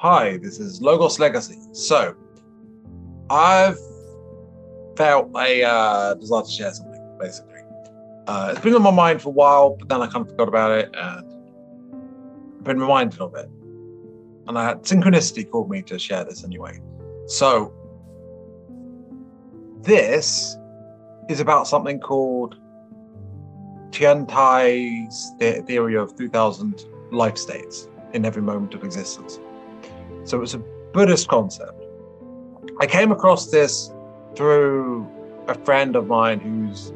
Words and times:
Hi, 0.00 0.36
this 0.36 0.60
is 0.60 0.80
Logos 0.80 1.18
Legacy. 1.18 1.58
So, 1.72 2.14
I've 3.30 3.76
felt 4.96 5.28
a 5.36 5.64
uh, 5.64 6.14
desire 6.14 6.44
to 6.44 6.48
share 6.48 6.72
something, 6.72 7.16
basically. 7.18 7.62
Uh, 8.28 8.50
it's 8.52 8.60
been 8.60 8.76
on 8.76 8.82
my 8.82 8.92
mind 8.92 9.20
for 9.20 9.30
a 9.30 9.32
while, 9.32 9.70
but 9.76 9.88
then 9.88 10.00
I 10.00 10.06
kind 10.06 10.24
of 10.24 10.28
forgot 10.28 10.46
about 10.46 10.70
it 10.70 10.94
and 10.94 11.26
I've 12.58 12.62
been 12.62 12.78
reminded 12.78 13.20
of 13.20 13.34
it. 13.34 13.50
And 14.46 14.56
I 14.56 14.66
had 14.66 14.82
synchronicity 14.82 15.50
called 15.50 15.68
me 15.68 15.82
to 15.82 15.98
share 15.98 16.22
this 16.22 16.44
anyway. 16.44 16.78
So, 17.26 17.74
this 19.82 20.56
is 21.28 21.40
about 21.40 21.66
something 21.66 21.98
called 21.98 22.54
Tiantai's 23.90 25.32
the- 25.40 25.64
theory 25.66 25.96
of 25.96 26.14
2000 26.14 26.84
life 27.10 27.36
states 27.36 27.88
in 28.12 28.24
every 28.24 28.42
moment 28.42 28.74
of 28.74 28.84
existence. 28.84 29.40
So 30.28 30.42
it's 30.42 30.52
a 30.52 30.58
Buddhist 30.92 31.28
concept. 31.28 31.82
I 32.80 32.86
came 32.86 33.10
across 33.12 33.46
this 33.46 33.90
through 34.36 35.08
a 35.46 35.54
friend 35.54 35.96
of 35.96 36.06
mine 36.06 36.38
who's 36.38 36.92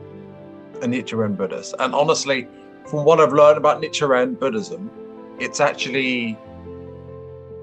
a 0.82 0.86
Nichiren 0.86 1.34
Buddhist. 1.34 1.74
And 1.78 1.94
honestly, 1.94 2.46
from 2.86 3.06
what 3.06 3.20
I've 3.20 3.32
learned 3.32 3.56
about 3.56 3.80
Nichiren 3.80 4.38
Buddhism, 4.38 4.90
it's 5.38 5.60
actually 5.60 6.38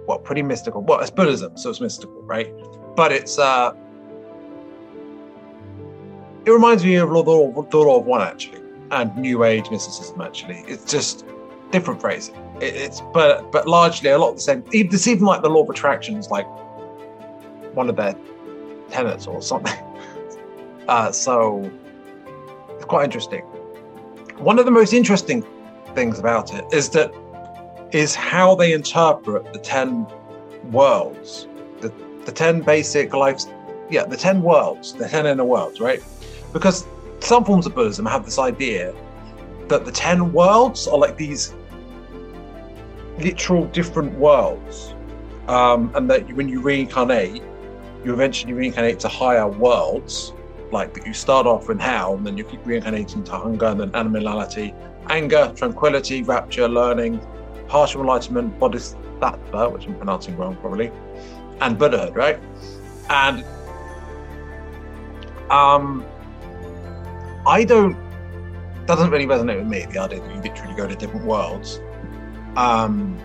well, 0.07 0.17
pretty 0.17 0.41
mystical. 0.41 0.81
Well, 0.81 1.01
it's 1.01 1.11
Buddhism, 1.11 1.55
so 1.55 1.69
it's 1.69 1.79
mystical, 1.79 2.19
right? 2.23 2.51
But 2.95 3.11
it's 3.11 3.37
uh 3.37 3.73
it 6.45 6.51
reminds 6.51 6.83
me 6.83 6.95
of, 6.95 7.09
the 7.09 7.15
Law 7.15 7.99
of 7.99 8.05
One 8.07 8.23
actually, 8.23 8.61
and 8.89 9.15
New 9.17 9.43
Age 9.43 9.69
mysticism 9.69 10.19
actually. 10.19 10.63
It's 10.67 10.91
just 10.91 11.25
different 11.69 12.01
phrasing. 12.01 12.48
It, 12.61 12.75
it's 12.75 13.01
but 13.13 13.51
but 13.51 13.67
largely 13.67 14.09
a 14.09 14.17
lot 14.17 14.29
of 14.29 14.35
the 14.35 14.41
same. 14.41 14.63
It's 14.71 15.07
even 15.07 15.25
like 15.25 15.41
the 15.41 15.49
Law 15.49 15.63
of 15.63 15.69
Attraction 15.69 16.15
is 16.17 16.29
like 16.29 16.47
one 17.73 17.89
of 17.89 17.95
their 17.95 18.15
tenets 18.89 19.27
or 19.27 19.41
something. 19.41 19.73
Uh, 20.89 21.11
so 21.11 21.69
it's 22.71 22.85
quite 22.85 23.03
interesting. 23.03 23.41
One 24.39 24.57
of 24.57 24.65
the 24.65 24.71
most 24.71 24.91
interesting 24.91 25.45
things 25.93 26.17
about 26.17 26.51
it 26.51 26.65
is 26.73 26.89
that 26.89 27.13
is 27.91 28.15
how 28.15 28.55
they 28.55 28.73
interpret 28.73 29.53
the 29.53 29.59
ten 29.59 30.07
worlds, 30.71 31.47
the 31.81 31.93
the 32.25 32.31
ten 32.31 32.61
basic 32.61 33.13
lives, 33.13 33.47
yeah, 33.91 34.03
the 34.03 34.17
ten 34.17 34.41
worlds, 34.41 34.93
the 34.93 35.07
ten 35.07 35.27
inner 35.27 35.43
worlds, 35.43 35.79
right? 35.79 36.01
Because 36.53 36.87
some 37.19 37.45
forms 37.45 37.67
of 37.67 37.75
Buddhism 37.75 38.07
have 38.07 38.25
this 38.25 38.39
idea 38.39 38.95
that 39.67 39.85
the 39.85 39.91
ten 39.91 40.33
worlds 40.33 40.87
are 40.87 40.97
like 40.97 41.17
these 41.17 41.53
literal 43.19 43.65
different 43.67 44.13
worlds, 44.17 44.95
um, 45.47 45.91
and 45.95 46.09
that 46.09 46.31
when 46.33 46.49
you 46.49 46.61
reincarnate, 46.61 47.41
you 48.03 48.13
eventually 48.13 48.53
reincarnate 48.53 48.99
to 49.01 49.07
higher 49.07 49.47
worlds, 49.47 50.33
like 50.71 50.93
that 50.93 51.05
you 51.05 51.13
start 51.13 51.47
off 51.47 51.69
in 51.69 51.79
hell, 51.79 52.15
and 52.15 52.25
then 52.25 52.37
you 52.37 52.43
keep 52.43 52.65
reincarnating 52.65 53.23
to 53.23 53.31
hunger, 53.31 53.67
and 53.67 53.79
then 53.79 53.95
animality, 53.95 54.73
anger, 55.09 55.51
tranquility, 55.55 56.23
rapture, 56.23 56.67
learning, 56.67 57.19
partial 57.67 58.01
enlightenment, 58.01 58.57
bodhisattva, 58.59 59.69
which 59.69 59.85
I'm 59.87 59.95
pronouncing 59.95 60.37
wrong 60.37 60.55
probably, 60.57 60.91
and 61.61 61.77
Buddhahood, 61.77 62.15
right? 62.15 62.39
And 63.09 63.43
um, 65.49 66.05
I 67.47 67.63
don't 67.63 67.97
doesn't 68.85 69.11
really 69.11 69.27
resonate 69.27 69.59
with 69.59 69.67
me 69.67 69.85
the 69.91 69.99
idea 69.99 70.19
that 70.19 70.35
you 70.35 70.41
literally 70.41 70.73
go 70.73 70.87
to 70.87 70.95
different 70.95 71.25
worlds. 71.25 71.79
Um, 72.55 73.17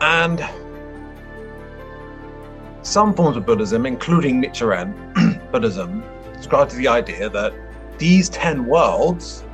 and 0.00 0.44
some 2.82 3.14
forms 3.14 3.36
of 3.36 3.46
Buddhism, 3.46 3.86
including 3.86 4.42
Nichiren 4.42 5.50
Buddhism, 5.52 6.02
subscribe 6.34 6.68
to 6.70 6.76
the 6.76 6.88
idea 6.88 7.28
that 7.28 7.52
these 7.98 8.28
10 8.30 8.66
worlds 8.66 9.44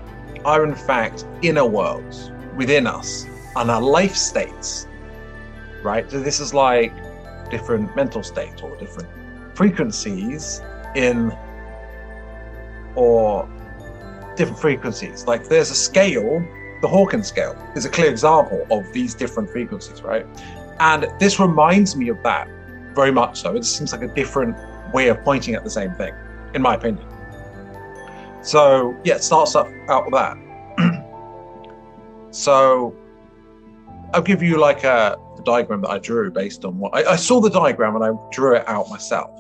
are 0.45 0.65
in 0.65 0.75
fact 0.75 1.27
inner 1.43 1.67
worlds 1.67 2.31
within 2.57 2.87
us 2.87 3.27
and 3.57 3.71
our 3.71 3.83
life 3.83 4.15
states. 4.15 4.87
Right? 5.83 6.09
So 6.11 6.21
this 6.21 6.41
is 6.41 6.55
like 6.55 6.93
different 7.51 7.95
mental 7.97 8.23
states 8.23 8.63
or 8.63 8.75
different 8.77 9.09
frequencies 9.55 10.63
in 10.95 11.37
or 12.95 13.49
different 14.37 14.61
frequencies. 14.61 15.27
Like 15.27 15.49
there's 15.49 15.71
a 15.71 15.75
scale, 15.75 16.45
the 16.83 16.89
Hawkins 16.89 17.27
scale 17.27 17.57
is 17.75 17.85
a 17.85 17.91
clear 17.91 18.11
example 18.11 18.67
of 18.71 18.93
these 18.93 19.15
different 19.15 19.51
frequencies, 19.51 20.03
right? 20.03 20.27
And 20.79 21.09
this 21.19 21.41
reminds 21.41 21.97
me 21.97 22.09
of 22.09 22.23
that 22.23 22.49
very 22.95 23.11
much 23.11 23.41
so. 23.41 23.57
It 23.57 23.65
seems 23.65 23.93
like 23.93 24.03
a 24.03 24.09
different 24.09 24.57
way 24.93 25.09
of 25.09 25.23
pointing 25.23 25.55
at 25.55 25.65
the 25.65 25.71
same 25.71 25.93
thing, 25.95 26.15
in 26.55 26.63
my 26.63 26.75
opinion. 26.75 27.07
So 28.43 28.97
yeah, 29.05 29.17
it 29.17 29.25
starts 29.25 29.55
up 29.55 29.69
out 29.89 30.05
with 30.05 30.15
that. 30.15 30.37
so 32.31 32.95
I'll 34.15 34.23
give 34.23 34.43
you 34.43 34.59
like 34.59 34.85
a, 34.85 35.19
a 35.39 35.43
diagram 35.43 35.83
that 35.83 35.91
I 35.91 35.99
drew 35.99 36.31
based 36.31 36.65
on 36.65 36.79
what 36.79 36.95
I, 36.95 37.13
I 37.13 37.17
saw 37.17 37.41
the 37.41 37.51
diagram 37.51 37.97
and 37.97 38.05
I 38.05 38.13
drew 38.31 38.55
it 38.57 38.69
out 38.69 38.89
myself. 38.89 39.31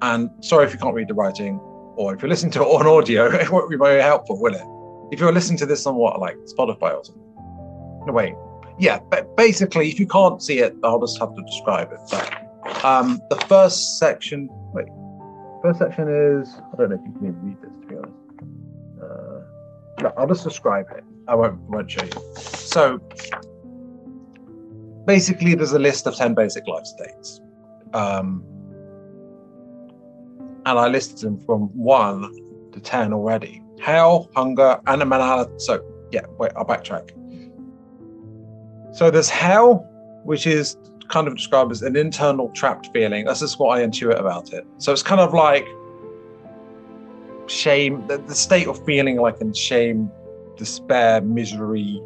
And 0.00 0.30
sorry 0.40 0.66
if 0.66 0.72
you 0.72 0.78
can't 0.78 0.94
read 0.94 1.08
the 1.08 1.14
writing, 1.14 1.60
or 1.96 2.14
if 2.14 2.22
you're 2.22 2.28
listening 2.28 2.52
to 2.52 2.62
it 2.62 2.66
on 2.66 2.86
audio, 2.86 3.26
it 3.32 3.50
won't 3.50 3.70
be 3.70 3.76
very 3.76 4.00
helpful, 4.00 4.40
will 4.40 4.54
it? 4.54 5.14
If 5.14 5.20
you're 5.20 5.32
listening 5.32 5.58
to 5.58 5.66
this 5.66 5.86
on 5.86 5.96
what, 5.96 6.20
like 6.20 6.36
Spotify 6.46 6.94
or 6.94 7.04
something. 7.04 7.22
No, 8.06 8.12
wait. 8.12 8.34
Yeah, 8.78 8.98
but 9.10 9.36
basically, 9.36 9.88
if 9.88 10.00
you 10.00 10.06
can't 10.06 10.42
see 10.42 10.58
it, 10.60 10.74
I'll 10.82 11.00
just 11.00 11.18
have 11.18 11.34
to 11.34 11.42
describe 11.42 11.92
it. 11.92 12.00
But 12.10 12.84
um, 12.84 13.20
the 13.28 13.36
first 13.36 13.98
section, 13.98 14.48
wait, 14.72 14.86
first 15.62 15.78
section 15.78 16.08
is, 16.08 16.56
I 16.72 16.76
don't 16.76 16.90
know 16.90 16.96
if 16.96 17.02
you 17.04 17.12
can 17.12 17.28
even 17.28 17.42
read 17.42 17.62
this, 17.62 17.80
to 17.80 17.86
be 17.86 17.96
honest. 17.96 18.18
Uh, 19.02 20.02
no, 20.02 20.12
I'll 20.16 20.26
just 20.26 20.44
describe 20.44 20.86
it. 20.96 21.04
I 21.28 21.34
won't, 21.34 21.60
won't 21.68 21.90
show 21.90 22.04
you. 22.04 22.34
So, 22.36 23.00
basically, 25.06 25.54
there's 25.54 25.72
a 25.72 25.78
list 25.78 26.06
of 26.06 26.16
10 26.16 26.34
basic 26.34 26.66
life 26.66 26.86
states. 26.86 27.40
Um, 27.92 28.44
and 30.66 30.78
I 30.78 30.88
listed 30.88 31.18
them 31.18 31.38
from 31.44 31.62
one 31.76 32.32
to 32.72 32.80
10 32.80 33.12
already. 33.12 33.62
Hell, 33.80 34.30
hunger, 34.34 34.80
animality. 34.86 35.52
So, 35.58 35.84
yeah, 36.12 36.22
wait, 36.38 36.52
I'll 36.56 36.64
backtrack. 36.64 37.10
So, 38.94 39.10
there's 39.10 39.28
hell, 39.28 39.88
which 40.24 40.46
is 40.46 40.76
kind 41.08 41.26
of 41.26 41.36
described 41.36 41.72
as 41.72 41.82
an 41.82 41.96
internal 41.96 42.48
trapped 42.50 42.90
feeling. 42.92 43.24
That's 43.24 43.40
just 43.40 43.58
what 43.58 43.78
I 43.78 43.82
intuit 43.82 44.18
about 44.18 44.52
it. 44.52 44.66
So, 44.78 44.92
it's 44.92 45.02
kind 45.02 45.20
of 45.20 45.34
like 45.34 45.66
shame, 47.46 48.06
the, 48.06 48.18
the 48.18 48.34
state 48.34 48.68
of 48.68 48.84
feeling 48.84 49.16
like 49.16 49.40
in 49.40 49.52
shame, 49.52 50.10
despair, 50.56 51.20
misery, 51.22 52.00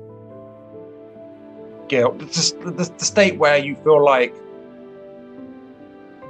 guilt. 1.89 2.19
Just 2.33 2.61
the, 2.61 2.71
the 2.71 3.05
state 3.05 3.39
where 3.39 3.59
you 3.59 3.77
feel 3.77 4.03
like 4.03 4.35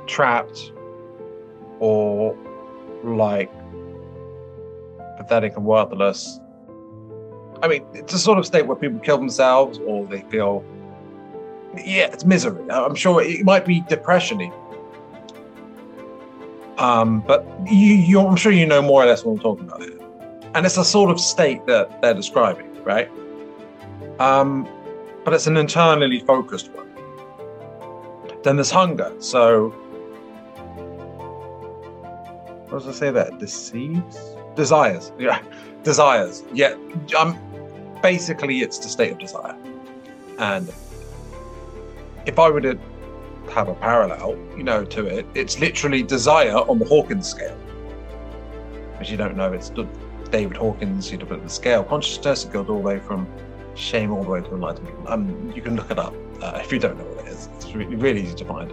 trapped 0.07 0.73
or 1.81 2.37
like 3.05 3.51
pathetic 5.17 5.57
and 5.57 5.65
worthless. 5.65 6.41
I 7.63 7.69
mean, 7.69 7.85
it's 7.95 8.13
a 8.13 8.19
sort 8.19 8.39
of 8.39 8.47
state 8.47 8.67
where 8.67 8.77
people 8.77 8.99
kill 9.01 9.19
themselves 9.19 9.79
or 9.87 10.07
they 10.07 10.21
feel, 10.23 10.65
yeah, 11.75 12.07
it's 12.13 12.25
misery. 12.25 12.71
I'm 12.71 12.95
sure 12.95 13.23
it 13.23 13.45
might 13.45 13.65
be 13.65 13.81
depression. 13.83 14.53
Um, 16.79 17.21
but 17.21 17.47
you, 17.67 17.95
you, 17.95 18.21
I'm 18.21 18.37
sure 18.37 18.53
you 18.53 18.67
know 18.67 18.83
more 18.83 19.03
or 19.03 19.07
less 19.07 19.25
what 19.25 19.33
I'm 19.33 19.39
talking 19.39 19.67
about 19.67 19.83
here. 19.83 19.99
And 20.55 20.67
it's 20.67 20.77
a 20.77 20.85
sort 20.85 21.11
of 21.11 21.19
state 21.19 21.67
that 21.67 22.03
they're 22.03 22.15
describing, 22.15 22.83
right? 22.85 23.11
Um, 24.19 24.69
but 25.25 25.35
it's 25.35 25.47
an 25.47 25.57
internally 25.57 26.21
focused 26.21 26.71
one. 26.73 26.87
Then 28.43 28.57
there's 28.57 28.71
hunger. 28.71 29.13
So 29.19 29.75
what 32.69 32.83
does 32.83 32.89
I 32.89 32.93
say 32.93 33.11
that? 33.11 33.39
Deceives? 33.39 34.19
Desires. 34.55 35.13
Yeah. 35.19 35.43
Desires. 35.83 36.43
Yeah. 36.53 36.77
Um, 37.19 37.39
basically, 38.03 38.61
it's 38.61 38.79
the 38.79 38.89
state 38.89 39.13
of 39.13 39.19
desire. 39.19 39.57
And 40.39 40.73
if 42.27 42.39
I 42.39 42.51
were 42.51 42.61
to 42.61 42.79
have 43.51 43.69
a 43.69 43.75
parallel, 43.75 44.37
you 44.57 44.65
know, 44.65 44.85
to 44.85 45.07
it, 45.07 45.27
it's 45.35 45.61
literally 45.61 46.03
desire 46.03 46.57
on 46.57 46.79
the 46.79 46.85
Hawkins 46.85 47.29
scale. 47.29 47.57
As 48.99 49.11
you 49.11 49.17
don't 49.17 49.37
know, 49.37 49.53
it's 49.53 49.71
David 50.31 50.57
Hawkins, 50.57 51.13
you 51.13 51.19
developed 51.19 51.45
the 51.45 51.51
scale. 51.51 51.85
Consciousness, 51.85 52.45
it 52.45 52.53
goes 52.53 52.69
all 52.69 52.77
the 52.77 52.83
way 52.83 52.99
from 52.99 53.29
shame 53.75 54.11
all 54.11 54.25
the 54.25 54.31
way 54.31 54.41
to 54.41 54.49
enlightenment. 54.49 54.97
Um, 55.07 55.53
you 55.55 55.63
can 55.63 55.77
look 55.77 55.91
it 55.91 55.99
up 55.99 56.15
uh, 56.43 56.59
if 56.63 56.73
you 56.73 56.79
don't 56.79 56.99
know 56.99 57.05
what 57.05 57.27
it 57.27 57.31
is. 57.31 57.49
It's 57.57 57.75
really 57.75 58.23
easy 58.23 58.35
to 58.35 58.45
find. 58.45 58.73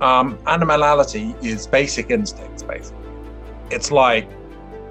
Um, 0.00 0.38
animality 0.46 1.34
is 1.42 1.66
basic 1.66 2.10
instincts, 2.10 2.62
basically. 2.62 3.08
It's 3.70 3.90
like 3.90 4.28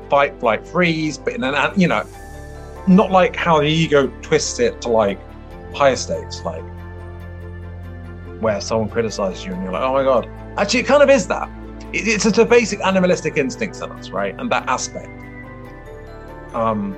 fight, 0.10 0.40
flight, 0.40 0.68
freeze, 0.68 1.18
but 1.18 1.34
in 1.34 1.44
an, 1.44 1.80
you 1.80 1.88
know, 1.88 2.04
not 2.88 3.12
like 3.12 3.36
how 3.36 3.60
the 3.60 3.68
ego 3.68 4.08
twists 4.22 4.60
it 4.60 4.82
to 4.82 4.90
like 4.90 5.20
higher 5.74 5.96
states, 5.96 6.44
like 6.44 6.64
where 8.42 8.60
someone 8.62 8.90
criticizes 8.90 9.46
you 9.46 9.54
and 9.54 9.64
you're 9.64 9.72
like, 9.72 9.84
oh 9.84 9.94
my 9.94 10.04
god. 10.04 10.28
Actually, 10.58 10.82
it 10.82 10.86
kind 10.86 11.04
of 11.04 11.10
is 11.10 11.28
that. 11.28 11.50
It's 11.94 12.26
a 12.26 12.46
basic 12.46 12.82
animalistic 12.82 13.38
instincts 13.38 13.80
in 13.82 13.92
us, 13.92 14.10
right? 14.10 14.36
And 14.40 14.52
that 14.52 14.68
aspect. 14.68 15.10
Um, 16.54 16.96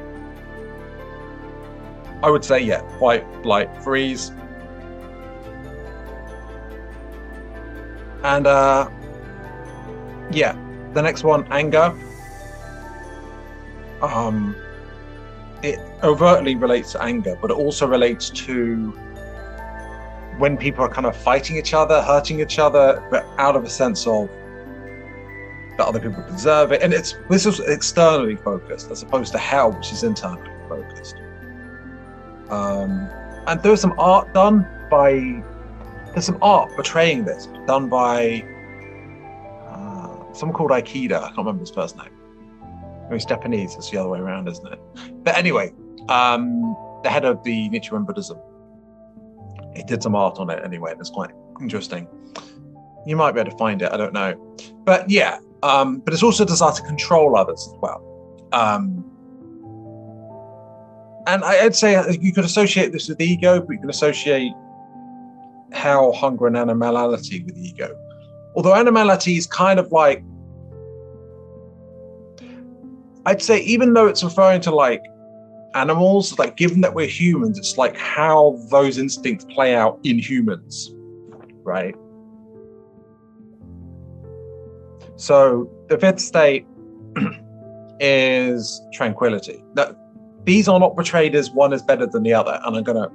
I 2.23 2.29
would 2.29 2.43
say, 2.43 2.59
yeah, 2.61 2.81
fight, 2.99 3.25
flight, 3.43 3.69
freeze. 3.83 4.31
And 8.23 8.47
uh, 8.47 8.89
yeah, 10.31 10.57
the 10.93 11.01
next 11.01 11.23
one, 11.23 11.47
anger. 11.51 11.95
Um, 14.01 14.55
it 15.63 15.79
overtly 16.03 16.55
relates 16.55 16.91
to 16.93 17.01
anger, 17.01 17.37
but 17.41 17.51
it 17.51 17.55
also 17.55 17.87
relates 17.87 18.29
to 18.29 18.91
when 20.37 20.55
people 20.55 20.83
are 20.83 20.89
kind 20.89 21.07
of 21.07 21.15
fighting 21.15 21.57
each 21.57 21.73
other, 21.73 22.01
hurting 22.01 22.39
each 22.39 22.59
other, 22.59 23.03
but 23.09 23.25
out 23.37 23.55
of 23.55 23.63
a 23.63 23.69
sense 23.69 24.05
of 24.05 24.29
that 25.77 25.87
other 25.87 25.99
people 25.99 26.23
deserve 26.27 26.71
it. 26.71 26.81
And 26.81 26.93
it's 26.93 27.15
this 27.29 27.45
is 27.45 27.59
externally 27.59 28.35
focused 28.35 28.91
as 28.91 29.03
opposed 29.03 29.31
to 29.33 29.39
hell, 29.39 29.71
which 29.71 29.91
is 29.91 30.03
internally 30.03 30.51
focused. 30.67 31.15
Um, 32.49 33.09
and 33.47 33.61
there 33.61 33.71
was 33.71 33.81
some 33.81 33.95
art 33.97 34.33
done 34.33 34.67
by 34.89 35.43
there's 36.13 36.25
some 36.25 36.37
art 36.41 36.71
portraying 36.75 37.25
this 37.25 37.47
done 37.65 37.89
by 37.89 38.43
uh, 39.67 40.33
someone 40.33 40.55
called 40.55 40.71
Ikeda. 40.71 41.17
I 41.17 41.27
can't 41.27 41.37
remember 41.37 41.61
his 41.61 41.71
first 41.71 41.97
name. 41.97 42.09
It's 43.11 43.25
Japanese. 43.25 43.75
It's 43.75 43.89
the 43.89 43.97
other 43.97 44.09
way 44.09 44.19
around, 44.19 44.47
isn't 44.49 44.67
it? 44.67 44.79
But 45.23 45.37
anyway, 45.37 45.73
um, 46.09 46.75
the 47.03 47.09
head 47.09 47.25
of 47.25 47.43
the 47.43 47.69
Nichiren 47.69 48.05
Buddhism, 48.05 48.37
he 49.75 49.83
did 49.83 50.03
some 50.03 50.15
art 50.15 50.39
on 50.39 50.49
it 50.49 50.63
anyway, 50.63 50.91
and 50.91 50.99
it's 50.99 51.09
quite 51.09 51.31
interesting. 51.61 52.07
You 53.05 53.15
might 53.15 53.31
be 53.31 53.39
able 53.39 53.51
to 53.51 53.57
find 53.57 53.81
it. 53.81 53.91
I 53.91 53.97
don't 53.97 54.13
know, 54.13 54.35
but 54.83 55.09
yeah. 55.09 55.39
Um, 55.63 55.99
but 55.99 56.13
it's 56.13 56.21
also 56.21 56.43
a 56.43 56.47
desire 56.47 56.73
to 56.73 56.81
control 56.83 57.35
others 57.35 57.67
as 57.71 57.79
well. 57.81 58.03
Um, 58.51 59.03
and 61.25 61.43
I'd 61.43 61.75
say 61.75 62.01
you 62.21 62.31
could 62.31 62.45
associate 62.45 62.91
this 62.91 63.09
with 63.09 63.19
ego, 63.19 63.59
but 63.59 63.73
you 63.73 63.79
can 63.79 63.89
associate 63.89 64.53
hell, 65.71 66.11
hunger, 66.13 66.47
and 66.47 66.57
animality 66.57 67.43
with 67.43 67.57
ego. 67.57 67.95
Although 68.55 68.75
animality 68.75 69.37
is 69.37 69.45
kind 69.47 69.79
of 69.79 69.91
like, 69.91 70.23
I'd 73.25 73.41
say, 73.41 73.59
even 73.61 73.93
though 73.93 74.07
it's 74.07 74.23
referring 74.23 74.61
to 74.61 74.71
like 74.71 75.03
animals, 75.75 76.37
like 76.39 76.57
given 76.57 76.81
that 76.81 76.93
we're 76.93 77.07
humans, 77.07 77.57
it's 77.57 77.77
like 77.77 77.97
how 77.97 78.59
those 78.69 78.97
instincts 78.97 79.45
play 79.45 79.75
out 79.75 79.99
in 80.03 80.17
humans, 80.17 80.91
right? 81.63 81.95
So 85.17 85.69
the 85.89 85.97
fifth 85.97 86.19
state 86.19 86.65
is 87.99 88.81
tranquility. 88.93 89.63
That 89.73 89.95
these 90.43 90.67
are 90.67 90.79
not 90.79 90.95
portrayed 90.95 91.35
as 91.35 91.51
one 91.51 91.73
is 91.73 91.81
better 91.81 92.05
than 92.05 92.23
the 92.23 92.33
other, 92.33 92.59
and 92.63 92.77
I'm 92.77 92.83
to 92.85 93.11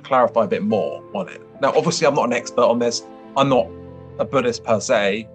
clarify 0.00 0.44
a 0.44 0.48
bit 0.48 0.62
more 0.62 1.02
on 1.14 1.28
it. 1.28 1.40
Now, 1.60 1.72
obviously, 1.76 2.06
I'm 2.06 2.14
not 2.14 2.26
an 2.26 2.32
expert 2.32 2.62
on 2.62 2.78
this. 2.78 3.02
I'm 3.36 3.48
not 3.48 3.68
a 4.18 4.24
Buddhist 4.24 4.64
per 4.64 4.80
se, 4.80 5.28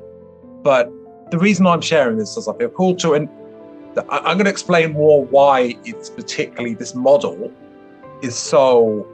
but 0.64 0.92
the 1.32 1.38
reason 1.38 1.66
I'm 1.66 1.82
sharing 1.82 2.18
this 2.18 2.38
is 2.38 2.48
I 2.48 2.56
feel 2.58 2.70
called 2.70 3.00
to, 3.00 3.14
and 3.14 3.30
I'm 4.10 4.38
going 4.38 4.46
to 4.46 4.52
explain 4.52 4.94
more 4.94 5.26
why 5.26 5.76
it's 5.86 6.10
particularly 6.10 6.76
this 6.76 6.94
model 6.94 7.52
is 8.22 8.36
so 8.36 9.08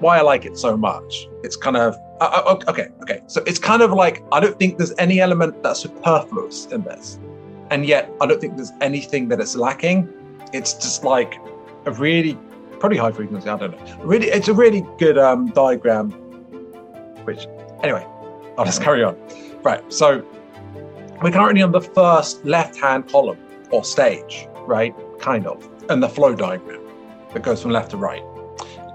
why 0.00 0.18
I 0.18 0.22
like 0.22 0.44
it 0.44 0.56
so 0.56 0.76
much. 0.76 1.28
It's 1.42 1.56
kind 1.56 1.76
of 1.76 1.96
uh, 2.20 2.42
uh 2.46 2.56
okay, 2.68 2.88
okay. 3.02 3.20
So 3.26 3.42
it's 3.46 3.58
kind 3.58 3.82
of 3.82 3.92
like 3.92 4.22
I 4.32 4.40
don't 4.40 4.58
think 4.58 4.78
there's 4.78 4.94
any 4.98 5.20
element 5.20 5.62
that's 5.62 5.80
superfluous 5.80 6.66
in 6.66 6.82
this 6.82 7.18
and 7.70 7.86
yet 7.86 8.10
I 8.20 8.26
don't 8.26 8.40
think 8.40 8.56
there's 8.56 8.72
anything 8.80 9.28
that 9.28 9.40
it's 9.40 9.56
lacking. 9.56 10.08
It's 10.52 10.74
just 10.74 11.04
like 11.04 11.38
a 11.86 11.92
really 11.92 12.38
probably 12.80 12.98
high 12.98 13.12
frequency. 13.12 13.48
I 13.48 13.56
don't 13.56 13.72
know. 13.72 14.04
Really, 14.04 14.28
it's 14.28 14.48
a 14.48 14.54
really 14.54 14.86
good 14.98 15.18
um, 15.18 15.46
diagram. 15.48 16.10
Which 17.24 17.46
anyway, 17.82 18.06
I'll 18.56 18.64
just 18.64 18.82
carry 18.82 19.02
on. 19.02 19.16
Right. 19.62 19.82
So 19.92 20.24
we're 21.22 21.30
currently 21.30 21.62
on 21.62 21.72
the 21.72 21.80
first 21.80 22.44
left-hand 22.44 23.08
column 23.10 23.38
or 23.70 23.84
stage, 23.84 24.48
right? 24.66 24.94
Kind 25.18 25.46
of, 25.46 25.68
and 25.90 26.02
the 26.02 26.08
flow 26.08 26.34
diagram 26.34 26.80
that 27.34 27.42
goes 27.42 27.60
from 27.62 27.72
left 27.72 27.90
to 27.90 27.96
right. 27.96 28.22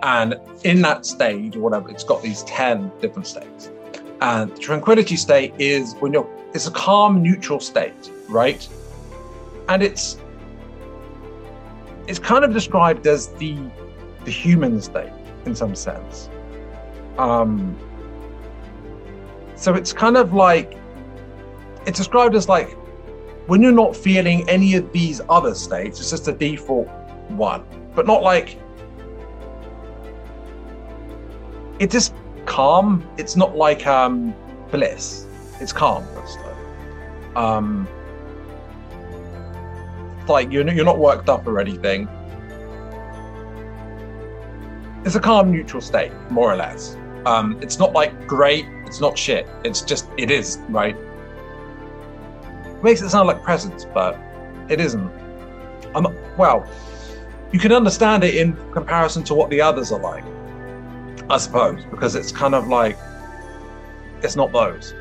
And 0.02 0.36
in 0.64 0.82
that 0.82 1.06
stage, 1.06 1.56
or 1.56 1.60
whatever, 1.60 1.90
it's 1.90 2.04
got 2.04 2.22
these 2.22 2.44
ten 2.44 2.92
different 3.02 3.28
states. 3.28 3.70
And 4.22 4.52
the 4.52 4.60
tranquility 4.60 5.16
state 5.16 5.54
is 5.60 5.96
when 5.96 6.14
you're 6.14 6.30
it's 6.54 6.68
a 6.68 6.72
calm, 6.72 7.22
neutral 7.24 7.60
state 7.60 8.12
right? 8.30 8.68
And 9.70 9.82
it's 9.82 10.18
it's 12.08 12.20
kind 12.20 12.44
of 12.44 12.54
described 12.54 13.08
as 13.08 13.28
the 13.34 13.58
the 14.26 14.32
human 14.32 14.82
state 14.82 15.12
in 15.46 15.56
some 15.56 15.76
sense. 15.76 16.30
Um, 17.18 17.78
so 19.56 19.76
it's 19.76 19.94
kind 19.94 20.18
of 20.18 20.34
like 20.34 20.78
it's 21.86 21.98
described 21.98 22.36
as 22.36 22.48
like 22.50 22.72
when 23.48 23.62
you're 23.62 23.72
not 23.72 23.96
feeling 23.96 24.50
any 24.50 24.76
of 24.76 24.92
these 24.94 25.22
other 25.30 25.54
states, 25.54 26.00
it's 26.00 26.10
just 26.10 26.28
a 26.28 26.32
default 26.32 26.88
one, 27.30 27.64
but 27.94 28.08
not 28.08 28.24
like 28.24 28.58
it's 31.80 31.94
just 31.94 32.14
calm. 32.46 33.08
It's 33.18 33.36
not 33.36 33.56
like 33.56 33.86
um, 33.86 34.34
bliss. 34.72 35.26
It's 35.60 35.74
calm. 35.74 36.06
Um, 37.36 37.88
like 40.28 40.52
you're 40.52 40.68
you're 40.72 40.86
not 40.86 41.00
worked 41.00 41.30
up 41.30 41.48
or 41.48 41.60
anything. 41.60 42.08
It's 45.06 45.16
a 45.16 45.20
calm, 45.20 45.52
neutral 45.52 45.82
state, 45.82 46.14
more 46.30 46.52
or 46.52 46.56
less. 46.56 46.96
Um, 47.26 47.58
it's 47.62 47.80
not 47.80 47.94
like 47.94 48.28
great. 48.28 48.66
It's 48.86 49.02
not 49.02 49.18
shit. 49.18 49.48
It's 49.64 49.82
just 49.82 50.08
it 50.18 50.32
is 50.32 50.60
right. 50.70 50.96
It 50.96 52.84
makes 52.84 53.02
it 53.02 53.10
sound 53.10 53.28
like 53.28 53.44
presence, 53.44 53.86
but 53.86 54.18
it 54.70 54.80
isn't. 54.80 55.12
I'm 55.96 56.08
well. 56.38 56.68
You 57.52 57.60
can 57.60 57.72
understand 57.72 58.24
it 58.24 58.36
in 58.36 58.54
comparison 58.72 59.24
to 59.26 59.34
what 59.34 59.50
the 59.50 59.62
others 59.62 59.92
are 59.92 60.00
like, 60.00 60.24
I 61.30 61.38
suppose, 61.38 61.86
because 61.86 62.16
it's 62.16 62.32
kind 62.32 62.56
of 62.56 62.68
like 62.68 62.98
it's 64.22 64.36
not 64.36 64.52
those. 64.52 64.94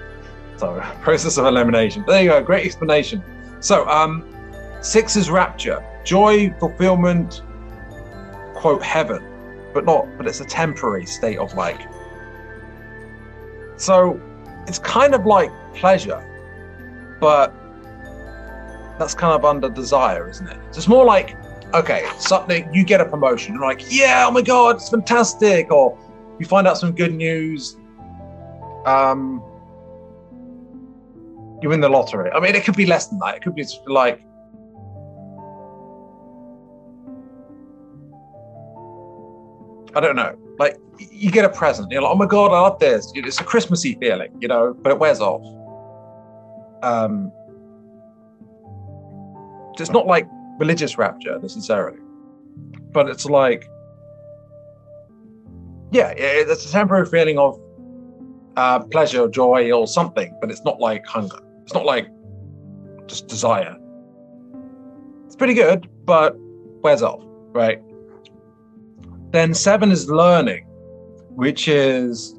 So 0.57 0.81
process 1.00 1.38
of 1.38 1.47
elimination. 1.47 2.05
There 2.07 2.23
you 2.23 2.31
go. 2.31 2.43
Great 2.43 2.67
explanation. 2.67 3.23
So 3.61 3.88
um, 3.88 4.32
Six 4.83 5.15
is 5.15 5.31
rapture, 5.31 5.85
joy, 6.05 6.53
fulfillment, 6.59 7.43
quote, 8.55 8.83
heaven, 8.83 9.25
but 9.73 9.85
not, 9.85 10.07
but 10.19 10.27
it's 10.27 10.41
a 10.41 10.45
temporary 10.45 11.07
state 11.07 11.39
of 11.39 11.55
like. 11.55 11.81
So 13.77 14.21
it's 14.67 14.81
kind 14.81 15.15
of 15.15 15.25
like 15.25 15.51
pleasure, 15.75 16.29
but 17.21 17.55
that's 18.99 19.15
kind 19.15 19.33
of 19.33 19.45
under 19.45 19.69
desire, 19.69 20.29
isn't 20.29 20.49
it? 20.49 20.59
So 20.73 20.79
it's 20.79 20.89
more 20.89 21.05
like, 21.05 21.37
okay, 21.75 22.09
something, 22.19 22.69
you 22.75 22.85
get 22.85 23.01
a 23.01 23.05
promotion, 23.05 23.55
you're 23.55 23.62
like, 23.62 23.85
yeah, 23.89 24.27
oh 24.27 24.33
my 24.33 24.43
God, 24.43 24.77
it's 24.77 24.89
fantastic. 24.89 25.71
Or 25.71 25.97
you 26.41 26.47
find 26.47 26.67
out 26.67 26.77
some 26.77 26.93
good 26.93 27.15
news. 27.15 27.77
Um, 28.85 29.41
you 31.62 31.69
win 31.69 31.81
the 31.81 31.89
lottery. 31.89 32.33
I 32.33 32.41
mean, 32.41 32.57
it 32.57 32.65
could 32.65 32.77
be 32.77 32.87
less 32.87 33.07
than 33.07 33.21
that. 33.21 33.37
It 33.37 33.43
could 33.43 33.55
be 33.55 33.65
like 33.87 34.25
I 39.95 40.01
don't 40.01 40.17
know. 40.17 40.37
Like 40.59 40.79
you 40.99 41.31
get 41.31 41.45
a 41.45 41.49
present, 41.49 41.91
you're 41.91 42.03
like, 42.03 42.13
oh 42.13 42.17
my 42.17 42.27
god, 42.27 42.53
I 42.53 42.61
love 42.61 42.79
this. 42.79 43.13
It's 43.15 43.41
a 43.41 43.45
Christmassy 43.45 43.97
feeling, 44.01 44.33
you 44.41 44.49
know, 44.49 44.75
but 44.75 44.93
it 44.93 44.99
wears 44.99 45.21
off. 45.21 45.43
Um, 46.83 47.33
it's 49.79 49.91
not 49.91 50.07
like 50.07 50.29
religious 50.59 50.99
rapture 50.99 51.39
necessarily, 51.41 51.99
but 52.93 53.09
it's 53.09 53.25
like, 53.25 53.69
yeah, 55.91 56.13
it's 56.17 56.67
a 56.67 56.73
temporary 56.73 57.07
feeling 57.07 57.39
of 57.39 57.59
uh, 58.57 58.81
pleasure, 58.81 59.23
or 59.23 59.29
joy, 59.29 59.73
or 59.73 59.87
something, 59.87 60.37
but 60.41 60.51
it's 60.51 60.63
not 60.63 60.79
like 60.81 61.07
hunger. 61.07 61.39
It's 61.63 61.75
not 61.75 61.85
like 61.85 62.09
just 63.07 63.27
desire. 63.29 63.77
It's 65.27 65.37
pretty 65.37 65.55
good, 65.55 65.89
but 66.05 66.37
wears 66.83 67.03
off, 67.03 67.23
right? 67.53 67.83
Then 69.33 69.55
seven 69.55 69.91
is 69.91 70.09
learning, 70.09 70.67
which 71.31 71.67
is 71.67 72.35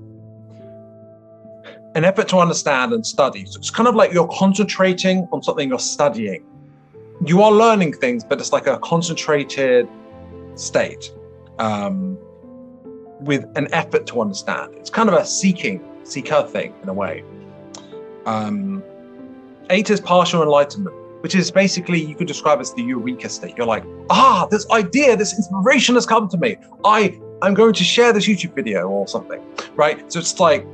an 1.96 2.06
effort 2.06 2.28
to 2.30 2.38
understand 2.38 2.94
and 2.94 3.06
study. 3.06 3.46
So 3.46 3.58
it's 3.60 3.70
kind 3.70 3.88
of 3.88 3.96
like 3.96 4.14
you're 4.14 4.28
concentrating 4.28 5.28
on 5.32 5.44
something 5.44 5.70
you're 5.70 5.80
studying, 5.80 6.46
you 7.26 7.42
are 7.42 7.52
learning 7.52 7.94
things, 7.94 8.24
but 8.24 8.40
it's 8.40 8.52
like 8.52 8.68
a 8.68 8.78
concentrated 8.80 9.88
state 10.56 11.12
um, 11.60 12.18
with 13.20 13.46
an 13.56 13.68
effort 13.74 14.06
to 14.08 14.22
understand. 14.22 14.74
It's 14.76 14.90
kind 14.90 15.10
of 15.10 15.16
a 15.16 15.26
seeking, 15.26 15.84
seeker 16.04 16.44
thing 16.44 16.74
in 16.82 16.90
a 16.90 16.94
way. 16.94 17.24
Um, 18.26 18.84
eight 19.70 19.90
is 19.90 20.00
partial 20.00 20.42
enlightenment, 20.44 20.96
which 21.24 21.36
is 21.36 21.50
basically 21.50 22.04
you 22.04 22.16
could 22.16 22.28
describe 22.28 22.60
as 22.60 22.74
the 22.74 22.84
eureka 22.84 23.30
state. 23.30 23.56
You're 23.56 23.66
like, 23.66 23.86
ah, 24.10 24.46
this 24.52 24.70
idea, 24.72 25.16
this 25.16 25.34
inspiration 25.34 25.96
has 25.96 26.06
come 26.06 26.28
to 26.28 26.38
me. 26.38 26.58
I 26.84 27.18
I'm 27.42 27.54
going 27.54 27.74
to 27.76 27.84
share 27.84 28.12
this 28.12 28.28
YouTube 28.28 28.54
video 28.54 28.90
or 28.90 29.08
something, 29.08 29.42
right? 29.76 30.12
So 30.12 30.20
it's 30.20 30.38
like, 30.42 30.68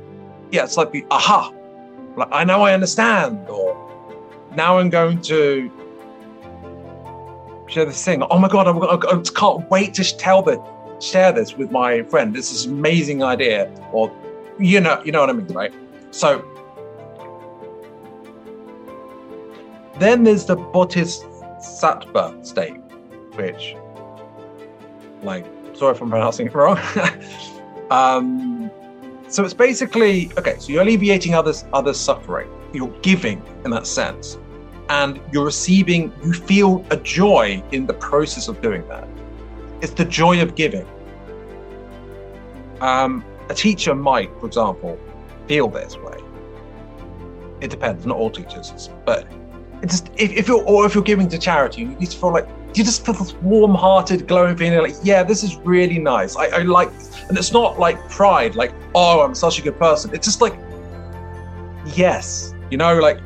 yeah, 0.50 0.64
it's 0.64 0.76
like 0.76 0.90
the 0.90 1.04
aha, 1.12 1.52
like 2.16 2.28
I 2.32 2.42
know 2.42 2.62
I 2.62 2.74
understand, 2.74 3.48
or 3.48 3.76
now 4.56 4.78
I'm 4.78 4.90
going 4.90 5.20
to 5.22 5.70
share 7.68 7.84
this 7.84 8.04
thing. 8.04 8.24
Oh 8.24 8.38
my 8.40 8.48
god, 8.48 8.66
I'm, 8.66 8.82
I 8.82 9.22
can't 9.32 9.70
wait 9.70 9.94
to 9.94 10.16
tell 10.16 10.42
the 10.42 10.60
share 11.00 11.30
this 11.30 11.56
with 11.56 11.70
my 11.70 12.02
friend. 12.02 12.34
This 12.34 12.50
is 12.50 12.66
amazing 12.66 13.22
idea, 13.22 13.70
or 13.92 14.12
you 14.58 14.80
know, 14.80 15.00
you 15.04 15.12
know 15.12 15.20
what 15.20 15.30
I 15.30 15.34
mean, 15.34 15.46
right? 15.54 15.72
So 16.10 16.44
then 20.00 20.24
there's 20.24 20.46
the 20.46 20.56
bodhisattva 20.56 22.38
state, 22.42 22.80
which, 23.34 23.76
like, 25.22 25.46
sorry 25.74 25.94
if 25.94 26.02
I'm 26.02 26.10
pronouncing 26.10 26.46
it 26.46 26.54
wrong. 26.54 26.78
um, 27.90 28.70
so 29.28 29.44
it's 29.44 29.54
basically 29.54 30.32
okay. 30.38 30.56
So 30.58 30.72
you're 30.72 30.82
alleviating 30.82 31.34
others 31.34 31.64
others' 31.72 32.00
suffering. 32.00 32.48
You're 32.72 32.94
giving 33.02 33.42
in 33.64 33.70
that 33.70 33.86
sense 33.86 34.38
and 34.90 35.20
you're 35.32 35.44
receiving, 35.44 36.12
you 36.22 36.32
feel 36.32 36.84
a 36.90 36.96
joy 36.96 37.62
in 37.70 37.86
the 37.86 37.94
process 37.94 38.48
of 38.48 38.60
doing 38.60 38.86
that. 38.88 39.06
It's 39.80 39.92
the 39.92 40.04
joy 40.04 40.42
of 40.42 40.56
giving. 40.56 40.84
Um, 42.80 43.24
a 43.48 43.54
teacher 43.54 43.94
might, 43.94 44.30
for 44.40 44.46
example, 44.46 44.98
feel 45.46 45.68
this 45.68 45.96
way. 45.96 46.18
It 47.60 47.70
depends, 47.70 48.04
not 48.04 48.16
all 48.16 48.30
teachers, 48.30 48.90
but 49.06 49.28
just, 49.86 50.10
if, 50.16 50.32
if 50.32 50.48
you're 50.48 50.62
or 50.64 50.86
if 50.86 50.94
you're 50.94 51.04
giving 51.04 51.28
to 51.28 51.38
charity, 51.38 51.82
you 51.82 52.06
to 52.06 52.16
feel 52.16 52.32
like 52.32 52.48
you 52.74 52.84
just 52.84 53.04
feel 53.04 53.14
this 53.14 53.34
warm-hearted, 53.34 54.28
glowing 54.28 54.56
feeling 54.56 54.78
like, 54.80 54.94
yeah, 55.02 55.22
this 55.22 55.42
is 55.42 55.56
really 55.58 55.98
nice. 55.98 56.36
I, 56.36 56.46
I 56.46 56.58
like, 56.58 56.92
this. 56.96 57.24
and 57.28 57.36
it's 57.36 57.52
not 57.52 57.78
like 57.78 57.98
pride, 58.08 58.54
like, 58.54 58.72
oh, 58.94 59.22
I'm 59.22 59.34
such 59.34 59.58
a 59.58 59.62
good 59.62 59.78
person. 59.78 60.14
It's 60.14 60.26
just 60.26 60.40
like, 60.40 60.56
yes, 61.96 62.54
you 62.70 62.76
know, 62.76 62.98
like 62.98 63.18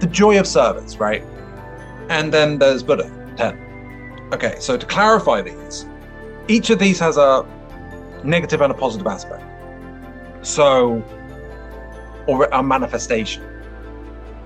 the 0.00 0.06
joy 0.06 0.38
of 0.38 0.46
service, 0.46 0.98
right? 0.98 1.24
And 2.08 2.32
then 2.32 2.58
there's 2.58 2.82
Buddha, 2.82 3.10
10. 3.36 4.30
Okay, 4.32 4.56
so 4.60 4.76
to 4.76 4.86
clarify 4.86 5.42
these, 5.42 5.86
each 6.46 6.70
of 6.70 6.78
these 6.78 6.98
has 7.00 7.16
a 7.16 7.44
negative 8.22 8.60
and 8.60 8.70
a 8.70 8.74
positive 8.74 9.06
aspect. 9.06 9.44
So, 10.46 11.02
or 12.28 12.44
a 12.52 12.62
manifestation. 12.62 13.42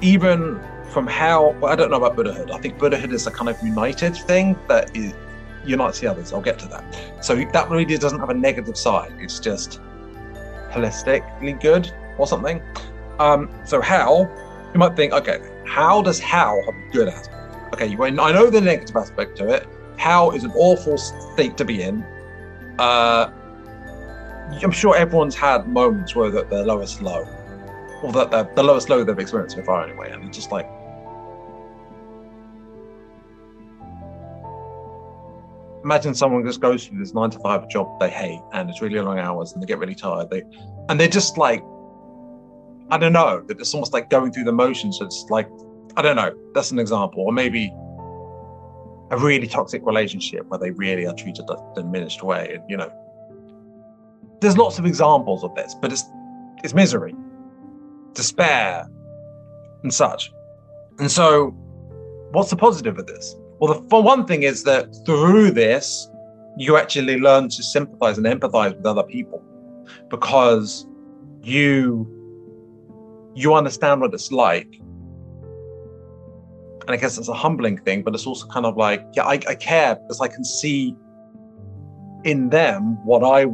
Even 0.01 0.59
from 0.91 1.07
how, 1.07 1.51
well, 1.61 1.73
I 1.73 1.77
don't 1.77 1.91
know 1.91 1.99
about 1.99 2.17
Buddhahood. 2.17 2.51
I 2.51 2.59
think 2.59 2.79
Buddhahood 2.79 3.13
is 3.13 3.27
a 3.27 3.31
kind 3.31 3.51
of 3.51 3.63
united 3.63 4.17
thing 4.17 4.57
that 4.69 4.97
is, 4.97 5.13
unites 5.65 6.01
the 6.01 6.07
others. 6.07 6.33
I'll 6.33 6.41
get 6.41 6.59
to 6.61 6.69
that. 6.69 7.25
So 7.25 7.35
that 7.37 7.71
really 7.71 7.85
doesn't 7.99 8.19
have 8.19 8.31
a 8.31 8.35
negative 8.35 8.77
side. 8.77 9.13
It's 9.19 9.39
just 9.39 9.81
holistically 10.71 11.61
good 11.61 11.93
or 12.19 12.27
something. 12.27 12.63
Um, 13.19 13.51
so 13.65 13.81
how 13.81 14.31
you 14.73 14.79
might 14.79 14.97
think, 14.97 15.13
okay, 15.13 15.41
how 15.67 16.03
does 16.03 16.19
how 16.19 16.61
have 16.65 16.75
a 16.75 16.93
good 16.93 17.09
aspect? 17.09 17.75
Okay, 17.75 17.97
I 18.01 18.11
know 18.11 18.51
the 18.51 18.61
negative 18.61 18.97
aspect 18.97 19.37
to 19.39 19.49
it. 19.49 19.67
How 19.97 20.31
is 20.33 20.45
an 20.45 20.53
awful 20.55 20.99
state 20.99 21.57
to 21.57 21.65
be 21.65 21.83
in. 21.83 22.03
Uh, 22.79 23.31
I'm 24.63 24.71
sure 24.71 24.97
everyone's 24.97 25.35
had 25.35 25.69
moments 25.69 26.15
where 26.15 26.31
they're 26.31 26.45
the 26.45 26.65
lowest 26.65 27.01
low, 27.01 27.27
or 28.03 28.13
that 28.13 28.31
the, 28.31 28.51
the 28.55 28.63
lowest 28.63 28.89
low 28.89 29.05
they've 29.05 29.19
experienced 29.19 29.57
so 29.57 29.63
far 29.63 29.85
anyway, 29.85 30.11
and 30.11 30.25
it's 30.25 30.37
just 30.37 30.53
like. 30.53 30.69
Imagine 35.85 36.15
someone 36.15 36.47
just 36.47 36.61
goes 36.61 36.87
through 36.87 37.01
this 37.01 37.13
nine 37.13 37.31
to 37.31 37.41
five 37.41 37.69
job 37.69 37.99
they 37.99 38.09
hate, 38.09 38.41
and 38.53 38.71
it's 38.71 38.81
really 38.81 39.01
long 39.01 39.19
hours, 39.19 39.53
and 39.53 39.63
they 39.63 39.67
get 39.67 39.79
really 39.79 39.97
tired. 39.97 40.31
They, 40.31 40.43
and 40.89 40.99
they're 40.99 41.09
just 41.09 41.39
like 41.39 41.63
I 42.93 42.99
don't 42.99 43.15
know, 43.15 43.43
that 43.47 43.59
it's 43.59 43.73
almost 43.73 43.95
like 43.95 44.11
going 44.11 44.33
through 44.33 44.45
the 44.45 44.53
motions. 44.53 45.01
It's 45.01 45.25
like, 45.31 45.49
I 45.97 46.03
don't 46.03 46.15
know, 46.15 46.35
that's 46.53 46.73
an 46.73 46.79
example. 46.79 47.23
Or 47.23 47.33
maybe 47.33 47.73
a 49.11 49.17
really 49.17 49.47
toxic 49.47 49.81
relationship 49.87 50.47
where 50.49 50.61
they 50.61 50.73
really 50.73 51.07
are 51.07 51.15
treated 51.15 51.47
a 51.49 51.57
diminished 51.75 52.23
way. 52.23 52.53
And, 52.57 52.65
you 52.69 52.77
know, 52.77 52.93
there's 54.43 54.59
lots 54.59 54.79
of 54.79 54.85
examples 54.85 55.43
of 55.43 55.55
this, 55.55 55.75
but 55.81 55.91
it's, 55.91 56.05
it's 56.63 56.75
misery, 56.75 57.15
despair, 58.15 58.89
and 59.83 59.93
such. 59.93 60.33
And 60.99 61.11
so, 61.11 61.51
what's 62.33 62.51
the 62.51 62.57
positive 62.57 62.99
of 62.99 63.07
this? 63.07 63.37
Well, 63.59 63.75
the 63.75 63.89
for 63.89 64.03
one 64.03 64.27
thing 64.27 64.43
is 64.43 64.65
that 64.65 64.95
through 65.07 65.53
this, 65.53 66.09
you 66.57 66.77
actually 66.77 67.19
learn 67.19 67.49
to 67.49 67.63
sympathize 67.63 68.19
and 68.19 68.27
empathize 68.27 68.77
with 68.77 68.87
other 68.87 69.03
people 69.03 69.43
because 70.11 70.87
you 71.43 72.09
you 73.35 73.55
understand 73.55 74.01
what 74.01 74.13
it's 74.15 74.31
like. 74.31 74.69
And 76.83 76.91
I 76.91 76.97
guess 76.97 77.17
it's 77.17 77.29
a 77.29 77.35
humbling 77.35 77.79
thing, 77.79 78.03
but 78.03 78.15
it's 78.15 78.27
also 78.27 78.47
kind 78.49 78.67
of 78.67 78.77
like, 78.77 79.07
yeah, 79.15 79.25
I, 79.25 79.35
I 79.49 79.55
care 79.55 79.95
because 79.95 80.21
I 80.21 80.29
can 80.29 80.45
see 80.45 80.97
in 82.25 82.51
them 82.51 83.03
what 83.07 83.23
I 83.25 83.47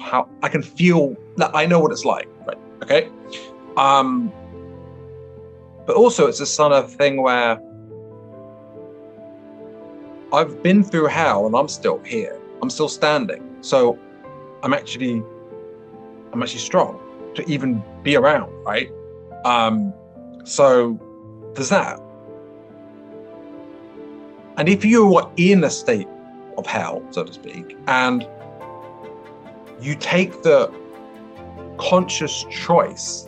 how 0.00 0.28
I 0.42 0.48
can 0.48 0.62
feel 0.62 1.16
that 1.36 1.50
I 1.54 1.66
know 1.66 1.80
what 1.80 1.92
it's 1.92 2.04
like. 2.04 2.28
Right. 2.46 2.58
Okay. 2.82 3.08
Um 3.76 4.32
but 5.86 5.96
also 5.96 6.26
it's 6.26 6.40
a 6.40 6.46
sort 6.46 6.72
of 6.72 6.92
thing 6.92 7.22
where 7.22 7.60
I've 10.32 10.62
been 10.62 10.82
through 10.82 11.06
hell 11.06 11.46
and 11.46 11.54
I'm 11.54 11.68
still 11.68 11.98
here. 12.04 12.38
I'm 12.62 12.70
still 12.70 12.88
standing. 12.88 13.56
So 13.60 13.98
I'm 14.62 14.72
actually 14.72 15.22
I'm 16.32 16.42
actually 16.42 16.60
strong 16.60 16.98
to 17.34 17.48
even 17.50 17.82
be 18.02 18.16
around, 18.16 18.50
right? 18.64 18.90
Um, 19.44 19.92
so 20.44 20.98
there's 21.54 21.68
that. 21.68 22.00
And 24.56 24.68
if 24.68 24.84
you 24.84 25.16
are 25.16 25.30
in 25.36 25.64
a 25.64 25.70
state 25.70 26.08
of 26.56 26.66
hell, 26.66 27.02
so 27.10 27.24
to 27.24 27.32
speak, 27.32 27.76
and 27.86 28.26
you 29.80 29.94
take 29.94 30.42
the 30.42 30.72
conscious 31.78 32.44
choice 32.50 33.26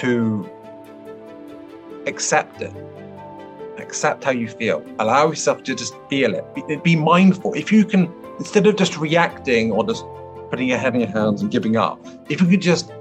to 0.00 0.48
accept 2.06 2.62
it, 2.62 2.72
accept 3.78 4.24
how 4.24 4.30
you 4.30 4.48
feel, 4.48 4.84
allow 4.98 5.28
yourself 5.28 5.62
to 5.64 5.74
just 5.74 5.94
feel 6.08 6.34
it, 6.34 6.44
be, 6.54 6.76
be 6.76 6.96
mindful. 6.96 7.54
If 7.54 7.72
you 7.72 7.84
can, 7.84 8.12
instead 8.38 8.66
of 8.66 8.76
just 8.76 8.96
reacting 8.98 9.72
or 9.72 9.84
just 9.84 10.04
putting 10.50 10.68
your 10.68 10.78
head 10.78 10.94
in 10.94 11.00
your 11.00 11.10
hands 11.10 11.42
and 11.42 11.50
giving 11.50 11.76
up, 11.76 12.04
if 12.28 12.40
you 12.40 12.46
could 12.46 12.62
just 12.62 12.92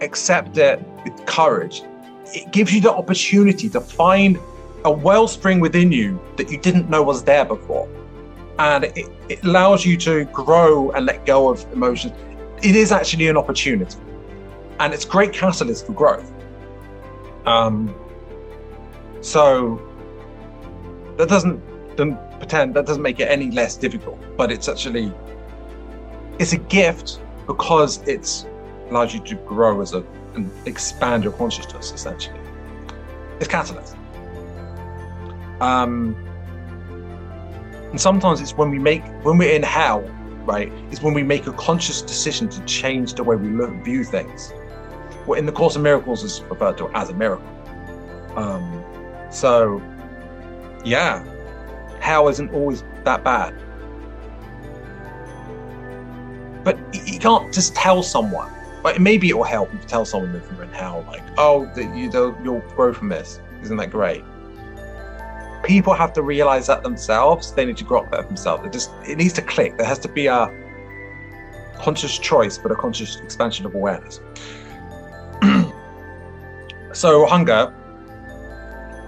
accept 0.00 0.56
it 0.58 0.82
with 1.04 1.26
courage, 1.26 1.82
it 2.26 2.50
gives 2.52 2.72
you 2.72 2.80
the 2.80 2.92
opportunity 2.92 3.68
to 3.68 3.80
find 3.80 4.38
a 4.84 4.90
wellspring 4.90 5.60
within 5.60 5.92
you 5.92 6.20
that 6.36 6.50
you 6.50 6.58
didn't 6.58 6.90
know 6.90 7.02
was 7.02 7.24
there 7.24 7.44
before. 7.44 7.88
And 8.58 8.84
it, 8.84 9.08
it 9.28 9.44
allows 9.44 9.86
you 9.86 9.96
to 9.98 10.24
grow 10.26 10.90
and 10.90 11.06
let 11.06 11.24
go 11.24 11.48
of 11.48 11.64
emotions. 11.72 12.12
It 12.62 12.76
is 12.76 12.92
actually 12.92 13.28
an 13.28 13.36
opportunity. 13.36 13.96
And 14.82 14.92
it's 14.92 15.04
great 15.04 15.32
catalyst 15.32 15.86
for 15.86 15.92
growth. 15.92 16.32
Um, 17.46 17.94
so 19.20 19.80
that 21.16 21.28
doesn't, 21.28 21.60
doesn't 21.96 22.18
pretend 22.40 22.74
that 22.74 22.86
doesn't 22.86 23.02
make 23.02 23.20
it 23.20 23.26
any 23.30 23.52
less 23.52 23.76
difficult, 23.76 24.18
but 24.36 24.50
it's 24.50 24.68
actually 24.68 25.12
it's 26.40 26.52
a 26.52 26.58
gift 26.58 27.20
because 27.46 28.02
it's 28.08 28.46
allows 28.90 29.14
you 29.14 29.20
to 29.20 29.36
grow 29.36 29.80
as 29.80 29.94
a 29.94 30.04
and 30.34 30.50
expand 30.66 31.22
your 31.22 31.32
consciousness 31.34 31.92
essentially. 31.92 32.40
It's 33.38 33.46
catalyst. 33.46 33.96
Um, 35.60 36.16
and 37.92 38.00
sometimes 38.00 38.40
it's 38.40 38.56
when 38.56 38.70
we 38.70 38.80
make 38.80 39.04
when 39.22 39.38
we're 39.38 39.54
in 39.54 39.62
hell, 39.62 40.00
right? 40.44 40.72
It's 40.90 41.02
when 41.02 41.14
we 41.14 41.22
make 41.22 41.46
a 41.46 41.52
conscious 41.52 42.02
decision 42.02 42.48
to 42.48 42.64
change 42.64 43.14
the 43.14 43.22
way 43.22 43.36
we 43.36 43.50
look, 43.50 43.72
view 43.84 44.02
things. 44.02 44.52
What 45.26 45.38
in 45.38 45.46
the 45.46 45.52
Course 45.52 45.76
of 45.76 45.82
Miracles 45.82 46.24
is 46.24 46.42
referred 46.42 46.78
to 46.78 46.88
as 46.94 47.10
a 47.10 47.14
miracle. 47.14 47.46
Um, 48.36 48.84
so, 49.30 49.82
yeah, 50.84 51.24
hell 52.00 52.28
isn't 52.28 52.52
always 52.52 52.84
that 53.04 53.22
bad. 53.22 53.54
But 56.64 56.78
you 56.92 57.18
can't 57.18 57.52
just 57.52 57.74
tell 57.74 58.02
someone 58.02 58.52
but 58.82 59.00
maybe 59.00 59.28
it 59.28 59.36
will 59.36 59.44
help 59.44 59.72
if 59.72 59.80
you 59.80 59.88
tell 59.88 60.04
someone 60.04 60.34
if 60.34 60.50
you're 60.50 60.64
in 60.64 60.72
hell, 60.72 61.04
like, 61.06 61.22
oh, 61.38 61.66
that 61.74 61.96
you 61.96 62.10
you'll 62.42 62.60
grow 62.74 62.92
from 62.92 63.08
this. 63.08 63.40
Isn't 63.62 63.76
that 63.76 63.90
great? 63.90 64.24
People 65.62 65.94
have 65.94 66.12
to 66.14 66.22
realize 66.22 66.66
that 66.66 66.82
themselves. 66.82 67.52
They 67.52 67.64
need 67.64 67.76
to 67.76 67.84
grow 67.84 68.00
up 68.00 68.10
that 68.10 68.26
themselves. 68.26 68.66
It 68.66 68.72
just 68.72 68.90
it 69.06 69.16
needs 69.16 69.32
to 69.34 69.42
click. 69.42 69.76
There 69.76 69.86
has 69.86 70.00
to 70.00 70.08
be 70.08 70.26
a 70.26 70.48
conscious 71.78 72.18
choice, 72.18 72.58
but 72.58 72.72
a 72.72 72.74
conscious 72.74 73.20
expansion 73.20 73.66
of 73.66 73.74
awareness. 73.74 74.20
So 76.92 77.26
hunger. 77.26 77.74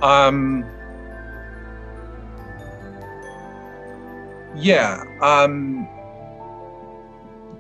Um, 0.03 0.65
yeah. 4.57 5.05
Um, 5.23 5.89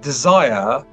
desire 0.00 0.84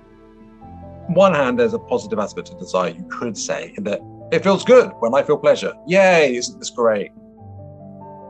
one 1.08 1.34
hand, 1.34 1.60
there's 1.60 1.74
a 1.74 1.80
positive 1.80 2.20
aspect 2.20 2.48
to 2.48 2.56
desire, 2.56 2.90
you 2.90 3.06
could 3.10 3.38
say, 3.38 3.74
that 3.80 4.00
it 4.32 4.44
feels 4.44 4.64
good 4.64 4.92
when 5.00 5.14
I 5.14 5.24
feel 5.24 5.38
pleasure. 5.38 5.74
Yay, 5.88 6.36
isn't 6.36 6.60
this 6.60 6.70
great? 6.70 7.12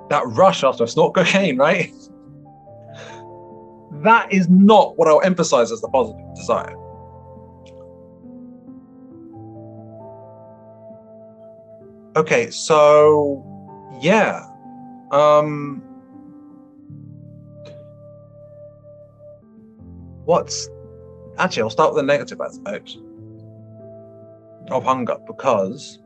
That 0.10 0.24
rush 0.25 0.63
after 0.63 0.84
a 0.84 0.88
snort 0.88 1.13
cocaine, 1.13 1.58
right? 1.58 1.91
that 4.03 4.31
is 4.31 4.50
not 4.50 4.98
what 4.98 5.08
I'll 5.08 5.22
emphasize 5.22 5.72
as 5.72 5.81
the 5.81 5.89
positive 5.89 6.25
desire. 6.36 6.75
Okay, 12.15 12.51
so 12.51 13.46
yeah. 14.01 14.46
Um 15.12 15.82
what's 20.25 20.70
actually, 21.38 21.63
I'll 21.63 21.70
start 21.70 21.94
with 21.94 22.03
the 22.03 22.08
negative 22.08 22.41
aspect 22.41 22.98
of 24.70 24.84
hunger 24.84 25.18
because 25.25 26.00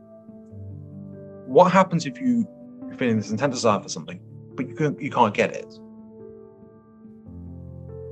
what 1.46 1.70
happens 1.70 2.06
if 2.06 2.20
you, 2.20 2.48
you're 2.86 2.96
feeling 2.96 3.16
this 3.16 3.30
intense 3.30 3.54
desire 3.54 3.80
for 3.80 3.88
something, 3.88 4.20
but 4.54 4.68
you, 4.68 4.74
can, 4.74 4.98
you 4.98 5.10
can't 5.10 5.34
get 5.34 5.54
it? 5.54 5.78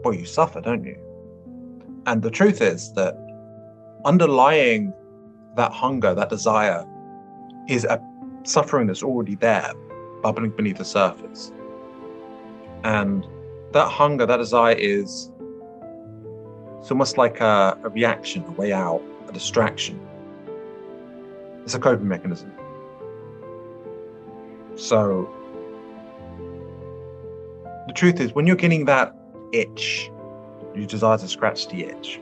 Well, 0.04 0.14
you 0.14 0.26
suffer, 0.26 0.60
don't 0.60 0.84
you? 0.84 0.98
And 2.06 2.22
the 2.22 2.30
truth 2.30 2.60
is 2.60 2.92
that 2.92 3.16
underlying 4.04 4.92
that 5.56 5.72
hunger, 5.72 6.14
that 6.14 6.28
desire, 6.28 6.84
is 7.68 7.85
a 7.85 8.00
suffering 8.44 8.87
that's 8.87 9.02
already 9.02 9.35
there, 9.37 9.73
bubbling 10.23 10.50
beneath 10.50 10.78
the 10.78 10.85
surface. 10.85 11.52
And 12.85 13.26
that 13.73 13.88
hunger, 13.88 14.26
that 14.26 14.37
desire 14.37 14.75
is 14.75 15.30
it's 16.78 16.90
almost 16.90 17.16
like 17.16 17.40
a, 17.40 17.78
a 17.83 17.88
reaction, 17.88 18.44
a 18.44 18.50
way 18.50 18.73
out, 18.73 19.02
a 19.26 19.33
distraction. 19.33 19.99
It's 21.62 21.75
a 21.75 21.78
coping 21.78 22.06
mechanism. 22.06 22.52
So, 24.76 25.33
the 27.87 27.92
truth 27.94 28.21
is, 28.21 28.35
when 28.35 28.47
you're 28.47 28.56
getting 28.56 28.85
that 28.85 29.16
itch, 29.52 30.11
you 30.75 30.85
desire 30.85 31.16
to 31.16 31.26
scratch 31.26 31.68
the 31.68 31.85
itch. 31.85 32.21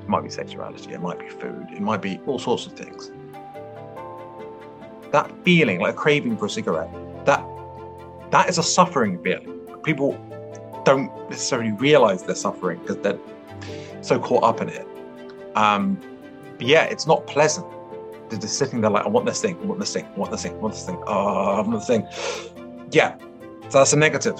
It 0.00 0.08
might 0.08 0.22
be 0.22 0.30
sexuality, 0.30 0.92
it 0.92 1.00
might 1.00 1.20
be 1.20 1.28
food, 1.28 1.68
it 1.70 1.80
might 1.80 2.02
be 2.02 2.18
all 2.26 2.40
sorts 2.40 2.66
of 2.66 2.72
things. 2.72 3.12
That 5.16 5.32
feeling, 5.44 5.80
like 5.80 5.94
a 5.94 5.96
craving 5.96 6.36
for 6.36 6.44
a 6.44 6.50
cigarette, 6.50 6.90
that 7.24 7.42
that 8.32 8.50
is 8.50 8.58
a 8.58 8.62
suffering 8.62 9.18
feeling. 9.22 9.48
People 9.82 10.12
don't 10.84 11.10
necessarily 11.30 11.72
realize 11.72 12.22
they're 12.22 12.34
suffering 12.48 12.78
because 12.80 12.98
they're 12.98 13.18
so 14.02 14.18
caught 14.18 14.44
up 14.44 14.60
in 14.60 14.68
it. 14.68 14.86
Um, 15.54 15.98
but 16.58 16.66
yeah, 16.66 16.84
it's 16.84 17.06
not 17.06 17.26
pleasant. 17.26 17.66
They're 18.28 18.38
just 18.38 18.58
sitting 18.58 18.82
there 18.82 18.90
like, 18.90 19.06
I 19.06 19.08
want 19.08 19.24
this 19.24 19.40
thing, 19.40 19.56
I 19.62 19.64
want 19.64 19.80
this 19.80 19.94
thing, 19.94 20.04
I 20.04 20.18
want 20.18 20.32
this 20.32 20.42
thing, 20.42 20.52
I 20.52 20.56
want 20.56 20.74
this 20.74 20.84
thing, 20.84 21.02
oh, 21.06 21.56
I 21.56 21.60
want 21.62 21.72
this 21.72 21.86
thing. 21.86 22.06
Yeah, 22.90 23.16
so 23.70 23.78
that's 23.78 23.94
a 23.94 23.96
negative. 23.96 24.38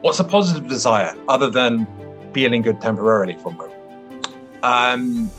What's 0.00 0.18
a 0.18 0.24
positive 0.24 0.68
desire 0.68 1.14
other 1.28 1.50
than 1.50 1.86
feeling 2.32 2.62
good 2.62 2.80
temporarily 2.80 3.34
from 3.34 3.60
it? 3.60 3.70
Um, 4.64 5.30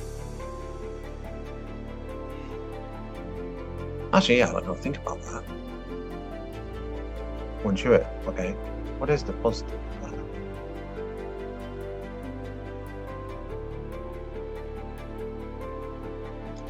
actually, 4.17 4.37
yeah, 4.37 4.53
I 4.53 4.61
don't. 4.61 4.79
Think 4.79 4.97
about 4.97 5.21
that. 5.23 5.43
One 7.63 7.75
it. 7.75 8.07
Okay. 8.27 8.51
What 8.99 9.09
is 9.09 9.23
the 9.23 9.33
positive? 9.33 9.79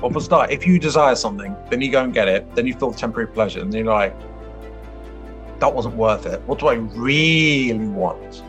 Well, 0.01 0.12
for 0.12 0.21
start, 0.21 0.51
if 0.51 0.67
you 0.67 0.77
desire 0.77 1.15
something, 1.15 1.55
then 1.71 1.81
you 1.81 1.91
go 1.91 2.03
and 2.03 2.13
get 2.13 2.27
it, 2.27 2.53
then 2.53 2.67
you 2.67 2.75
feel 2.75 2.93
temporary 2.93 3.27
pleasure, 3.27 3.62
and 3.62 3.73
you're 3.73 3.86
like, 3.86 4.15
that 5.60 5.73
wasn't 5.73 5.95
worth 5.95 6.25
it. 6.27 6.41
What 6.41 6.60
do 6.60 6.67
I 6.67 6.75
really 6.75 7.88
want? 7.88 8.43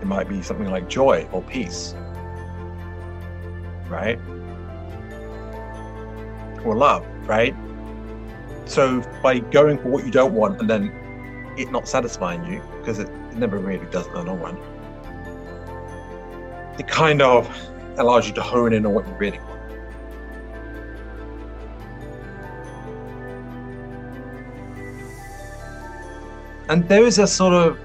It 0.00 0.06
might 0.06 0.28
be 0.28 0.40
something 0.40 0.70
like 0.70 0.88
joy 0.88 1.28
or 1.32 1.42
peace, 1.42 1.94
right? 3.90 4.18
Or 6.64 6.76
love, 6.76 7.06
right? 7.26 7.54
So 8.66 9.02
by 9.22 9.38
going 9.38 9.78
for 9.78 9.88
what 9.88 10.04
you 10.04 10.10
don't 10.10 10.34
want 10.34 10.60
and 10.60 10.68
then 10.68 10.92
it 11.56 11.70
not 11.72 11.88
satisfying 11.88 12.44
you, 12.44 12.62
because 12.78 12.98
it 12.98 13.10
never 13.34 13.58
really 13.58 13.86
does 13.86 14.06
the 14.08 14.22
long 14.22 14.40
run, 14.40 14.58
it 16.78 16.86
kind 16.86 17.22
of 17.22 17.48
allows 17.96 18.28
you 18.28 18.34
to 18.34 18.42
hone 18.42 18.72
in 18.72 18.86
on 18.86 18.94
what 18.94 19.06
you 19.06 19.14
really 19.14 19.38
want. 19.38 19.58
And 26.68 26.86
there 26.88 27.06
is 27.06 27.18
a 27.18 27.26
sort 27.26 27.54
of 27.54 27.78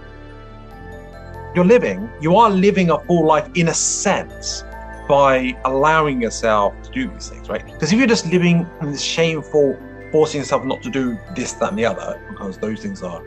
you're 1.55 1.65
living, 1.65 2.09
you 2.19 2.35
are 2.35 2.49
living 2.49 2.89
a 2.89 2.99
full 2.99 3.25
life 3.25 3.47
in 3.55 3.69
a 3.69 3.73
sense 3.73 4.63
by 5.07 5.57
allowing 5.65 6.21
yourself 6.21 6.73
to 6.83 6.91
do 6.91 7.09
these 7.09 7.29
things, 7.29 7.49
right? 7.49 7.65
Because 7.65 7.91
if 7.91 7.97
you're 7.99 8.07
just 8.07 8.25
living 8.27 8.67
in 8.81 8.91
this 8.91 9.01
shameful, 9.01 9.77
forcing 10.11 10.39
yourself 10.39 10.63
not 10.63 10.81
to 10.83 10.89
do 10.89 11.17
this, 11.35 11.53
that, 11.53 11.69
and 11.69 11.77
the 11.77 11.85
other, 11.85 12.21
because 12.29 12.57
those 12.57 12.81
things 12.81 13.03
are 13.03 13.23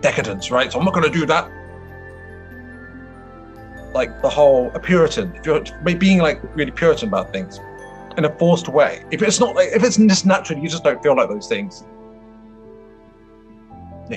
decadence, 0.00 0.50
right? 0.50 0.72
So 0.72 0.78
I'm 0.78 0.84
not 0.84 0.94
going 0.94 1.10
to 1.10 1.18
do 1.18 1.26
that 1.26 1.50
like 3.94 4.22
the 4.22 4.28
whole 4.28 4.70
a 4.74 4.80
Puritan, 4.80 5.34
if 5.34 5.46
you're 5.46 5.62
being 5.96 6.18
like 6.18 6.40
really 6.54 6.70
Puritan 6.70 7.08
about 7.08 7.32
things 7.32 7.58
in 8.16 8.24
a 8.24 8.38
forced 8.38 8.68
way. 8.68 9.04
If 9.10 9.22
it's 9.22 9.40
not 9.40 9.54
like 9.54 9.70
if 9.72 9.82
it's 9.82 9.96
just 9.96 10.26
natural, 10.26 10.58
you 10.58 10.68
just 10.68 10.84
don't 10.84 11.02
feel 11.02 11.16
like 11.16 11.28
those 11.28 11.48
things. 11.48 11.84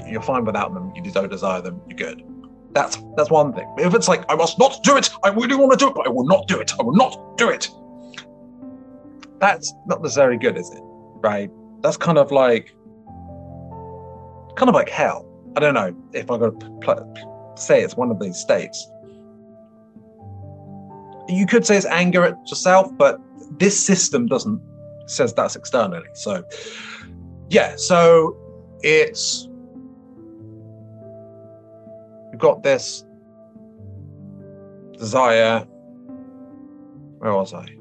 You're 0.08 0.22
fine 0.22 0.46
without 0.46 0.74
them. 0.74 0.92
You 0.96 1.12
don't 1.12 1.30
desire 1.30 1.62
them. 1.62 1.82
You're 1.88 1.98
good. 1.98 2.24
That's 2.74 2.98
that's 3.18 3.30
one 3.30 3.54
thing. 3.54 3.72
If 3.78 3.94
it's 3.94 4.08
like 4.08 4.24
I 4.30 4.36
must 4.36 4.58
not 4.58 4.82
do 4.84 4.98
it, 4.98 5.10
I 5.24 5.30
really 5.30 5.56
want 5.56 5.72
to 5.72 5.78
do 5.78 5.90
it, 5.90 5.96
but 5.96 6.08
I 6.08 6.10
will 6.10 6.26
not 6.26 6.48
do 6.48 6.60
it. 6.60 6.72
I 6.80 6.84
will 6.84 6.96
not 6.96 7.38
do 7.38 7.50
it. 7.50 7.70
That's 9.40 9.74
not 9.88 10.02
necessarily 10.02 10.38
good, 10.38 10.58
is 10.58 10.70
it? 10.70 10.82
Right? 10.84 11.50
That's 11.82 11.98
kind 11.98 12.18
of 12.18 12.32
like 12.32 12.74
kind 14.56 14.70
of 14.70 14.76
like 14.76 14.90
hell. 14.90 15.28
I 15.56 15.60
don't 15.60 15.74
know 15.74 15.96
if 16.14 16.32
I'm 16.32 16.40
going 16.40 16.60
to 16.60 16.70
pl- 16.82 17.54
say 17.58 17.82
it's 17.84 17.98
one 17.98 18.12
of 18.12 18.20
these 18.20 18.38
states 18.38 18.88
you 21.32 21.46
could 21.46 21.66
say 21.66 21.78
it's 21.78 21.86
anger 21.86 22.24
at 22.24 22.36
yourself, 22.50 22.96
but 22.98 23.20
this 23.58 23.80
system 23.84 24.28
doesn't 24.28 24.62
says 25.08 25.34
that's 25.34 25.56
externally. 25.56 26.08
So 26.14 26.44
yeah, 27.50 27.76
so 27.76 28.36
it's 28.82 29.48
got 32.42 32.64
this 32.64 33.06
desire. 34.98 35.60
Where 37.20 37.34
was 37.34 37.54
I? 37.54 37.78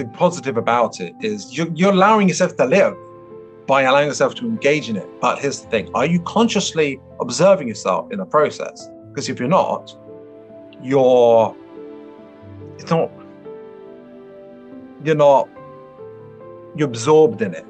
the 0.00 0.06
positive 0.16 0.56
about 0.56 0.98
it 1.00 1.14
is 1.20 1.56
you're, 1.56 1.68
you're 1.74 1.92
allowing 1.92 2.26
yourself 2.26 2.56
to 2.56 2.64
live 2.64 2.96
by 3.66 3.82
allowing 3.82 4.08
yourself 4.08 4.34
to 4.34 4.46
engage 4.46 4.88
in 4.88 4.96
it. 4.96 5.06
But 5.20 5.38
here's 5.38 5.60
the 5.60 5.68
thing 5.68 5.90
are 5.94 6.06
you 6.06 6.20
consciously 6.22 6.98
observing 7.20 7.68
yourself 7.68 8.10
in 8.10 8.18
the 8.18 8.24
process? 8.24 8.88
Because 9.08 9.28
if 9.28 9.38
you're 9.38 9.48
not, 9.48 9.94
you're, 10.82 11.54
it's 12.78 12.90
not, 12.90 13.10
you're 15.04 15.16
not, 15.16 15.48
you're 16.76 16.88
absorbed 16.88 17.42
in 17.42 17.54
it. 17.54 17.66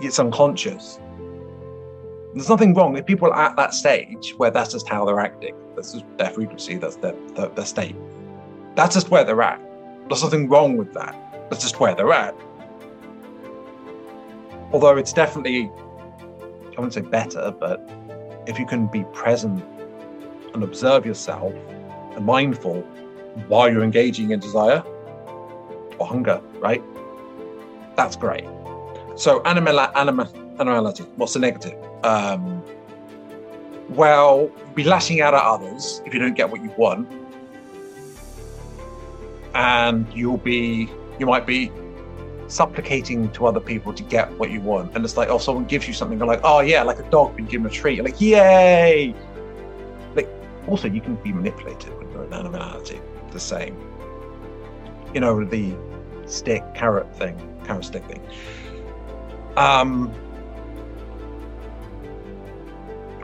It's 0.00 0.18
unconscious. 0.18 0.98
There's 2.34 2.48
nothing 2.48 2.74
wrong 2.74 2.96
if 2.96 3.06
people 3.06 3.28
are 3.28 3.50
at 3.50 3.56
that 3.56 3.74
stage 3.74 4.34
where 4.38 4.50
that's 4.50 4.72
just 4.72 4.88
how 4.88 5.04
they're 5.04 5.20
acting. 5.20 5.54
That's 5.76 5.92
just 5.92 6.04
their 6.16 6.30
frequency, 6.30 6.76
that's 6.76 6.96
their, 6.96 7.14
their, 7.34 7.48
their 7.48 7.64
state. 7.64 7.96
That's 8.74 8.94
just 8.94 9.10
where 9.10 9.24
they're 9.24 9.42
at. 9.42 9.60
There's 10.08 10.22
nothing 10.22 10.48
wrong 10.48 10.76
with 10.76 10.92
that. 10.94 11.14
That's 11.50 11.62
just 11.62 11.78
where 11.78 11.94
they're 11.94 12.12
at. 12.12 12.34
although 14.72 14.96
it's 14.96 15.12
definitely, 15.12 15.70
I 16.64 16.80
wouldn't 16.80 16.94
say 16.94 17.02
better, 17.02 17.50
but 17.50 17.88
if 18.46 18.58
you 18.58 18.66
can 18.66 18.86
be 18.86 19.04
present 19.12 19.62
and 20.54 20.62
observe 20.62 21.06
yourself 21.06 21.52
and 22.16 22.24
mindful 22.24 22.80
while 23.48 23.70
you're 23.70 23.84
engaging 23.84 24.30
in 24.30 24.40
desire 24.40 24.82
or 25.98 26.06
hunger, 26.06 26.40
right? 26.58 26.82
That's 27.96 28.16
great. 28.16 28.44
So 29.16 29.42
animal, 29.42 29.78
animal, 29.80 30.28
animality, 30.58 31.04
what's 31.16 31.34
the 31.34 31.40
negative? 31.40 31.78
Um, 32.04 32.62
well, 33.90 34.50
be 34.74 34.84
lashing 34.84 35.20
out 35.20 35.34
at 35.34 35.42
others 35.42 36.00
if 36.06 36.14
you 36.14 36.20
don't 36.20 36.34
get 36.34 36.50
what 36.50 36.62
you 36.62 36.72
want, 36.76 37.08
and 39.54 40.06
you'll 40.14 40.38
be, 40.38 40.90
you 41.18 41.26
might 41.26 41.46
be 41.46 41.70
supplicating 42.48 43.30
to 43.32 43.46
other 43.46 43.60
people 43.60 43.92
to 43.92 44.02
get 44.04 44.30
what 44.38 44.50
you 44.50 44.60
want. 44.60 44.94
And 44.94 45.04
it's 45.04 45.16
like, 45.16 45.28
oh, 45.28 45.38
someone 45.38 45.64
gives 45.64 45.86
you 45.86 45.94
something, 45.94 46.18
you're 46.18 46.26
like, 46.26 46.40
oh 46.44 46.60
yeah, 46.60 46.82
like 46.82 46.98
a 46.98 47.10
dog 47.10 47.36
being 47.36 47.48
given 47.48 47.66
a 47.66 47.70
treat. 47.70 47.96
You're 47.96 48.04
like, 48.04 48.20
yay! 48.20 49.14
Like, 50.14 50.28
also, 50.66 50.88
you 50.88 51.00
can 51.00 51.16
be 51.16 51.32
manipulated 51.32 51.96
with 51.98 52.10
your 52.12 52.32
animality. 52.32 53.00
The 53.30 53.40
same. 53.40 53.76
You 55.14 55.20
know, 55.20 55.44
the 55.44 55.74
stick 56.26 56.62
carrot 56.74 57.14
thing, 57.16 57.36
carrot 57.64 57.84
stick 57.84 58.04
thing. 58.06 58.22
Um, 59.56 60.12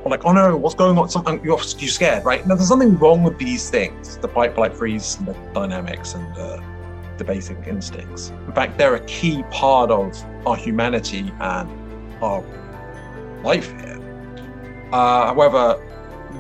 or 0.04 0.10
like, 0.10 0.24
oh 0.24 0.32
no, 0.32 0.56
what's 0.56 0.74
going 0.74 0.98
on? 0.98 1.08
Something 1.08 1.40
you're, 1.44 1.58
you're 1.78 1.88
scared, 1.88 2.24
right? 2.24 2.46
Now, 2.46 2.54
there's 2.54 2.68
something 2.68 2.96
wrong 2.98 3.22
with 3.22 3.38
these 3.38 3.70
things, 3.70 4.18
the 4.18 4.28
fight, 4.28 4.54
flight, 4.54 4.74
freeze, 4.74 5.16
and 5.18 5.28
the 5.28 5.34
dynamics, 5.54 6.14
and 6.14 6.36
uh, 6.36 6.60
the 7.16 7.24
basic 7.24 7.66
instincts. 7.66 8.30
In 8.46 8.52
fact, 8.52 8.78
they're 8.78 8.94
a 8.94 9.04
key 9.06 9.42
part 9.50 9.90
of 9.90 10.14
our 10.46 10.56
humanity 10.56 11.32
and 11.40 12.22
our 12.22 12.44
life 13.42 13.70
here. 13.72 13.98
Uh, 14.92 15.26
however, 15.26 15.74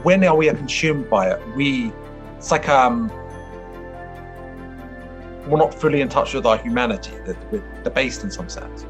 when 0.02 0.24
are 0.24 0.36
we 0.36 0.48
consumed 0.48 1.10
by 1.10 1.30
it? 1.30 1.56
We, 1.56 1.92
it's 2.36 2.50
like 2.50 2.68
um, 2.68 3.10
we're 5.48 5.58
not 5.58 5.74
fully 5.74 6.00
in 6.00 6.08
touch 6.08 6.34
with 6.34 6.46
our 6.46 6.58
humanity. 6.58 7.12
We're 7.50 7.82
debased 7.82 8.24
in 8.24 8.30
some 8.30 8.48
sense, 8.48 8.86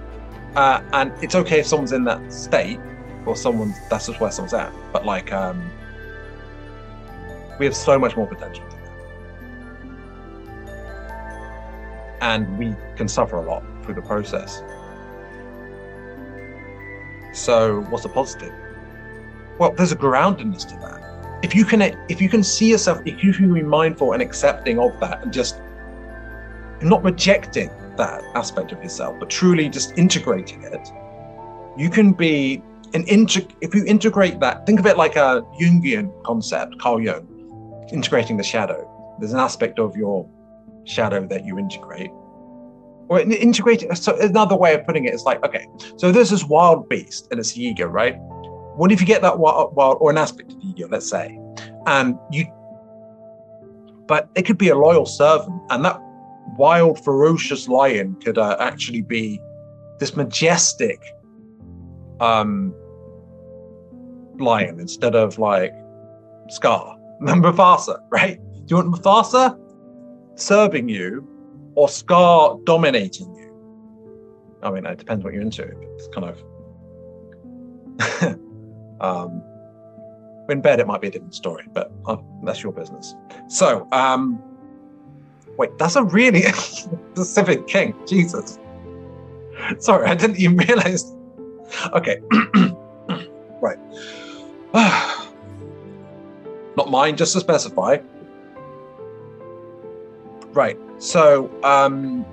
uh, 0.57 0.83
and 0.93 1.13
it's 1.23 1.35
okay 1.35 1.61
if 1.61 1.67
someone's 1.67 1.93
in 1.93 2.05
that 2.05 2.33
state 2.33 2.81
or 3.27 3.37
someone's 3.37 3.77
that's 3.89 4.07
just 4.07 4.21
where 4.21 4.31
someone's 4.31 4.55
at. 4.55 4.73
But 4.93 5.07
like, 5.07 5.33
um, 5.33 5.71
we 7.59 7.67
have 7.67 7.77
so 7.77 7.99
much 7.99 8.17
more 8.17 8.27
potential. 8.27 8.65
and 12.21 12.59
we 12.59 12.75
can 12.97 13.09
suffer 13.09 13.37
a 13.37 13.43
lot 13.43 13.63
through 13.83 13.95
the 13.95 14.03
process. 14.03 14.63
So, 17.33 17.83
what's 17.91 18.03
the 18.03 18.09
positive? 18.09 18.53
Well, 19.59 19.73
there's 19.73 19.93
a 19.93 19.97
groundedness 19.97 20.67
to 20.69 20.75
that. 20.77 21.39
If 21.43 21.55
you 21.55 21.65
can, 21.65 21.83
if 22.09 22.21
you 22.21 22.29
can 22.29 22.43
see 22.43 22.71
yourself, 22.71 23.01
if 23.05 23.23
you 23.23 23.33
can 23.33 23.53
be 23.53 23.63
mindful 23.63 24.13
and 24.13 24.23
accepting 24.23 24.79
of 24.79 24.99
that, 25.01 25.23
and 25.23 25.33
just 25.33 25.61
not 26.83 27.03
rejecting 27.03 27.71
that 27.97 28.23
aspect 28.35 28.73
of 28.73 28.83
yourself, 28.83 29.17
but 29.19 29.31
truly 29.31 29.69
just 29.69 29.97
integrating 29.99 30.63
it, 30.63 30.89
you 31.77 31.91
can 31.91 32.13
be 32.13 32.63
an 32.95 33.05
integ- 33.05 33.55
If 33.61 33.75
you 33.75 33.85
integrate 33.85 34.41
that, 34.41 34.67
think 34.67 34.81
of 34.81 34.87
it 34.87 34.97
like 34.97 35.17
a 35.17 35.43
Jungian 35.61 36.11
concept, 36.25 36.79
Carl 36.79 37.01
Jung, 37.01 37.87
integrating 37.93 38.37
the 38.37 38.43
shadow. 38.43 38.89
There's 39.19 39.33
an 39.33 39.41
aspect 39.41 39.79
of 39.79 39.97
your 39.97 40.29
shadow 40.85 41.27
that 41.27 41.45
you 41.45 41.59
integrate. 41.59 42.11
Or 43.09 43.21
integrate 43.21 43.85
so 43.97 44.17
another 44.21 44.57
way 44.57 44.75
of 44.75 44.85
putting 44.85 45.05
it 45.07 45.15
is 45.15 45.25
like, 45.25 45.43
okay, 45.45 45.67
so 45.97 46.13
there's 46.13 46.31
this 46.31 46.45
wild 46.45 46.89
beast 46.89 47.29
and 47.31 47.41
it's 47.41 47.53
the 47.53 47.63
ego, 47.63 47.87
right? 47.87 48.17
What 48.77 48.93
if 48.93 49.01
you 49.01 49.07
get 49.07 49.23
that 49.23 49.39
wild, 49.39 49.75
wild 49.75 49.97
or 50.01 50.11
an 50.11 50.19
aspect 50.19 50.53
of 50.53 50.61
the 50.61 50.69
ego, 50.69 50.89
let's 50.91 51.09
say, 51.09 51.39
and 51.87 52.19
you 52.31 52.47
but 54.07 54.31
it 54.35 54.43
could 54.43 54.57
be 54.57 54.71
a 54.71 54.75
loyal 54.77 55.05
servant, 55.05 55.61
and 55.71 55.85
that 55.85 56.01
wild, 56.59 57.03
ferocious 57.05 57.69
lion 57.69 58.17
could 58.23 58.37
uh, 58.39 58.57
actually 58.61 59.03
be 59.03 59.41
this 59.99 60.17
majestic 60.17 61.01
um, 62.21 62.75
lion 64.39 64.79
instead 64.81 65.15
of 65.15 65.39
like 65.39 65.73
Scar, 66.49 66.97
Mufasa, 67.23 67.99
right? 68.11 68.39
Do 68.67 68.77
you 68.77 68.77
want 68.77 68.95
Mufasa? 68.95 69.59
serving 70.39 70.89
you 70.89 71.27
or 71.75 71.89
Scar 71.89 72.59
dominating 72.65 73.35
you. 73.35 74.59
I 74.63 74.71
mean, 74.71 74.87
it 74.87 74.99
depends 74.99 75.25
what 75.25 75.33
you're 75.33 75.43
into. 75.43 75.65
It's 75.95 76.09
kind 76.09 76.27
of. 76.29 76.43
um, 79.01 79.43
in 80.49 80.61
bed, 80.61 80.81
it 80.81 80.87
might 80.87 81.01
be 81.01 81.09
a 81.09 81.11
different 81.11 81.35
story, 81.35 81.65
but 81.73 81.93
uh, 82.07 82.17
that's 82.43 82.63
your 82.63 82.73
business. 82.73 83.15
So, 83.49 83.87
um, 83.93 84.43
wait, 85.59 85.77
that's 85.77 85.97
a 85.97 86.05
really 86.05 86.43
specific 86.53 87.67
king. 87.67 87.95
Jesus. 88.07 88.59
Sorry, 89.79 90.07
I 90.07 90.15
didn't 90.15 90.39
even 90.39 90.57
realize. 90.69 91.15
Okay. 91.93 92.19
right. 93.61 93.79
Not 96.77 96.91
mine, 96.91 97.17
just 97.17 97.35
to 97.35 97.41
specify. 97.41 97.99
Right. 100.53 100.79
So, 100.99 101.51
um, 101.65 102.25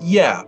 yeah. 0.00 0.42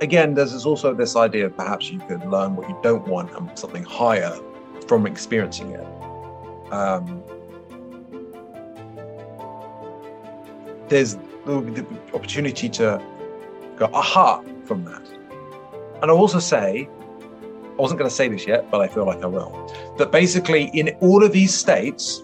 Again, 0.00 0.34
there's 0.34 0.64
also 0.64 0.94
this 0.94 1.16
idea 1.16 1.46
of 1.46 1.56
perhaps 1.56 1.90
you 1.90 1.98
could 2.00 2.24
learn 2.26 2.56
what 2.56 2.68
you 2.68 2.78
don't 2.82 3.06
want 3.08 3.32
and 3.32 3.58
something 3.58 3.82
higher 3.84 4.38
from 4.88 5.06
experiencing 5.06 5.70
it. 5.70 5.86
Um, 6.72 7.22
there's 10.88 11.16
the 11.44 11.86
opportunity 12.14 12.68
to 12.70 13.00
go 13.76 13.90
aha 13.92 14.42
from 14.64 14.84
that. 14.84 15.06
And 16.00 16.10
I'll 16.10 16.18
also 16.18 16.38
say 16.38 16.88
I 17.78 17.80
wasn't 17.80 17.98
going 18.00 18.10
to 18.10 18.14
say 18.14 18.26
this 18.26 18.44
yet, 18.44 18.68
but 18.72 18.80
I 18.80 18.88
feel 18.88 19.06
like 19.06 19.22
I 19.22 19.26
will. 19.26 19.72
That 19.98 20.10
basically, 20.10 20.64
in 20.74 20.88
all 21.00 21.22
of 21.22 21.30
these 21.32 21.54
states, 21.54 22.22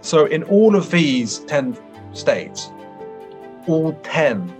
so 0.00 0.26
in 0.26 0.44
all 0.44 0.76
of 0.76 0.92
these 0.92 1.40
10 1.40 1.76
states, 2.12 2.70
all 3.66 3.98
10 4.04 4.54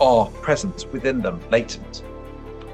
are 0.00 0.26
present 0.42 0.86
within 0.92 1.22
them, 1.22 1.40
latent, 1.50 2.04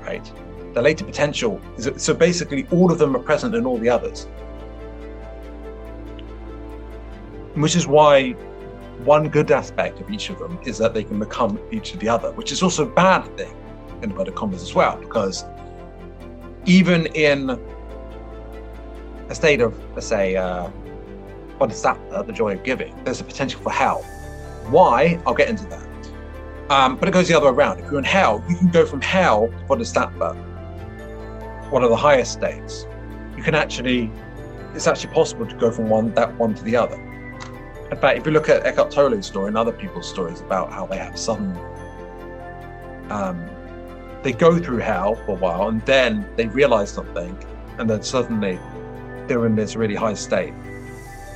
right? 0.02 0.30
The 0.74 0.80
latent 0.80 1.08
potential 1.08 1.60
is 1.76 1.90
so 1.96 2.14
basically 2.14 2.66
all 2.70 2.90
of 2.90 2.98
them 2.98 3.14
are 3.14 3.20
present 3.20 3.54
in 3.54 3.66
all 3.66 3.78
the 3.78 3.88
others. 3.88 4.26
Which 7.54 7.76
is 7.76 7.86
why 7.86 8.32
one 9.04 9.28
good 9.28 9.50
aspect 9.50 10.00
of 10.00 10.10
each 10.10 10.30
of 10.30 10.38
them 10.38 10.58
is 10.64 10.78
that 10.78 10.94
they 10.94 11.04
can 11.04 11.18
become 11.18 11.58
each 11.70 11.92
of 11.92 12.00
the 12.00 12.08
other, 12.08 12.32
which 12.32 12.52
is 12.52 12.62
also 12.62 12.84
a 12.84 12.90
bad 12.90 13.24
thing 13.36 13.54
in 13.98 14.10
inverted 14.10 14.34
commas 14.34 14.62
as 14.62 14.74
well, 14.74 14.96
because 14.96 15.44
even 16.64 17.06
in 17.06 17.50
a 19.28 19.34
state 19.34 19.60
of, 19.60 19.78
let's 19.94 20.06
say, 20.06 20.36
uh, 20.36 20.68
bodhisattva, 21.58 22.24
the 22.26 22.32
joy 22.32 22.54
of 22.54 22.62
giving, 22.62 22.94
there's 23.04 23.20
a 23.20 23.24
potential 23.24 23.60
for 23.60 23.70
hell. 23.70 24.02
Why? 24.70 25.20
I'll 25.26 25.34
get 25.34 25.48
into 25.48 25.66
that. 25.66 25.86
Um, 26.70 26.96
but 26.96 27.08
it 27.08 27.12
goes 27.12 27.28
the 27.28 27.36
other 27.36 27.46
way 27.46 27.52
around. 27.52 27.80
If 27.80 27.90
you're 27.90 27.98
in 27.98 28.04
hell, 28.04 28.42
you 28.48 28.56
can 28.56 28.70
go 28.70 28.86
from 28.86 29.00
hell 29.00 29.48
to 29.48 29.64
bodhisattva, 29.66 30.51
one 31.72 31.82
of 31.82 31.90
the 31.90 31.96
highest 31.96 32.32
states. 32.32 32.86
You 33.36 33.42
can 33.42 33.54
actually, 33.54 34.10
it's 34.74 34.86
actually 34.86 35.12
possible 35.12 35.46
to 35.46 35.56
go 35.56 35.70
from 35.70 35.88
one 35.88 36.14
that 36.14 36.36
one 36.38 36.54
to 36.54 36.62
the 36.62 36.76
other. 36.76 36.96
In 37.90 37.98
fact, 37.98 38.18
if 38.18 38.26
you 38.26 38.32
look 38.32 38.48
at 38.48 38.64
Eckhart 38.64 38.90
Tolle's 38.90 39.26
story 39.26 39.48
and 39.48 39.58
other 39.58 39.72
people's 39.72 40.08
stories 40.08 40.40
about 40.40 40.72
how 40.72 40.86
they 40.86 40.98
have 40.98 41.18
sudden 41.18 41.56
um, 43.10 43.48
they 44.22 44.32
go 44.32 44.58
through 44.58 44.78
hell 44.78 45.14
for 45.14 45.32
a 45.32 45.34
while 45.34 45.68
and 45.68 45.84
then 45.84 46.26
they 46.36 46.46
realize 46.46 46.90
something 46.90 47.36
and 47.78 47.88
then 47.88 48.02
suddenly 48.02 48.58
they're 49.26 49.46
in 49.46 49.54
this 49.54 49.76
really 49.76 49.94
high 49.94 50.14
state 50.14 50.54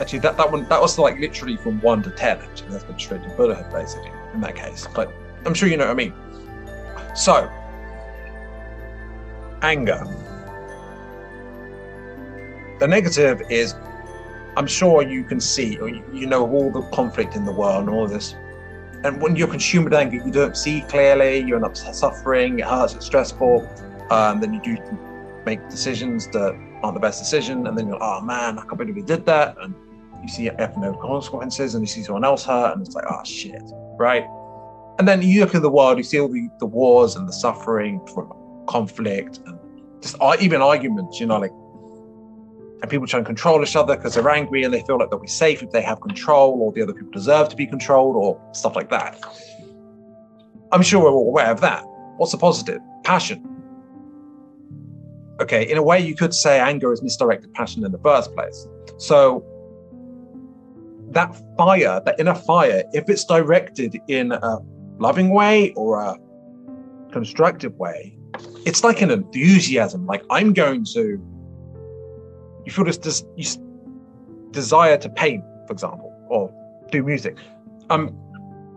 actually 0.01 0.19
that, 0.21 0.37
that 0.37 0.51
one 0.51 0.67
that 0.69 0.81
was 0.81 0.99
like 0.99 1.19
literally 1.19 1.57
from 1.57 1.81
1 1.81 2.03
to 2.03 2.11
10 2.11 2.39
actually 2.39 2.69
that's 2.71 2.85
been 2.85 2.99
straight 2.99 3.23
to 3.23 3.29
buddhahood 3.31 3.71
basically 3.73 4.11
in 4.35 4.41
that 4.41 4.55
case 4.55 4.87
but 4.95 5.13
i'm 5.45 5.55
sure 5.55 5.69
you 5.69 5.77
know 5.77 5.87
what 5.87 5.93
i 5.93 5.95
mean 5.95 6.13
so 7.15 7.51
anger 9.63 10.05
the 12.79 12.87
negative 12.87 13.43
is 13.51 13.75
i'm 14.57 14.67
sure 14.67 15.03
you 15.03 15.25
can 15.25 15.41
see 15.41 15.79
or 15.79 15.89
you, 15.89 16.27
know 16.27 16.49
all 16.51 16.71
the 16.71 16.83
conflict 16.91 17.37
in 17.37 17.45
the 17.45 17.53
world 17.53 17.87
and 17.87 17.91
all 17.91 18.07
this 18.07 18.35
and 19.05 19.23
when 19.23 19.37
you're 19.37 19.49
consumed 19.49 19.85
with 19.85 19.95
anger, 19.95 20.17
you 20.17 20.33
don't 20.33 20.57
see 20.57 20.81
clearly, 20.83 21.39
you 21.39 21.55
end 21.55 21.65
up 21.65 21.77
suffering, 21.77 22.59
it 22.59 22.65
hurts, 22.65 22.95
it's 22.95 23.07
stressful. 23.07 23.69
Um, 24.11 24.41
then 24.41 24.55
you 24.55 24.61
do 24.61 24.77
make 25.45 25.69
decisions 25.69 26.27
that 26.29 26.59
aren't 26.83 26.95
the 26.95 27.01
best 27.01 27.21
decision, 27.21 27.67
and 27.67 27.79
then 27.79 27.87
you're, 27.89 28.03
oh 28.03 28.21
man, 28.23 28.59
I 28.59 28.63
can't 28.63 28.79
believe 28.79 28.97
we 28.97 29.03
did 29.03 29.25
that. 29.27 29.57
And 29.61 29.75
you 30.23 30.29
see 30.29 30.51
have 30.59 30.77
no 30.77 30.95
consequences, 30.95 31.75
and 31.75 31.83
you 31.83 31.87
see 31.87 32.03
someone 32.03 32.25
else 32.25 32.45
hurt, 32.45 32.77
and 32.77 32.85
it's 32.85 32.97
like, 32.97 33.05
oh 33.09 33.23
shit, 33.25 33.63
right? 33.99 34.27
And 34.99 35.07
then 35.07 35.23
you 35.23 35.41
look 35.41 35.55
at 35.55 35.63
the 35.63 35.71
world, 35.71 35.99
you 35.99 36.05
see 36.05 36.19
all 36.19 36.29
the, 36.29 36.49
the 36.59 36.67
wars 36.67 37.17
and 37.17 37.29
the 37.29 37.33
suffering 37.33 38.05
from 38.07 38.33
conflict 38.67 39.41
and 39.47 39.59
just 40.01 40.17
even 40.41 40.63
arguments, 40.63 41.21
you 41.21 41.27
know, 41.27 41.39
like, 41.39 41.53
and 42.83 42.91
people 42.91 43.07
try 43.07 43.19
and 43.19 43.27
control 43.27 43.63
each 43.63 43.77
other 43.77 43.97
because 43.97 44.15
they're 44.15 44.29
angry 44.29 44.63
and 44.65 44.73
they 44.73 44.83
feel 44.83 44.99
like 44.99 45.11
they'll 45.11 45.19
be 45.19 45.27
safe 45.27 45.63
if 45.63 45.71
they 45.71 45.83
have 45.83 46.01
control, 46.01 46.61
or 46.61 46.73
the 46.73 46.83
other 46.83 46.93
people 46.93 47.11
deserve 47.11 47.49
to 47.49 47.57
be 47.57 47.67
controlled, 47.67 48.17
or 48.17 48.41
stuff 48.53 48.77
like 48.77 48.91
that. 48.91 49.19
I'm 50.73 50.83
sure 50.83 51.03
we're 51.03 51.11
all 51.11 51.29
aware 51.29 51.51
of 51.51 51.61
that. 51.61 51.85
What's 52.17 52.33
the 52.33 52.39
positive? 52.39 52.81
Passion. 53.05 53.43
Okay, 55.41 55.71
in 55.71 55.77
a 55.79 55.83
way, 55.83 56.01
you 56.01 56.15
could 56.15 56.35
say 56.35 56.59
anger 56.59 56.93
is 56.93 57.03
misdirected 57.03 57.53
passion 57.55 57.85
in 57.85 57.93
the 57.93 57.99
first 57.99 58.35
place. 58.35 58.67
So 58.99 59.45
that 61.11 61.35
fire, 61.57 62.01
that 62.05 62.19
inner 62.19 62.35
fire, 62.35 62.83
if 62.93 63.09
it's 63.09 63.25
directed 63.25 63.99
in 64.09 64.33
a 64.33 64.59
loving 64.99 65.31
way 65.31 65.73
or 65.73 66.01
a 66.01 66.17
constructive 67.13 67.75
way, 67.75 68.17
it's 68.65 68.83
like 68.83 69.03
an 69.03 69.11
enthusiasm. 69.11 70.07
Like 70.07 70.25
I'm 70.31 70.53
going 70.53 70.85
to, 70.95 71.23
you 72.67 72.73
feel 72.73 72.85
this, 72.85 72.99
this 72.99 73.59
desire 74.51 74.99
to 74.99 75.09
paint, 75.09 75.43
for 75.67 75.73
example, 75.73 76.13
or 76.29 76.53
do 76.91 77.03
music. 77.03 77.39
Um, 77.89 78.15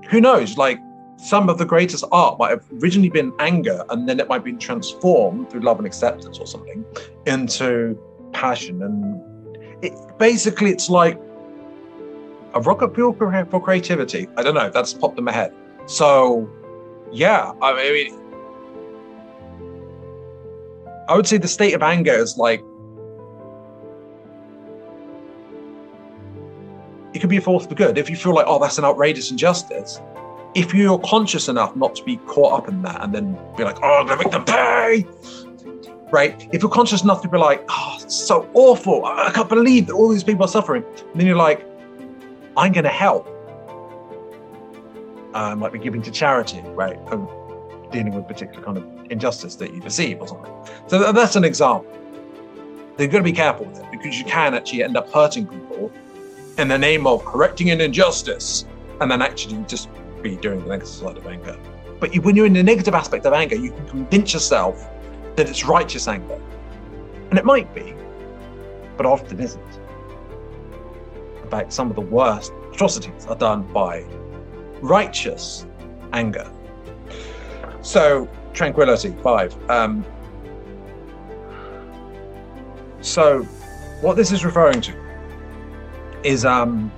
who 0.10 0.22
knows? 0.22 0.58
Like 0.58 0.80
some 1.18 1.50
of 1.50 1.58
the 1.58 1.66
greatest 1.66 2.06
art 2.12 2.38
might 2.40 2.52
have 2.52 2.64
originally 2.82 3.10
been 3.10 3.34
anger, 3.40 3.84
and 3.90 4.08
then 4.08 4.20
it 4.20 4.30
might 4.30 4.44
be 4.44 4.54
transformed 4.54 5.50
through 5.50 5.62
love 5.62 5.80
and 5.80 5.88
acceptance 5.88 6.38
or 6.38 6.46
something 6.46 6.86
into 7.26 8.00
passion. 8.32 8.82
And 8.84 9.58
it, 9.84 9.94
basically, 10.20 10.70
it's 10.70 10.90
like 10.90 11.20
a 12.54 12.62
rocket 12.62 12.94
fuel 12.94 13.14
for 13.14 13.62
creativity. 13.62 14.28
I 14.38 14.44
don't 14.44 14.56
know. 14.56 14.70
That's 14.70 14.94
popped 14.94 15.18
in 15.18 15.24
my 15.24 15.32
head. 15.32 15.52
So, 15.88 16.48
yeah, 17.12 17.54
I 17.62 17.74
mean, 17.74 18.20
I 21.08 21.16
would 21.16 21.26
say 21.26 21.38
the 21.38 21.48
state 21.48 21.74
of 21.74 21.82
anger 21.82 22.14
is 22.14 22.38
like 22.38 22.64
could 27.30 27.36
be 27.36 27.38
a 27.38 27.42
force 27.42 27.68
for 27.68 27.76
good. 27.76 27.98
If 27.98 28.10
you 28.10 28.16
feel 28.16 28.34
like, 28.34 28.46
oh, 28.48 28.60
that's 28.60 28.80
an 28.80 28.86
outrageous 28.86 29.30
injustice, 29.30 30.02
if 30.56 30.74
you're 30.74 30.98
conscious 31.00 31.48
enough 31.48 31.76
not 31.76 31.96
to 31.96 32.04
be 32.04 32.18
caught 32.18 32.60
up 32.60 32.68
in 32.68 32.82
that 32.82 33.04
and 33.04 33.14
then 33.14 33.38
be 33.56 33.64
like, 33.64 33.78
oh, 33.84 34.00
I'm 34.00 34.08
gonna 34.08 34.24
make 34.24 34.32
them 34.32 34.46
pay, 34.46 35.06
right? 36.12 36.50
If 36.52 36.64
you're 36.64 36.72
conscious 36.72 37.04
enough 37.04 37.22
to 37.22 37.28
be 37.28 37.38
like, 37.38 37.64
oh, 37.70 38.00
it's 38.02 38.16
so 38.16 38.50
awful, 38.54 39.06
I 39.06 39.32
can't 39.32 39.48
believe 39.48 39.86
that 39.88 39.94
all 39.94 40.10
these 40.10 40.24
people 40.24 40.44
are 40.46 40.48
suffering, 40.48 40.84
and 40.84 41.20
then 41.20 41.28
you're 41.28 41.36
like, 41.36 41.68
I'm 42.58 42.72
gonna 42.72 42.90
help 42.90 43.28
uh, 45.36 45.56
might 45.56 45.72
be 45.72 45.78
giving 45.78 46.02
to 46.02 46.10
charity, 46.10 46.62
right? 46.70 46.98
Of 47.12 47.30
dealing 47.92 48.14
with 48.14 48.26
a 48.26 48.28
particular 48.28 48.64
kind 48.64 48.78
of 48.78 49.12
injustice 49.12 49.56
that 49.58 49.72
you 49.72 49.82
perceive 49.82 50.20
or 50.20 50.28
something. 50.28 50.52
So 50.88 51.12
that's 51.12 51.36
an 51.36 51.44
example. 51.44 51.96
You've 52.98 53.12
got 53.12 53.20
to 53.20 53.24
be 53.24 53.32
careful 53.32 53.68
with 53.68 53.80
it 53.80 53.86
because 53.92 54.18
you 54.18 54.26
can 54.26 54.56
actually 54.56 54.84
end 54.84 54.98
up 54.98 55.12
hurting 55.14 55.48
people 55.48 55.92
in 56.60 56.68
the 56.68 56.78
name 56.78 57.08
of 57.08 57.24
correcting 57.24 57.70
an 57.72 57.80
injustice 57.80 58.66
and 59.00 59.10
then 59.10 59.22
actually 59.22 59.64
just 59.64 59.90
be 60.22 60.36
doing 60.36 60.60
the 60.62 60.68
negative 60.68 60.90
side 60.90 61.18
of 61.18 61.26
anger. 61.26 61.58
But 62.00 62.16
when 62.18 62.36
you're 62.36 62.46
in 62.46 62.54
the 62.54 62.64
negative 62.64 62.94
aspect 62.94 63.26
of 63.26 63.34
anger, 63.34 63.56
you 63.56 63.72
can 63.72 63.88
convince 63.88 64.34
yourself 64.34 64.88
that 65.36 65.50
it's 65.50 65.66
righteous 65.66 66.08
anger. 66.08 66.40
And 67.30 67.40
it 67.40 67.46
might 67.46 67.74
be, 67.74 67.94
but 68.98 69.06
often 69.06 69.40
isn't. 69.40 69.80
In 71.44 71.50
fact, 71.50 71.72
some 71.72 71.90
of 71.90 71.96
the 71.96 72.02
worst 72.02 72.52
atrocities 72.74 73.26
are 73.28 73.36
done 73.36 73.64
by 73.74 74.04
righteous 74.82 75.66
anger. 76.12 76.52
So, 77.82 78.28
tranquility, 78.54 79.16
five. 79.24 79.56
Um, 79.70 80.06
so, 83.02 83.44
what 84.02 84.18
this 84.18 84.32
is 84.32 84.44
referring 84.44 84.82
to 84.82 84.99
is 86.24 86.46
um, 86.46 86.90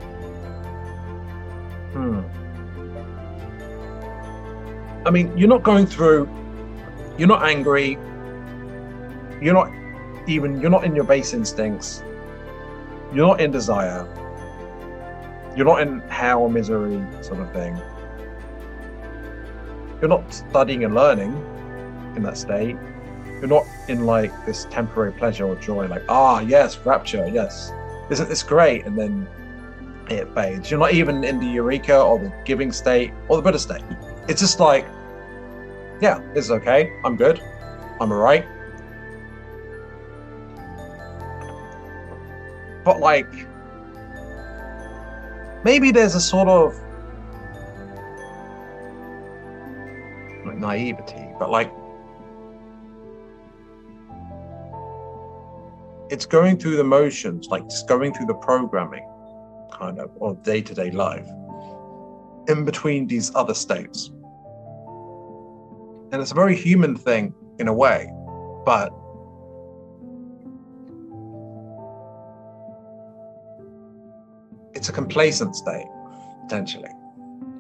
hmm. 1.94 2.22
I 5.06 5.10
mean, 5.10 5.36
you're 5.38 5.50
not 5.50 5.64
going 5.64 5.86
through, 5.86 6.30
you're 7.18 7.28
not 7.28 7.44
angry, 7.44 7.98
you're 9.42 9.54
not 9.54 9.72
even, 10.28 10.62
you're 10.62 10.70
not 10.70 10.84
in 10.84 10.96
your 10.96 11.04
base 11.04 11.34
instincts, 11.34 12.04
you're 13.14 13.28
not 13.28 13.42
in 13.42 13.52
desire, 13.52 14.08
you're 15.56 15.66
not 15.66 15.82
in 15.82 16.00
hell 16.02 16.48
misery 16.50 17.02
sort 17.22 17.40
of 17.42 17.52
thing. 17.52 17.80
You're 20.00 20.10
not 20.10 20.34
studying 20.34 20.84
and 20.84 20.96
learning 20.96 21.32
in 22.16 22.24
that 22.24 22.38
state. 22.38 22.76
You're 23.26 23.48
not 23.48 23.66
in 23.88 24.06
like 24.06 24.46
this 24.46 24.66
temporary 24.72 25.12
pleasure 25.14 25.46
or 25.46 25.56
joy, 25.56 25.88
like, 25.88 26.04
ah, 26.10 26.40
yes, 26.40 26.78
rapture, 26.86 27.28
yes. 27.28 27.72
Isn't 28.12 28.28
this 28.28 28.44
great? 28.44 28.86
And 28.86 28.98
then 28.98 29.28
it 30.10 30.28
fades. 30.36 30.70
You're 30.70 30.80
not 30.82 30.94
even 30.94 31.24
in 31.24 31.40
the 31.40 31.48
eureka 31.48 31.98
or 31.98 32.20
the 32.20 32.34
giving 32.44 32.72
state 32.74 33.14
or 33.30 33.38
the 33.38 33.42
Buddha 33.42 33.58
state. 33.58 33.84
It's 34.28 34.42
just 34.42 34.60
like, 34.60 34.86
yeah, 36.02 36.20
is 36.34 36.52
okay. 36.52 36.92
I'm 37.06 37.16
good. 37.16 37.42
I'm 38.02 38.12
all 38.12 38.18
right. 38.18 38.46
But 42.84 43.00
like, 43.00 43.32
maybe 45.64 45.92
there's 45.92 46.16
a 46.16 46.22
sort 46.22 46.50
of 46.50 46.76
like 50.46 50.58
naivety, 50.58 51.28
but 51.40 51.50
like 51.50 51.72
it's 56.12 56.26
going 56.26 56.58
through 56.58 56.76
the 56.76 56.84
motions, 56.84 57.48
like 57.48 57.64
just 57.70 57.88
going 57.88 58.14
through 58.14 58.26
the 58.26 58.36
programming 58.36 59.08
kind 59.72 59.98
of 59.98 60.12
of 60.22 60.44
day 60.44 60.62
to 60.62 60.74
day 60.74 60.92
life 60.92 61.28
in 62.50 62.66
between 62.66 63.08
these 63.08 63.34
other 63.34 63.54
states. 63.54 64.10
And 66.12 66.22
it's 66.22 66.32
a 66.32 66.36
very 66.36 66.56
human 66.56 66.98
thing 66.98 67.34
in 67.60 67.70
a 67.70 67.74
way, 67.74 68.12
but 68.66 68.94
it's 74.74 74.90
a 74.90 74.92
complacent 74.92 75.56
state, 75.56 75.88
potentially. 76.44 76.90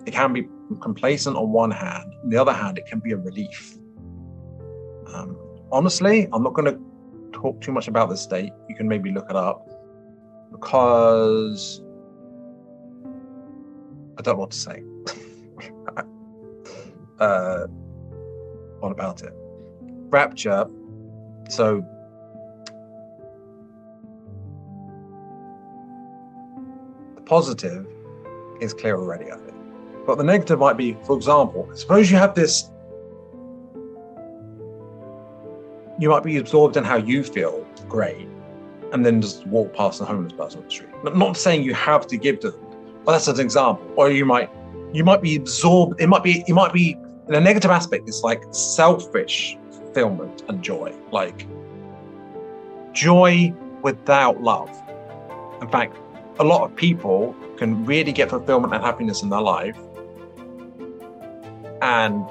It 0.05 0.11
can 0.11 0.33
be 0.33 0.49
complacent 0.81 1.37
on 1.37 1.51
one 1.51 1.71
hand, 1.71 2.13
on 2.23 2.29
the 2.29 2.37
other 2.37 2.53
hand, 2.53 2.77
it 2.77 2.85
can 2.85 2.99
be 2.99 3.13
a 3.13 3.17
relief. 3.17 3.77
Um, 5.13 5.37
honestly, 5.71 6.27
I'm 6.33 6.43
not 6.43 6.53
going 6.53 6.73
to 6.73 6.90
talk 7.41 7.59
too 7.61 7.71
much 7.71 7.87
about 7.87 8.09
the 8.09 8.17
state. 8.17 8.53
You 8.69 8.75
can 8.75 8.87
maybe 8.87 9.11
look 9.11 9.29
it 9.29 9.35
up 9.35 9.67
because 10.51 11.81
I 14.17 14.21
don't 14.21 14.35
know 14.35 14.41
what 14.41 14.51
to 14.51 14.57
say. 14.57 14.83
uh, 17.19 17.65
what 18.79 18.91
about 18.91 19.23
it? 19.23 19.33
Rapture. 20.09 20.67
So 21.49 21.83
the 27.15 27.21
positive 27.21 27.87
is 28.59 28.73
clear 28.73 28.97
already, 28.97 29.31
I 29.31 29.37
think. 29.37 29.55
But 30.05 30.17
the 30.17 30.23
negative 30.23 30.59
might 30.59 30.77
be, 30.77 30.97
for 31.03 31.15
example, 31.15 31.69
suppose 31.73 32.11
you 32.11 32.17
have 32.17 32.35
this, 32.35 32.69
you 36.01 36.09
might 36.09 36.23
be 36.23 36.37
absorbed 36.37 36.75
in 36.77 36.83
how 36.83 36.97
you 36.97 37.23
feel 37.23 37.63
great 37.87 38.27
and 38.91 39.05
then 39.05 39.21
just 39.21 39.45
walk 39.45 39.71
past 39.71 40.01
a 40.01 40.05
homeless 40.05 40.33
person 40.33 40.59
on 40.59 40.65
the 40.65 40.71
street. 40.71 40.89
Not 41.03 41.37
saying 41.37 41.61
you 41.61 41.75
have 41.75 42.07
to 42.07 42.17
give 42.17 42.39
to 42.39 42.49
them, 42.49 42.65
but 43.05 43.11
that's 43.11 43.27
an 43.27 43.39
example. 43.39 43.87
Or 43.95 44.09
you 44.09 44.25
might, 44.25 44.49
you 44.91 45.03
might 45.03 45.21
be 45.21 45.35
absorbed, 45.35 46.01
it 46.01 46.07
might 46.07 46.23
be, 46.23 46.43
it 46.47 46.53
might 46.53 46.73
be, 46.73 46.97
in 47.27 47.35
a 47.35 47.39
negative 47.39 47.69
aspect, 47.69 48.09
it's 48.09 48.23
like 48.23 48.43
selfish 48.49 49.55
fulfillment 49.69 50.43
and 50.49 50.63
joy. 50.63 50.91
Like 51.11 51.45
joy 52.93 53.53
without 53.83 54.41
love. 54.41 54.69
In 55.61 55.69
fact, 55.69 55.95
a 56.39 56.43
lot 56.43 56.63
of 56.63 56.75
people 56.75 57.35
can 57.57 57.85
really 57.85 58.11
get 58.11 58.31
fulfillment 58.31 58.73
and 58.73 58.83
happiness 58.83 59.21
in 59.21 59.29
their 59.29 59.41
life 59.41 59.77
and 61.83 62.25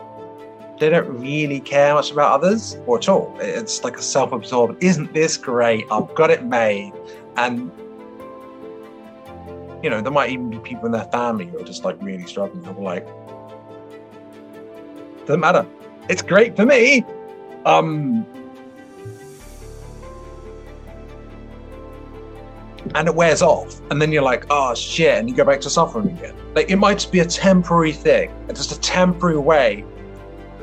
they 0.80 0.88
don't 0.88 1.08
really 1.20 1.60
care 1.60 1.94
much 1.94 2.10
about 2.10 2.32
others 2.32 2.78
or 2.86 2.96
at 2.96 3.08
all. 3.08 3.36
It's 3.38 3.84
like 3.84 3.98
a 3.98 4.02
self 4.02 4.32
absorbed, 4.32 4.82
isn't 4.82 5.12
this 5.12 5.36
great? 5.36 5.84
I've 5.92 6.12
got 6.14 6.30
it 6.30 6.44
made. 6.44 6.92
And, 7.36 7.70
you 9.82 9.90
know, 9.90 10.00
there 10.00 10.10
might 10.10 10.30
even 10.30 10.48
be 10.48 10.58
people 10.58 10.86
in 10.86 10.92
their 10.92 11.04
family 11.04 11.46
who 11.46 11.58
are 11.58 11.64
just 11.64 11.84
like 11.84 11.96
really 12.00 12.26
struggling. 12.26 12.62
They're 12.62 12.72
like, 12.72 13.06
doesn't 15.26 15.38
matter. 15.38 15.66
It's 16.08 16.22
great 16.22 16.56
for 16.56 16.64
me. 16.64 17.04
Um, 17.66 18.26
and 22.94 23.06
it 23.06 23.14
wears 23.14 23.42
off, 23.42 23.80
and 23.90 24.00
then 24.00 24.10
you're 24.10 24.22
like, 24.22 24.46
oh 24.48 24.74
shit, 24.74 25.18
and 25.18 25.28
you 25.28 25.36
go 25.36 25.44
back 25.44 25.60
to 25.60 25.70
suffering 25.70 26.08
again. 26.16 26.34
Like 26.54 26.70
it 26.70 26.76
might 26.76 26.94
just 26.94 27.12
be 27.12 27.20
a 27.20 27.26
temporary 27.26 27.92
thing, 27.92 28.32
just 28.48 28.72
a 28.72 28.80
temporary 28.80 29.38
way. 29.38 29.84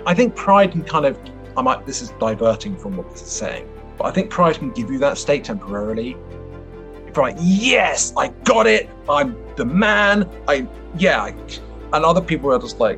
I 0.08 0.14
think 0.14 0.38
pride 0.38 0.72
can 0.72 0.84
kind 0.86 1.06
of, 1.06 1.20
I 1.58 1.62
might, 1.62 1.86
this 1.86 2.02
is 2.02 2.12
diverting 2.12 2.78
from 2.78 2.96
what 2.96 3.12
this 3.12 3.22
is 3.22 3.28
saying, 3.28 3.68
but 3.98 4.06
I 4.06 4.12
think 4.12 4.30
pride 4.30 4.56
can 4.56 4.72
give 4.72 4.90
you 4.90 4.98
that 5.00 5.18
state 5.18 5.44
temporarily. 5.44 6.12
You're 6.12 7.14
like, 7.14 7.36
yes, 7.42 8.14
I 8.16 8.30
got 8.46 8.68
it, 8.68 8.90
I'm 9.10 9.36
the 9.58 9.66
man, 9.66 10.30
I, 10.48 10.66
yeah, 10.98 11.28
and 11.28 12.06
other 12.06 12.22
people 12.22 12.54
are 12.54 12.60
just 12.60 12.80
like, 12.80 12.98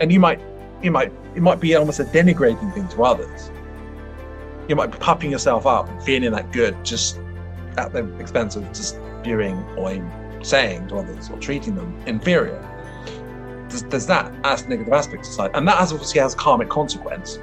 and 0.00 0.12
you 0.12 0.20
might, 0.20 0.38
you 0.82 0.90
might, 0.90 1.14
it 1.34 1.40
might 1.40 1.60
be 1.60 1.74
almost 1.76 1.98
a 1.98 2.04
denigrating 2.04 2.74
thing 2.74 2.88
to 2.88 3.04
others. 3.04 3.50
You 4.68 4.76
might 4.76 4.92
be 4.92 4.98
puffing 4.98 5.30
yourself 5.30 5.64
up 5.64 5.88
and 5.88 6.02
feeling 6.02 6.32
that 6.32 6.52
good 6.52 6.76
just 6.84 7.20
at 7.78 7.94
the 7.94 8.04
expense 8.18 8.54
of 8.54 8.70
just 8.74 8.98
viewing 9.22 9.56
or 9.78 9.96
saying 10.42 10.88
to 10.88 10.98
others 10.98 11.30
or 11.30 11.38
treating 11.38 11.74
them 11.74 11.98
inferior. 12.04 12.68
There's, 13.80 14.06
that 14.06 14.32
as 14.44 14.66
negative 14.68 14.92
aspect 14.92 15.26
society, 15.26 15.54
and 15.54 15.66
that 15.68 15.78
has 15.78 15.92
obviously 15.92 16.20
has 16.20 16.34
karmic 16.34 16.68
consequence, 16.68 17.38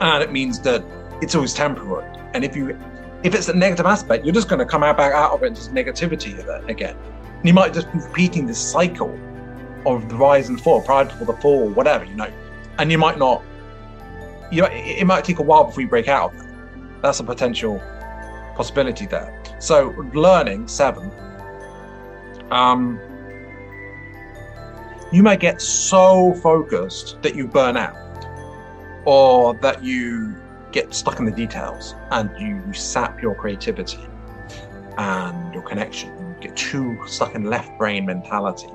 and 0.00 0.22
it 0.22 0.32
means 0.32 0.60
that 0.60 0.84
it's 1.20 1.34
always 1.34 1.54
temporary. 1.54 2.10
And 2.34 2.44
if 2.44 2.56
you 2.56 2.78
if 3.22 3.34
it's 3.34 3.48
a 3.48 3.54
negative 3.54 3.86
aspect, 3.86 4.24
you're 4.24 4.34
just 4.34 4.48
going 4.48 4.58
to 4.58 4.66
come 4.66 4.82
out 4.82 4.98
back 4.98 5.14
out 5.14 5.32
of 5.32 5.42
it 5.42 5.46
into 5.46 5.60
negativity 5.70 6.36
again. 6.68 6.96
And 7.38 7.44
you 7.44 7.54
might 7.54 7.72
just 7.72 7.90
be 7.92 7.98
repeating 7.98 8.46
this 8.46 8.58
cycle 8.58 9.18
of 9.86 10.08
the 10.08 10.14
rise 10.14 10.48
and 10.48 10.60
fall, 10.60 10.82
pride 10.82 11.10
for 11.12 11.24
the 11.24 11.32
fall, 11.34 11.68
whatever 11.70 12.04
you 12.04 12.14
know, 12.14 12.30
and 12.78 12.90
you 12.90 12.98
might 12.98 13.18
not. 13.18 13.42
You 14.50 14.62
know, 14.62 14.68
it 14.70 15.06
might 15.06 15.24
take 15.24 15.38
a 15.38 15.42
while 15.42 15.64
before 15.64 15.80
you 15.80 15.88
break 15.88 16.06
out 16.06 16.32
of 16.32 16.38
that. 16.38 16.48
That's 17.02 17.20
a 17.20 17.24
potential 17.24 17.82
possibility 18.54 19.06
there. 19.06 19.42
So 19.58 19.88
learning 20.12 20.68
seven, 20.68 21.10
um, 22.50 23.00
you 25.14 25.22
may 25.22 25.36
get 25.36 25.60
so 25.60 26.34
focused 26.42 27.22
that 27.22 27.36
you 27.36 27.46
burn 27.46 27.76
out, 27.76 27.96
or 29.06 29.54
that 29.60 29.84
you 29.84 30.34
get 30.72 30.92
stuck 30.92 31.18
in 31.20 31.24
the 31.24 31.30
details 31.30 31.94
and 32.10 32.30
you 32.40 32.72
sap 32.72 33.22
your 33.22 33.34
creativity 33.34 34.00
and 34.98 35.54
your 35.54 35.62
connection. 35.62 36.10
You 36.18 36.48
get 36.48 36.56
too 36.56 36.98
stuck 37.06 37.34
in 37.34 37.44
left 37.44 37.78
brain 37.78 38.06
mentality, 38.06 38.72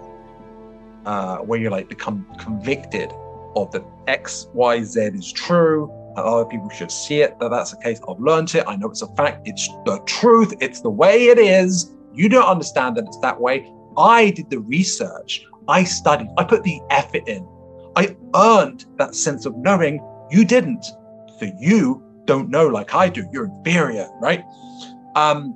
uh, 1.05 1.39
where 1.39 1.59
you 1.59 1.69
like 1.69 1.89
become 1.89 2.25
convicted 2.39 3.11
of 3.55 3.71
that 3.71 3.83
X, 4.07 4.47
Y, 4.53 4.83
Z 4.83 5.01
is 5.01 5.31
true, 5.33 5.91
other 6.15 6.45
people 6.45 6.69
should 6.69 6.91
see 6.91 7.21
it 7.21 7.39
that 7.39 7.49
that's 7.49 7.71
the 7.71 7.77
case. 7.77 7.99
I've 8.07 8.19
learned 8.19 8.53
it. 8.55 8.63
I 8.67 8.75
know 8.75 8.89
it's 8.89 9.01
a 9.01 9.07
fact. 9.15 9.47
It's 9.47 9.67
the 9.85 10.01
truth. 10.05 10.53
It's 10.59 10.81
the 10.81 10.89
way 10.89 11.27
it 11.27 11.37
is. 11.37 11.95
You 12.13 12.29
don't 12.29 12.47
understand 12.47 12.97
that 12.97 13.05
it's 13.05 13.19
that 13.19 13.39
way. 13.39 13.71
I 13.97 14.31
did 14.31 14.49
the 14.49 14.59
research. 14.59 15.45
I 15.69 15.83
studied. 15.83 16.29
I 16.37 16.43
put 16.43 16.63
the 16.63 16.81
effort 16.89 17.27
in. 17.27 17.47
I 17.95 18.15
earned 18.35 18.85
that 18.97 19.13
sense 19.13 19.45
of 19.45 19.55
knowing 19.55 20.03
you 20.31 20.43
didn't. 20.43 20.83
So 21.37 21.51
you 21.59 22.03
don't 22.25 22.49
know 22.49 22.67
like 22.67 22.95
I 22.95 23.07
do. 23.07 23.27
You're 23.31 23.45
inferior, 23.45 24.09
right? 24.19 24.43
Um, 25.15 25.55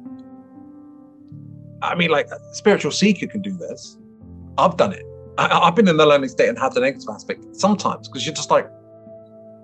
I 1.82 1.96
mean, 1.96 2.12
like 2.12 2.28
a 2.28 2.40
spiritual 2.54 2.92
seeker 2.92 3.28
can 3.28 3.42
do 3.42 3.58
this. 3.58 3.98
I've 4.58 4.78
done 4.78 4.94
it. 4.94 5.04
I, 5.38 5.66
have 5.66 5.76
been 5.76 5.88
in 5.88 5.98
the 5.98 6.06
learning 6.06 6.30
state 6.30 6.48
and 6.48 6.60
had 6.60 6.74
the 6.74 6.80
negative 6.80 7.10
aspect 7.10 7.56
sometimes 7.56 8.08
because 8.08 8.26
you're 8.26 8.36
just 8.36 8.52
like, 8.52 8.70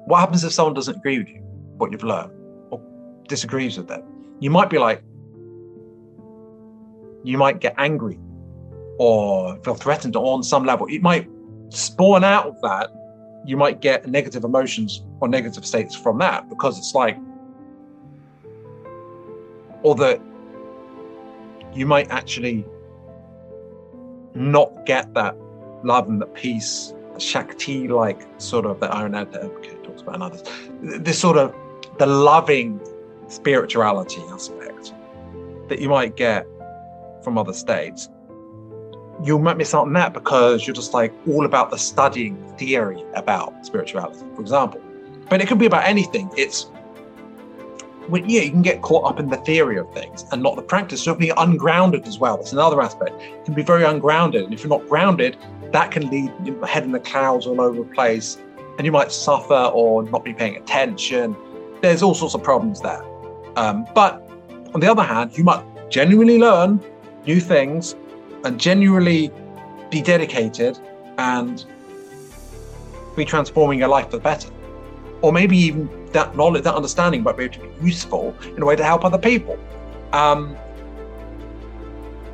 what 0.06 0.20
happens 0.20 0.44
if 0.44 0.52
someone 0.52 0.74
doesn't 0.74 0.98
agree 0.98 1.20
with 1.20 1.30
you, 1.30 1.42
what 1.78 1.92
you've 1.92 2.04
learned, 2.04 2.32
or 2.72 2.82
disagrees 3.28 3.78
with 3.78 3.88
them? 3.88 4.02
You 4.40 4.50
might 4.50 4.72
be 4.72 4.80
like, 4.80 5.04
you 7.24 7.38
might 7.38 7.60
get 7.60 7.76
angry 7.78 8.18
or 9.00 9.58
feel 9.64 9.76
threatened 9.76 10.16
on 10.16 10.44
some 10.44 10.66
level. 10.66 10.86
It 10.88 11.02
might 11.02 11.28
spawn 11.70 12.24
out 12.24 12.46
of 12.46 12.62
that. 12.62 12.92
You 13.46 13.56
might 13.58 13.82
get 13.82 14.06
negative 14.08 14.44
emotions 14.44 15.02
or 15.22 15.28
negative 15.28 15.66
states 15.66 15.96
from 15.96 16.20
that 16.20 16.50
because 16.50 16.78
it's 16.78 16.94
like, 16.94 17.18
or 19.82 19.96
that 19.96 20.22
you 21.74 21.86
might 21.86 22.12
actually 22.12 22.66
not 24.36 24.86
get 24.86 25.14
that 25.14 25.36
love 25.84 26.10
and 26.10 26.22
the 26.22 26.26
peace, 26.26 26.94
the 27.14 27.20
Shakti 27.22 27.88
like 27.88 28.28
sort 28.38 28.66
of 28.66 28.82
that 28.82 28.94
advocate 28.94 29.82
talks 29.86 30.02
about 30.02 30.16
and 30.16 30.24
others. 30.24 30.44
This 30.82 31.18
sort 31.18 31.38
of 31.38 31.56
the 32.00 32.06
loving 32.06 32.82
spirituality 33.30 34.22
aspect 34.30 34.94
that 35.70 35.80
you 35.80 35.88
might 35.88 36.18
get 36.18 36.46
from 37.24 37.38
other 37.38 37.54
states. 37.54 38.10
You 39.24 39.38
might 39.38 39.58
miss 39.58 39.74
out 39.74 39.88
on 39.88 39.94
that 39.94 40.14
because 40.14 40.66
you're 40.66 40.76
just 40.76 40.94
like 40.94 41.14
all 41.28 41.46
about 41.46 41.72
the 41.72 41.78
studying 41.78 42.38
theory 42.58 43.04
about 43.16 43.66
spirituality, 43.66 44.26
for 44.36 44.42
example. 44.42 44.82
But 45.30 45.42
it 45.42 45.48
could 45.48 45.60
be 45.60 45.66
about 45.66 45.86
anything. 45.86 46.30
It's 46.38 46.68
yeah, 48.12 48.42
you 48.42 48.50
can 48.50 48.64
get 48.64 48.82
caught 48.82 49.06
up 49.06 49.20
in 49.20 49.30
the 49.30 49.38
theory 49.38 49.78
of 49.78 49.92
things 49.94 50.26
and 50.32 50.42
not 50.42 50.56
the 50.56 50.62
practice. 50.62 51.04
So 51.04 51.14
be 51.14 51.32
ungrounded 51.38 52.08
as 52.08 52.18
well. 52.18 52.38
That's 52.38 52.54
another 52.54 52.82
aspect. 52.82 53.22
You 53.22 53.42
can 53.46 53.54
be 53.54 53.62
very 53.62 53.84
ungrounded. 53.84 54.46
And 54.46 54.54
if 54.54 54.64
you're 54.64 54.70
not 54.70 54.88
grounded, 54.90 55.38
that 55.72 55.92
can 55.92 56.10
lead 56.10 56.32
your 56.44 56.66
head 56.66 56.84
in 56.84 56.92
the 56.92 57.00
clouds 57.00 57.46
all 57.46 57.62
over 57.62 57.84
the 57.84 57.94
place 57.94 58.38
and 58.78 58.86
you 58.86 58.92
might 58.92 59.12
suffer 59.12 59.54
or 59.74 60.04
not 60.04 60.24
be 60.24 60.34
paying 60.34 60.56
attention. 60.56 61.36
There's 61.82 62.02
all 62.02 62.16
sorts 62.16 62.34
of 62.34 62.42
problems 62.42 62.82
there. 62.82 63.04
Um, 63.56 63.86
but 63.94 64.28
on 64.74 64.80
the 64.80 64.90
other 64.90 65.04
hand, 65.04 65.38
you 65.38 65.44
might 65.44 65.64
genuinely 65.90 66.40
learn 66.40 66.82
new 67.26 67.40
things 67.40 67.96
and 68.44 68.60
genuinely 68.60 69.32
be 69.90 70.02
dedicated 70.02 70.80
and 71.18 71.66
be 73.16 73.26
transforming 73.26 73.80
your 73.80 73.90
life 73.90 74.06
for 74.06 74.18
the 74.18 74.24
better. 74.24 74.50
Or 75.22 75.34
maybe 75.34 75.58
even 75.58 75.90
that 76.12 76.36
knowledge, 76.36 76.64
that 76.64 76.76
understanding 76.76 77.24
might 77.24 77.38
be 77.38 77.46
able 77.46 77.56
to 77.56 77.60
be 77.62 77.86
useful 77.86 78.36
in 78.56 78.62
a 78.62 78.66
way 78.66 78.76
to 78.76 78.84
help 78.84 79.04
other 79.04 79.18
people. 79.18 79.60
Um, 80.14 80.56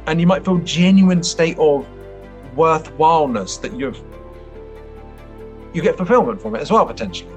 and 0.08 0.22
you 0.22 0.28
might 0.28 0.46
feel 0.46 0.58
genuine 0.60 1.24
state 1.24 1.58
of 1.58 1.88
worthwhileness 2.56 3.60
that 3.62 3.74
you've 3.78 4.02
you 5.74 5.82
get 5.82 5.98
fulfillment 5.98 6.42
from 6.42 6.56
it 6.56 6.62
as 6.62 6.72
well 6.72 6.86
potentially 6.86 7.30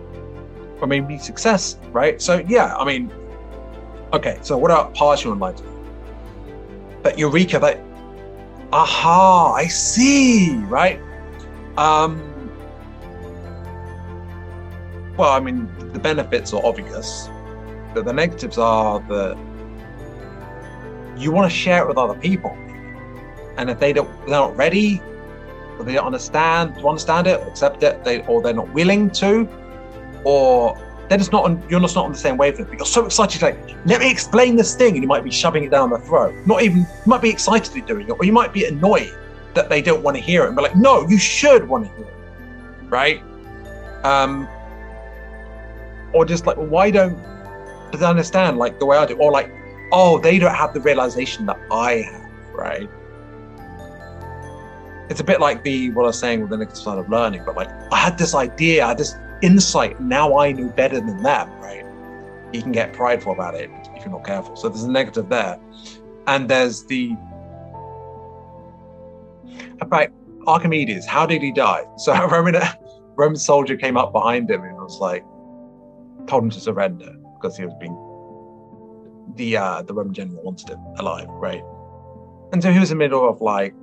or 0.80 0.86
maybe 0.86 1.18
success 1.18 1.76
right 1.90 2.22
so 2.22 2.44
yeah 2.46 2.76
i 2.76 2.84
mean 2.84 3.10
okay 4.12 4.38
so 4.42 4.56
what 4.56 4.70
about 4.70 4.94
partial 4.94 5.32
enlightenment 5.32 5.74
that 7.02 7.18
eureka 7.18 7.58
that 7.58 7.80
aha 8.72 9.52
i 9.54 9.66
see 9.66 10.56
right? 10.64 11.00
Um 11.76 12.22
well 15.16 15.32
i 15.32 15.40
mean 15.40 15.68
the 15.92 15.98
benefits 15.98 16.52
are 16.52 16.64
obvious 16.64 17.28
but 17.94 18.04
the 18.04 18.12
negatives 18.12 18.58
are 18.58 19.00
that 19.08 19.36
you 21.18 21.32
want 21.32 21.50
to 21.50 21.56
share 21.56 21.82
it 21.82 21.88
with 21.88 21.98
other 21.98 22.14
people. 22.14 22.56
And 23.56 23.68
if 23.68 23.80
they 23.80 23.92
don't 23.92 24.08
they're 24.20 24.28
not 24.28 24.56
ready 24.56 25.02
or 25.78 25.84
they 25.84 25.94
don't 25.94 26.06
understand 26.06 26.76
to 26.76 26.88
understand 26.88 27.26
it, 27.26 27.40
accept 27.46 27.82
it, 27.82 28.04
they 28.04 28.24
or 28.26 28.40
they're 28.40 28.52
not 28.52 28.72
willing 28.72 29.10
to, 29.10 29.48
or 30.24 30.76
they're 31.08 31.18
just 31.18 31.32
not 31.32 31.44
on 31.44 31.62
you're 31.68 31.80
just 31.80 31.94
not 31.94 32.04
on 32.04 32.12
the 32.12 32.18
same 32.18 32.36
wavelength. 32.36 32.68
But 32.68 32.78
you're 32.78 32.86
so 32.86 33.06
excited, 33.06 33.42
like, 33.42 33.58
let 33.86 34.00
me 34.00 34.10
explain 34.10 34.56
this 34.56 34.74
thing, 34.74 34.94
and 34.94 35.02
you 35.02 35.08
might 35.08 35.24
be 35.24 35.30
shoving 35.30 35.64
it 35.64 35.70
down 35.70 35.90
their 35.90 35.98
throat. 36.00 36.34
Not 36.46 36.62
even 36.62 36.78
you 36.78 36.86
might 37.06 37.22
be 37.22 37.30
excitedly 37.30 37.80
doing 37.82 38.08
it, 38.08 38.12
or 38.12 38.24
you 38.24 38.32
might 38.32 38.52
be 38.52 38.64
annoyed 38.64 39.16
that 39.54 39.68
they 39.68 39.82
don't 39.82 40.02
want 40.02 40.16
to 40.16 40.22
hear 40.22 40.44
it 40.44 40.48
and 40.48 40.56
be 40.56 40.62
like, 40.62 40.76
no, 40.76 41.06
you 41.08 41.18
should 41.18 41.66
want 41.66 41.86
to 41.86 41.96
hear 41.96 42.06
it. 42.06 42.14
Right? 42.88 43.22
Um 44.04 44.48
or 46.12 46.24
just 46.24 46.46
like, 46.46 46.56
well, 46.56 46.66
why 46.66 46.90
don't 46.90 47.18
they 47.92 48.04
understand 48.04 48.58
like 48.58 48.78
the 48.78 48.86
way 48.86 48.96
I 48.96 49.06
do? 49.06 49.16
Or 49.16 49.30
like, 49.30 49.52
oh, 49.92 50.18
they 50.18 50.38
don't 50.38 50.54
have 50.54 50.72
the 50.72 50.80
realization 50.80 51.46
that 51.46 51.58
I 51.70 51.96
have, 51.96 52.30
right? 52.52 52.88
it's 55.08 55.20
a 55.20 55.24
bit 55.24 55.40
like 55.40 55.62
the 55.64 55.90
what 55.90 56.04
I 56.04 56.08
was 56.08 56.18
saying 56.18 56.40
with 56.40 56.50
the 56.50 56.56
negative 56.56 56.78
side 56.78 56.98
of 56.98 57.08
learning, 57.08 57.42
but 57.44 57.56
like 57.56 57.70
I 57.92 57.96
had 57.96 58.18
this 58.18 58.34
idea, 58.34 58.84
I 58.84 58.88
had 58.88 58.98
this 58.98 59.16
insight, 59.42 60.00
now 60.00 60.38
I 60.38 60.52
knew 60.52 60.68
better 60.68 61.00
than 61.00 61.22
them, 61.22 61.50
right? 61.60 61.84
You 62.52 62.62
can 62.62 62.72
get 62.72 62.92
prideful 62.92 63.32
about 63.32 63.54
it 63.54 63.70
if 63.94 64.04
you're 64.04 64.12
not 64.12 64.24
careful. 64.24 64.56
So 64.56 64.68
there's 64.68 64.84
a 64.84 64.90
negative 64.90 65.28
there. 65.28 65.58
And 66.26 66.48
there's 66.48 66.84
the 66.86 67.16
about 69.80 70.08
Archimedes, 70.46 71.06
how 71.06 71.26
did 71.26 71.42
he 71.42 71.52
die? 71.52 71.84
So 71.98 72.12
a 72.12 72.26
Roman 72.28 72.56
Roman 73.16 73.36
soldier 73.36 73.76
came 73.76 73.96
up 73.96 74.12
behind 74.12 74.50
him 74.50 74.62
and 74.62 74.76
was 74.76 74.98
like 74.98 75.24
told 76.26 76.44
him 76.44 76.50
to 76.50 76.60
surrender 76.60 77.12
because 77.34 77.56
he 77.56 77.64
was 77.64 77.74
being 77.80 77.96
the 79.36 79.56
uh 79.56 79.82
the 79.82 79.94
Roman 79.94 80.14
general 80.14 80.42
wanted 80.42 80.68
him 80.70 80.80
alive, 80.96 81.28
right? 81.28 81.62
And 82.52 82.62
so 82.62 82.72
he 82.72 82.78
was 82.78 82.90
in 82.90 82.98
the 82.98 83.04
middle 83.04 83.28
of 83.28 83.40
like 83.40 83.74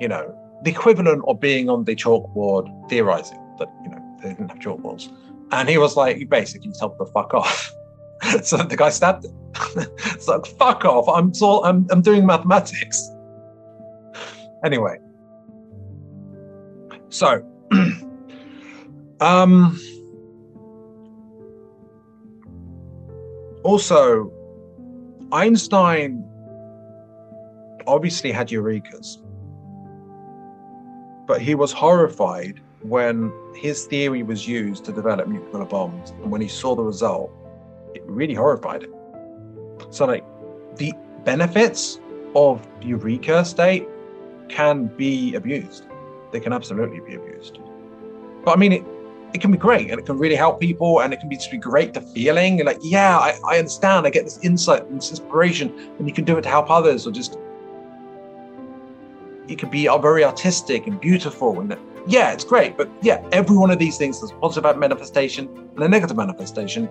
you 0.00 0.08
know, 0.08 0.34
the 0.64 0.70
equivalent 0.70 1.22
of 1.28 1.40
being 1.40 1.68
on 1.70 1.84
the 1.84 1.94
chalkboard 1.94 2.66
theorizing 2.88 3.38
that, 3.58 3.68
you 3.82 3.90
know, 3.90 4.18
they 4.22 4.30
didn't 4.30 4.48
have 4.48 4.58
chalkboards. 4.58 5.08
And 5.52 5.68
he 5.68 5.78
was 5.78 5.96
like, 5.96 6.16
he 6.16 6.24
basically 6.24 6.72
told 6.78 6.98
the 6.98 7.06
fuck 7.06 7.34
off. 7.34 7.70
so 8.42 8.56
the 8.58 8.76
guy 8.76 8.90
stabbed 8.90 9.24
him. 9.24 9.36
it's 9.76 10.28
like, 10.28 10.46
fuck 10.46 10.84
off. 10.84 11.08
I'm, 11.08 11.32
so, 11.34 11.64
I'm, 11.64 11.86
I'm 11.90 12.02
doing 12.02 12.26
mathematics. 12.26 13.10
Anyway. 14.64 14.98
So, 17.10 17.46
um, 19.20 19.78
also, 23.62 24.32
Einstein 25.30 26.24
obviously 27.86 28.32
had 28.32 28.48
eurekas, 28.48 29.18
but 31.26 31.40
he 31.40 31.54
was 31.54 31.72
horrified 31.72 32.60
when 32.84 33.32
his 33.54 33.86
theory 33.86 34.22
was 34.22 34.46
used 34.46 34.84
to 34.84 34.92
develop 34.92 35.26
nuclear 35.26 35.64
bombs. 35.64 36.10
And 36.10 36.30
when 36.30 36.42
he 36.42 36.48
saw 36.48 36.76
the 36.76 36.82
result, 36.82 37.32
it 37.94 38.02
really 38.04 38.34
horrified 38.34 38.82
him. 38.82 38.94
So, 39.88 40.04
like, 40.04 40.24
the 40.76 40.92
benefits 41.24 41.98
of 42.36 42.66
eureka 42.82 43.42
state 43.46 43.88
can 44.48 44.86
be 44.86 45.34
abused. 45.34 45.86
They 46.30 46.40
can 46.40 46.52
absolutely 46.52 47.00
be 47.00 47.14
abused. 47.14 47.58
But 48.44 48.52
I 48.52 48.56
mean, 48.56 48.72
it, 48.72 48.84
it 49.32 49.40
can 49.40 49.50
be 49.50 49.56
great 49.56 49.90
and 49.90 49.98
it 49.98 50.04
can 50.04 50.18
really 50.18 50.34
help 50.34 50.60
people 50.60 51.00
and 51.00 51.14
it 51.14 51.20
can 51.20 51.30
be 51.30 51.36
just 51.36 51.50
be 51.50 51.56
great 51.56 51.94
the 51.94 52.02
feeling 52.02 52.62
like, 52.66 52.78
yeah, 52.82 53.16
I, 53.16 53.38
I 53.48 53.58
understand. 53.58 54.06
I 54.06 54.10
get 54.10 54.24
this 54.24 54.38
insight 54.42 54.84
and 54.84 54.98
this 54.98 55.08
inspiration 55.08 55.72
and 55.98 56.06
you 56.06 56.12
can 56.12 56.24
do 56.24 56.36
it 56.36 56.42
to 56.42 56.50
help 56.50 56.70
others 56.70 57.06
or 57.06 57.12
just 57.12 57.38
it 59.48 59.58
can 59.58 59.70
be 59.70 59.88
uh, 59.88 59.96
very 59.96 60.24
artistic 60.24 60.86
and 60.86 61.00
beautiful 61.00 61.60
and 61.60 61.76
yeah, 62.06 62.32
it's 62.32 62.44
great. 62.44 62.76
But 62.76 62.90
yeah, 63.02 63.26
every 63.32 63.56
one 63.56 63.70
of 63.70 63.78
these 63.78 63.96
things 63.96 64.20
has 64.20 64.30
a 64.30 64.34
positive 64.34 64.76
manifestation 64.76 65.48
and 65.74 65.84
a 65.84 65.88
negative 65.88 66.16
manifestation. 66.16 66.86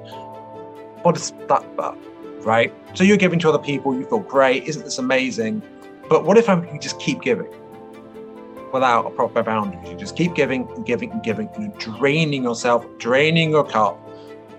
What 1.04 1.16
is 1.18 1.32
that 1.48 1.64
about? 1.64 1.98
Right? 2.44 2.74
So 2.94 3.04
you're 3.04 3.18
giving 3.18 3.40
to 3.40 3.50
other 3.50 3.60
people, 3.60 3.94
you 3.94 4.06
feel 4.06 4.20
great, 4.20 4.64
isn't 4.66 4.84
this 4.84 4.98
amazing? 4.98 5.62
But 6.10 6.26
what 6.26 6.38
if 6.38 6.48
you 6.48 6.80
just 6.82 7.00
keep 7.00 7.22
giving 7.22 7.48
without 8.74 9.06
a 9.06 9.10
proper 9.12 9.44
boundaries? 9.44 9.90
You 9.90 9.96
just 9.96 10.16
keep 10.16 10.36
giving 10.36 10.68
and 10.76 10.86
giving 10.86 11.12
and 11.12 11.24
giving 11.24 11.50
and 11.56 11.78
draining 11.78 12.44
yourself, 12.44 12.86
draining 12.98 13.52
your 13.52 13.64
cup 13.66 14.00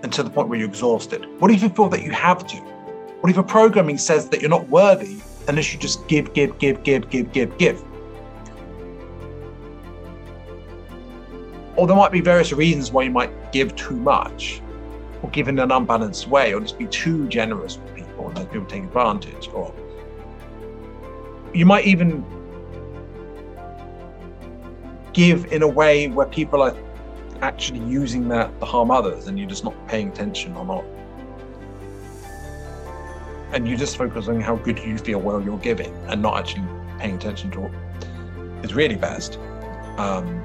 until 0.03 0.23
the 0.23 0.29
point 0.29 0.49
where 0.49 0.57
you're 0.57 0.69
exhausted. 0.69 1.25
What 1.39 1.51
if 1.51 1.61
you 1.61 1.69
feel 1.69 1.89
that 1.89 2.01
you 2.01 2.11
have 2.11 2.45
to? 2.47 2.57
What 3.21 3.29
if 3.29 3.35
your 3.35 3.43
programming 3.43 3.97
says 3.97 4.29
that 4.29 4.41
you're 4.41 4.49
not 4.49 4.67
worthy 4.69 5.17
unless 5.47 5.73
you 5.73 5.79
just 5.79 6.07
give, 6.07 6.33
give, 6.33 6.57
give, 6.59 6.83
give, 6.83 7.09
give, 7.09 7.31
give, 7.31 7.57
give? 7.57 7.83
Or 11.75 11.87
there 11.87 11.95
might 11.95 12.11
be 12.11 12.21
various 12.21 12.51
reasons 12.53 12.91
why 12.91 13.03
you 13.03 13.11
might 13.11 13.51
give 13.51 13.75
too 13.75 13.95
much 13.95 14.61
or 15.21 15.29
give 15.29 15.47
in 15.47 15.59
an 15.59 15.71
unbalanced 15.71 16.27
way 16.27 16.53
or 16.53 16.59
just 16.59 16.77
be 16.77 16.87
too 16.87 17.27
generous 17.27 17.77
with 17.77 17.95
people 17.95 18.27
and 18.27 18.37
then 18.37 18.45
people 18.47 18.65
take 18.65 18.83
advantage 18.83 19.49
or 19.53 19.73
you 21.53 21.65
might 21.65 21.85
even 21.85 22.23
give 25.13 25.45
in 25.53 25.63
a 25.63 25.67
way 25.67 26.09
where 26.09 26.27
people 26.27 26.61
are 26.61 26.75
actually 27.41 27.79
using 27.79 28.27
that 28.27 28.59
to 28.59 28.65
harm 28.65 28.91
others 28.91 29.27
and 29.27 29.39
you're 29.39 29.47
just 29.47 29.63
not 29.63 29.73
paying 29.87 30.09
attention 30.09 30.55
or 30.55 30.65
not. 30.65 30.83
And 33.53 33.67
you're 33.67 33.77
just 33.77 33.95
focus 33.95 34.27
on 34.27 34.41
how 34.41 34.57
good 34.57 34.79
you 34.79 34.97
feel 34.97 35.21
while 35.21 35.41
you're 35.41 35.57
giving 35.59 35.95
and 36.07 36.21
not 36.21 36.37
actually 36.37 36.65
paying 36.99 37.15
attention 37.15 37.51
to 37.51 37.61
what 37.61 37.71
is 38.65 38.73
really 38.73 38.97
best. 38.97 39.39
Um, 39.97 40.43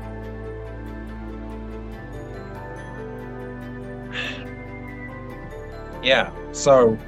Yeah. 6.10 6.32
So, 6.50 6.98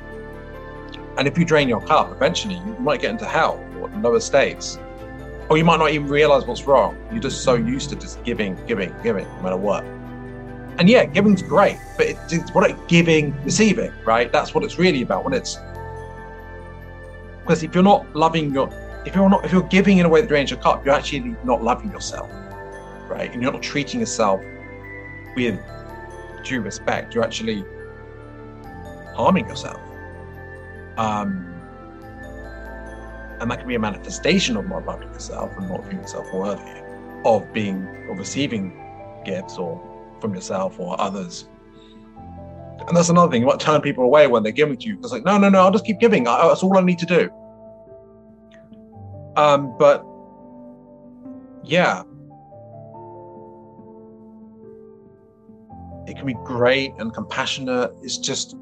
and 1.19 1.27
if 1.27 1.37
you 1.37 1.45
drain 1.45 1.69
your 1.69 1.81
cup, 1.81 2.13
eventually 2.13 2.55
you 2.55 2.77
might 2.79 3.01
get 3.01 3.11
into 3.11 3.27
hell 3.27 3.59
or 3.81 3.89
lower 4.01 4.21
states. 4.21 4.79
Or 5.49 5.59
you 5.59 5.65
might 5.65 5.81
not 5.81 5.91
even 5.91 6.07
realize 6.07 6.45
what's 6.45 6.69
wrong. 6.69 6.97
You're 7.11 7.21
just 7.21 7.43
so 7.43 7.55
used 7.55 7.91
to 7.91 7.97
just 7.97 8.23
giving, 8.23 8.55
giving, 8.65 8.95
giving, 9.03 9.25
no 9.25 9.43
matter 9.43 9.57
what. 9.57 9.83
And 10.79 10.89
yeah, 10.89 11.05
giving's 11.05 11.43
great, 11.43 11.79
but 11.97 12.07
it's 12.31 12.55
what 12.55 12.71
it 12.71 12.77
giving, 12.87 13.35
receiving, 13.43 13.93
right? 14.05 14.31
That's 14.31 14.55
what 14.55 14.63
it's 14.63 14.79
really 14.79 15.03
about. 15.03 15.25
When 15.25 15.35
it's 15.35 15.59
because 17.41 17.65
if 17.65 17.75
you're 17.75 17.83
not 17.83 18.07
loving 18.15 18.55
your, 18.55 18.69
if 19.05 19.17
you're 19.17 19.29
not, 19.29 19.45
if 19.45 19.51
you're 19.51 19.63
giving 19.79 19.99
in 19.99 20.07
a 20.07 20.09
way 20.09 20.21
that 20.21 20.29
drains 20.29 20.49
your 20.49 20.61
cup, 20.61 20.85
you're 20.85 20.95
actually 20.95 21.35
not 21.43 21.61
loving 21.61 21.91
yourself, 21.91 22.31
right? 23.09 23.33
And 23.33 23.43
you're 23.43 23.51
not 23.51 23.65
treating 23.65 23.99
yourself 23.99 24.41
with 25.35 25.59
due 26.45 26.61
respect. 26.61 27.17
You're 27.17 27.25
actually 27.25 27.65
harming 29.15 29.49
yourself. 29.49 29.81
Um, 30.97 31.49
and 33.41 33.51
that 33.51 33.59
can 33.59 33.67
be 33.67 33.75
a 33.75 33.79
manifestation 33.79 34.57
of 34.57 34.69
not 34.69 34.87
loving 34.87 35.09
yourself 35.13 35.51
and 35.57 35.69
not 35.69 35.83
feeling 35.85 35.99
yourself 35.99 36.33
worthy 36.33 36.83
of 37.25 37.53
being 37.53 37.87
or 38.09 38.17
receiving 38.17 38.73
gifts 39.25 39.59
or 39.59 39.81
from 40.21 40.35
yourself 40.35 40.79
or 40.79 41.01
others. 41.01 41.49
And 42.87 42.97
that's 42.97 43.09
another 43.09 43.31
thing. 43.31 43.43
You 43.43 43.47
might 43.47 43.61
turn 43.61 43.81
people 43.81 44.05
away 44.05 44.27
when 44.27 44.43
they're 44.43 44.53
giving 44.53 44.77
to 44.77 44.87
you. 44.87 44.99
It's 44.99 45.13
like, 45.13 45.25
no, 45.25 45.39
no, 45.39 45.49
no, 45.49 45.61
I'll 45.61 45.71
just 45.71 45.85
keep 45.85 46.01
giving. 46.01 46.27
I, 46.27 46.49
that's 46.49 46.63
all 46.63 46.77
I 46.77 46.81
need 46.83 46.99
to 46.99 47.07
do. 47.07 47.31
Um, 49.37 49.77
but 49.79 50.05
yeah, 51.65 52.03
it 56.07 56.17
can 56.17 56.27
be 56.27 56.37
great 56.45 56.93
and 56.99 57.15
compassionate. 57.15 57.93
It's 58.03 58.19
just 58.19 58.57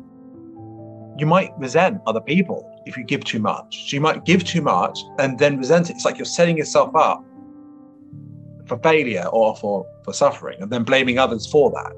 you 1.21 1.27
might 1.27 1.53
resent 1.59 2.01
other 2.07 2.21
people 2.21 2.67
if 2.87 2.97
you 2.97 3.05
give 3.05 3.25
too 3.25 3.39
much. 3.39 3.91
So 3.91 3.95
you 3.95 4.01
might 4.01 4.25
give 4.25 4.43
too 4.43 4.63
much 4.63 4.99
and 5.19 5.39
then 5.39 5.59
resent 5.59 5.91
it. 5.91 5.97
It's 5.97 6.05
like 6.05 6.17
you're 6.17 6.25
setting 6.25 6.57
yourself 6.57 6.97
up 6.97 7.23
for 8.67 8.79
failure 8.79 9.27
or 9.27 9.55
for, 9.57 9.87
for 10.03 10.15
suffering 10.15 10.63
and 10.63 10.71
then 10.73 10.83
blaming 10.83 11.19
others 11.19 11.47
for 11.47 11.71
that. 11.73 11.93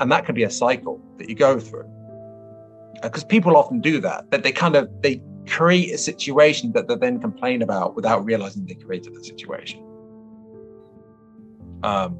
And 0.00 0.10
that 0.10 0.26
can 0.26 0.34
be 0.34 0.42
a 0.42 0.50
cycle 0.50 1.00
that 1.18 1.28
you 1.28 1.36
go 1.36 1.60
through. 1.60 1.88
Because 3.02 3.22
uh, 3.22 3.28
people 3.28 3.56
often 3.56 3.80
do 3.80 4.00
that, 4.00 4.30
that 4.30 4.42
they 4.42 4.52
kind 4.52 4.74
of 4.74 4.90
they 5.02 5.22
create 5.46 5.94
a 5.94 5.98
situation 5.98 6.72
that 6.72 6.88
they 6.88 6.96
then 6.96 7.20
complain 7.20 7.62
about 7.62 7.94
without 7.94 8.24
realizing 8.24 8.66
they 8.66 8.74
created 8.74 9.14
the 9.14 9.22
situation. 9.22 9.80
Um, 11.82 12.18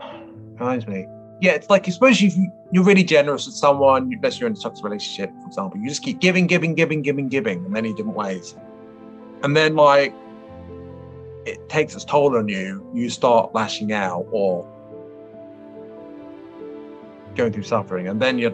reminds 0.58 0.86
me, 0.88 1.06
yeah, 1.42 1.54
it's 1.54 1.68
like 1.68 1.88
I 1.88 1.90
suppose 1.90 2.22
you 2.22 2.52
you're 2.70 2.84
really 2.84 3.02
generous 3.02 3.46
with 3.46 3.56
someone, 3.56 4.12
unless 4.14 4.38
you're 4.38 4.48
in 4.48 4.54
a 4.54 4.56
toxic 4.56 4.84
relationship, 4.84 5.32
for 5.40 5.48
example, 5.48 5.80
you 5.80 5.88
just 5.88 6.04
keep 6.04 6.20
giving, 6.20 6.46
giving, 6.46 6.76
giving, 6.76 7.02
giving, 7.02 7.28
giving 7.28 7.64
in 7.64 7.72
many 7.72 7.92
different 7.92 8.16
ways. 8.16 8.54
And 9.42 9.56
then 9.56 9.74
like 9.74 10.14
it 11.44 11.68
takes 11.68 11.96
its 11.96 12.04
toll 12.04 12.36
on 12.36 12.48
you, 12.48 12.88
you 12.94 13.10
start 13.10 13.52
lashing 13.56 13.92
out 13.92 14.24
or 14.30 14.64
going 17.34 17.52
through 17.52 17.64
suffering. 17.64 18.06
And 18.06 18.22
then 18.22 18.38
you're 18.38 18.52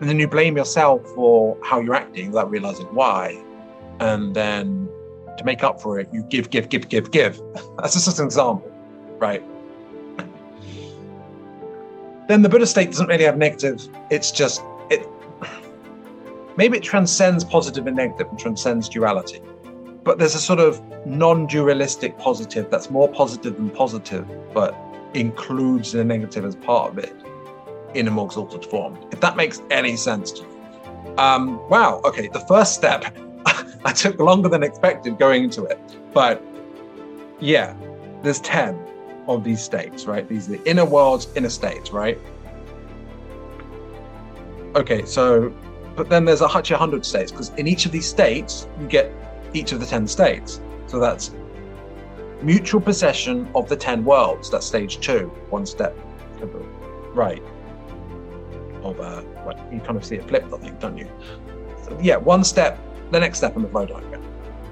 and 0.00 0.10
then 0.10 0.18
you 0.18 0.26
blame 0.26 0.56
yourself 0.56 1.06
for 1.14 1.56
how 1.62 1.78
you're 1.78 1.94
acting 1.94 2.32
without 2.32 2.50
realizing 2.50 2.86
why. 2.86 3.40
And 4.00 4.34
then 4.34 4.88
to 5.38 5.44
make 5.44 5.62
up 5.62 5.80
for 5.80 6.00
it, 6.00 6.08
you 6.12 6.24
give, 6.24 6.50
give, 6.50 6.68
give, 6.68 6.88
give, 6.88 7.12
give. 7.12 7.40
That's 7.78 7.94
just 7.94 8.18
an 8.18 8.24
example, 8.24 8.68
right? 9.18 9.44
Then 12.28 12.42
the 12.42 12.48
Buddha 12.48 12.66
state 12.66 12.90
doesn't 12.90 13.06
really 13.06 13.24
have 13.24 13.36
negative. 13.36 13.88
It's 14.10 14.30
just 14.30 14.62
it. 14.90 15.06
Maybe 16.56 16.78
it 16.78 16.82
transcends 16.82 17.44
positive 17.44 17.86
and 17.86 17.96
negative 17.96 18.28
and 18.28 18.38
transcends 18.38 18.88
duality, 18.88 19.40
but 20.04 20.18
there's 20.18 20.34
a 20.34 20.40
sort 20.40 20.60
of 20.60 20.80
non-dualistic 21.06 22.18
positive 22.18 22.70
that's 22.70 22.90
more 22.90 23.08
positive 23.08 23.56
than 23.56 23.70
positive, 23.70 24.26
but 24.52 24.76
includes 25.14 25.92
the 25.92 26.04
negative 26.04 26.44
as 26.44 26.56
part 26.56 26.92
of 26.92 26.98
it 26.98 27.14
in 27.94 28.08
a 28.08 28.10
more 28.10 28.26
exalted 28.26 28.64
form. 28.64 28.98
If 29.10 29.20
that 29.20 29.36
makes 29.36 29.60
any 29.70 29.96
sense 29.96 30.32
to 30.32 30.42
you. 30.42 31.18
Um, 31.18 31.68
wow. 31.68 32.00
Okay. 32.04 32.28
The 32.28 32.40
first 32.40 32.74
step. 32.74 33.16
I 33.84 33.92
took 33.92 34.18
longer 34.20 34.48
than 34.48 34.62
expected 34.62 35.18
going 35.18 35.44
into 35.44 35.64
it, 35.64 35.78
but 36.14 36.42
yeah, 37.40 37.74
there's 38.22 38.38
ten 38.40 38.78
of 39.28 39.44
these 39.44 39.62
states, 39.62 40.06
right? 40.06 40.28
These 40.28 40.48
are 40.48 40.56
the 40.56 40.64
inner 40.68 40.84
worlds, 40.84 41.28
inner 41.36 41.48
states, 41.48 41.92
right? 41.92 42.18
Okay, 44.74 45.04
so, 45.04 45.52
but 45.96 46.08
then 46.08 46.24
there's 46.24 46.42
actually 46.42 46.74
100 46.74 47.04
states 47.04 47.30
because 47.30 47.50
in 47.50 47.66
each 47.66 47.86
of 47.86 47.92
these 47.92 48.06
states, 48.06 48.66
you 48.80 48.86
get 48.86 49.12
each 49.52 49.72
of 49.72 49.80
the 49.80 49.86
10 49.86 50.06
states. 50.06 50.60
So 50.86 50.98
that's 50.98 51.32
mutual 52.42 52.80
possession 52.80 53.48
of 53.54 53.68
the 53.68 53.76
10 53.76 54.04
worlds. 54.04 54.50
That's 54.50 54.66
stage 54.66 55.00
two, 55.00 55.30
one 55.50 55.66
step 55.66 55.96
right. 57.14 57.42
Of, 58.82 58.98
uh, 59.00 59.22
right, 59.44 59.56
you 59.72 59.80
kind 59.80 59.96
of 59.96 60.04
see 60.04 60.16
it 60.16 60.28
flipped, 60.28 60.52
I 60.52 60.58
think, 60.58 60.80
don't 60.80 60.98
you? 60.98 61.08
So, 61.84 61.98
yeah, 62.02 62.16
one 62.16 62.42
step, 62.42 62.78
the 63.10 63.20
next 63.20 63.38
step 63.38 63.54
in 63.56 63.62
the 63.62 63.68
flow 63.68 63.86
diagram, 63.86 64.22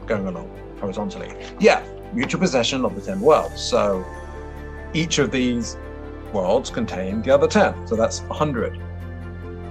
going 0.07 0.27
along 0.27 0.51
horizontally. 0.81 1.33
Yeah, 1.61 1.85
mutual 2.13 2.41
possession 2.41 2.85
of 2.85 2.95
the 2.95 3.01
10 3.01 3.21
worlds. 3.21 3.63
So 3.63 4.05
each 4.95 5.19
of 5.19 5.31
these 5.31 5.77
worlds 6.33 6.71
contain 6.71 7.23
the 7.23 7.31
other 7.31 7.49
10. 7.49 7.87
So 7.87 7.97
that's 7.97 8.21
100. 8.23 8.79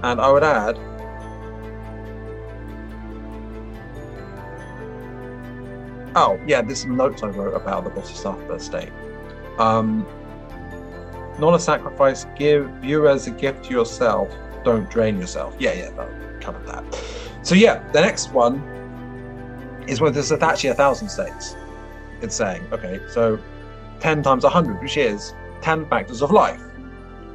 And 0.02 0.20
I 0.20 0.30
would 0.30 0.42
add 0.42 0.78
Oh, 6.16 6.40
yeah, 6.44 6.60
there's 6.60 6.84
notes 6.86 7.22
I 7.22 7.28
wrote 7.28 7.54
about 7.54 7.84
the 7.84 7.90
Bodhisattva 7.90 8.58
state. 8.58 8.90
Um, 9.58 10.04
not 11.38 11.54
a 11.54 11.58
sacrifice, 11.58 12.26
give 12.36 12.68
you 12.84 13.06
as 13.06 13.28
a 13.28 13.30
gift 13.30 13.66
to 13.66 13.70
yourself, 13.70 14.28
don't 14.64 14.90
drain 14.90 15.18
yourself. 15.18 15.54
Yeah, 15.58 15.72
yeah, 15.72 15.90
that 15.90 16.40
covered 16.40 16.66
that. 16.66 16.84
So, 17.42 17.54
yeah, 17.54 17.78
the 17.92 18.00
next 18.00 18.32
one 18.32 18.56
is 19.86 20.00
when 20.00 20.12
there's 20.12 20.32
actually 20.32 20.70
a 20.70 20.74
thousand 20.74 21.08
states. 21.10 21.56
It's 22.20 22.34
saying, 22.34 22.62
okay, 22.72 23.00
so 23.08 23.38
10 24.00 24.22
times 24.22 24.44
100, 24.44 24.80
which 24.80 24.96
is 24.96 25.34
10 25.62 25.88
factors 25.88 26.22
of 26.22 26.30
life. 26.30 26.60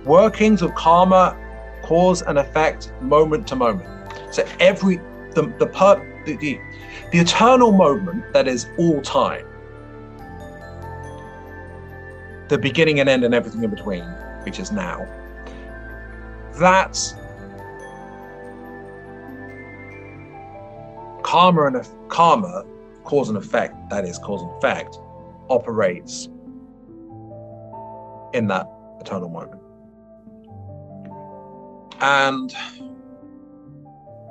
Workings 0.03 0.61
of 0.61 0.74
karma, 0.76 1.38
cause 1.84 2.22
and 2.22 2.38
effect, 2.38 2.91
moment 3.01 3.47
to 3.47 3.55
moment. 3.55 3.89
So, 4.32 4.45
every, 4.59 4.97
the, 5.34 5.53
the, 5.59 5.68
per, 5.68 6.24
the, 6.26 6.36
the 6.38 6.59
the 7.11 7.20
eternal 7.20 7.72
moment 7.72 8.34
that 8.34 8.47
is 8.47 8.68
all 8.78 9.01
time, 9.01 9.45
the 12.49 12.57
beginning 12.57 12.99
and 12.99 13.07
end 13.07 13.24
and 13.24 13.34
everything 13.34 13.63
in 13.63 13.70
between, 13.70 14.03
which 14.43 14.59
is 14.59 14.72
now, 14.72 15.05
that's 16.59 17.16
karma 21.24 21.68
and 21.68 21.88
karma, 22.09 22.66
cause 23.03 23.30
and 23.30 23.38
effect, 23.38 23.89
that 23.89 24.03
is 24.03 24.18
cause 24.18 24.41
and 24.41 24.51
effect, 24.57 24.97
operates 25.49 26.28
in 28.36 28.47
that 28.47 28.67
eternal 28.99 29.29
moment. 29.29 29.61
And 32.01 32.53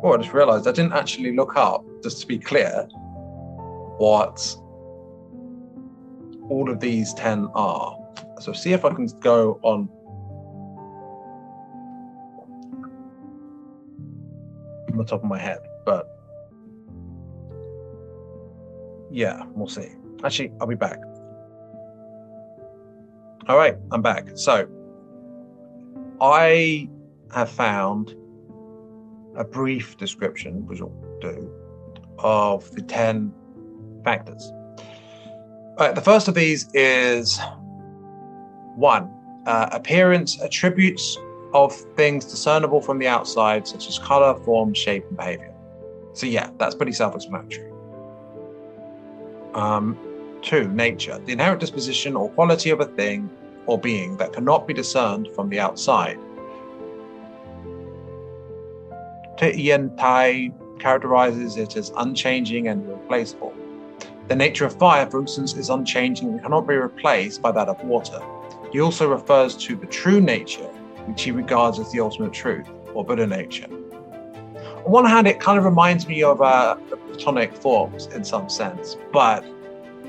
oh, 0.03 0.13
I 0.13 0.19
just 0.19 0.35
realized 0.35 0.69
I 0.69 0.73
didn't 0.73 0.93
actually 0.93 1.35
look 1.35 1.57
up 1.57 1.83
just 2.03 2.21
to 2.21 2.27
be 2.27 2.39
clear, 2.39 2.87
what 3.97 4.57
all 6.51 6.69
of 6.71 6.81
these 6.81 7.15
10 7.15 7.49
are. 7.55 7.99
So 8.41 8.53
see 8.53 8.75
if 8.75 8.85
I 8.85 8.93
can 8.93 9.07
go 9.21 9.59
on 9.63 9.89
on 14.93 14.99
the 14.99 15.05
top 15.05 15.25
of 15.25 15.29
my 15.29 15.39
head, 15.39 15.59
but 15.87 16.07
yeah, 19.11 19.43
we'll 19.55 19.67
see. 19.67 19.89
Actually, 20.23 20.53
I'll 20.61 20.67
be 20.67 20.75
back. 20.75 20.99
All 23.47 23.59
right, 23.59 23.77
I'm 23.93 24.01
back. 24.01 24.31
So 24.37 24.67
I 26.19 26.89
have 27.31 27.51
found 27.51 28.15
a 29.37 29.45
brief 29.45 29.99
description, 29.99 30.67
which 30.67 30.81
will 30.81 31.19
do, 31.21 31.53
of 32.19 32.71
the 32.75 32.81
10 32.81 33.35
factors. 34.03 34.51
the 35.77 36.01
first 36.03 36.27
of 36.27 36.35
these 36.35 36.71
is 36.73 37.39
one, 38.77 39.11
uh, 39.47 39.69
appearance, 39.73 40.41
attributes 40.41 41.19
of 41.53 41.75
things 41.97 42.25
discernible 42.25 42.81
from 42.81 42.99
the 42.99 43.09
outside, 43.09 43.69
such 43.69 43.89
as 43.89 43.99
color, 43.99 44.35
form, 44.41 44.73
shape, 44.73 45.05
and 45.09 45.19
behavior. 45.19 45.53
So, 46.15 46.25
yeah, 46.25 46.49
that's 46.59 46.75
pretty 46.75 46.93
self 46.93 47.15
explanatory. 47.15 47.71
Um, 49.53 49.99
two, 50.45 50.69
nature, 50.69 51.19
the 51.25 51.33
inherent 51.33 51.61
disposition 51.61 52.15
or 52.15 52.29
quality 52.31 52.71
of 52.71 52.81
a 52.81 52.85
thing 52.85 53.31
or 53.67 53.79
being 53.79 54.17
that 54.19 54.33
cannot 54.33 54.69
be 54.69 54.75
discerned 54.75 55.29
from 55.35 55.49
the 55.49 55.59
outside. 55.59 56.19
Tai 59.39 60.53
characterizes 60.79 61.57
it 61.57 61.77
as 61.77 61.93
unchanging 61.97 62.69
and 62.69 62.87
irreplaceable. 62.87 63.55
The 64.29 64.37
nature 64.37 64.67
of 64.67 64.79
fire, 64.79 65.11
for 65.11 65.21
instance, 65.21 65.55
is 65.55 65.71
unchanging 65.71 66.29
and 66.29 66.43
cannot 66.43 66.67
be 66.67 66.75
replaced 66.75 67.43
by 67.43 67.53
that 67.53 67.69
of 67.69 67.83
water. 67.85 68.21
He 68.71 68.81
also 68.81 69.09
refers 69.09 69.57
to 69.57 69.77
the 69.77 69.87
true 69.87 70.21
nature, 70.21 70.69
which 71.07 71.23
he 71.23 71.31
regards 71.31 71.79
as 71.79 71.91
the 71.93 72.01
ultimate 72.01 72.33
truth, 72.33 72.69
or 72.95 73.05
Buddha 73.05 73.27
nature. 73.27 73.67
On 74.85 74.93
one 74.93 75.05
hand, 75.05 75.27
it 75.27 75.41
kind 75.41 75.59
of 75.59 75.65
reminds 75.65 76.07
me 76.07 76.23
of 76.23 76.43
uh, 76.43 76.77
the 76.91 76.97
Platonic 76.97 77.55
forms 77.55 78.07
in 78.07 78.25
some 78.25 78.49
sense, 78.49 78.97
but 79.13 79.45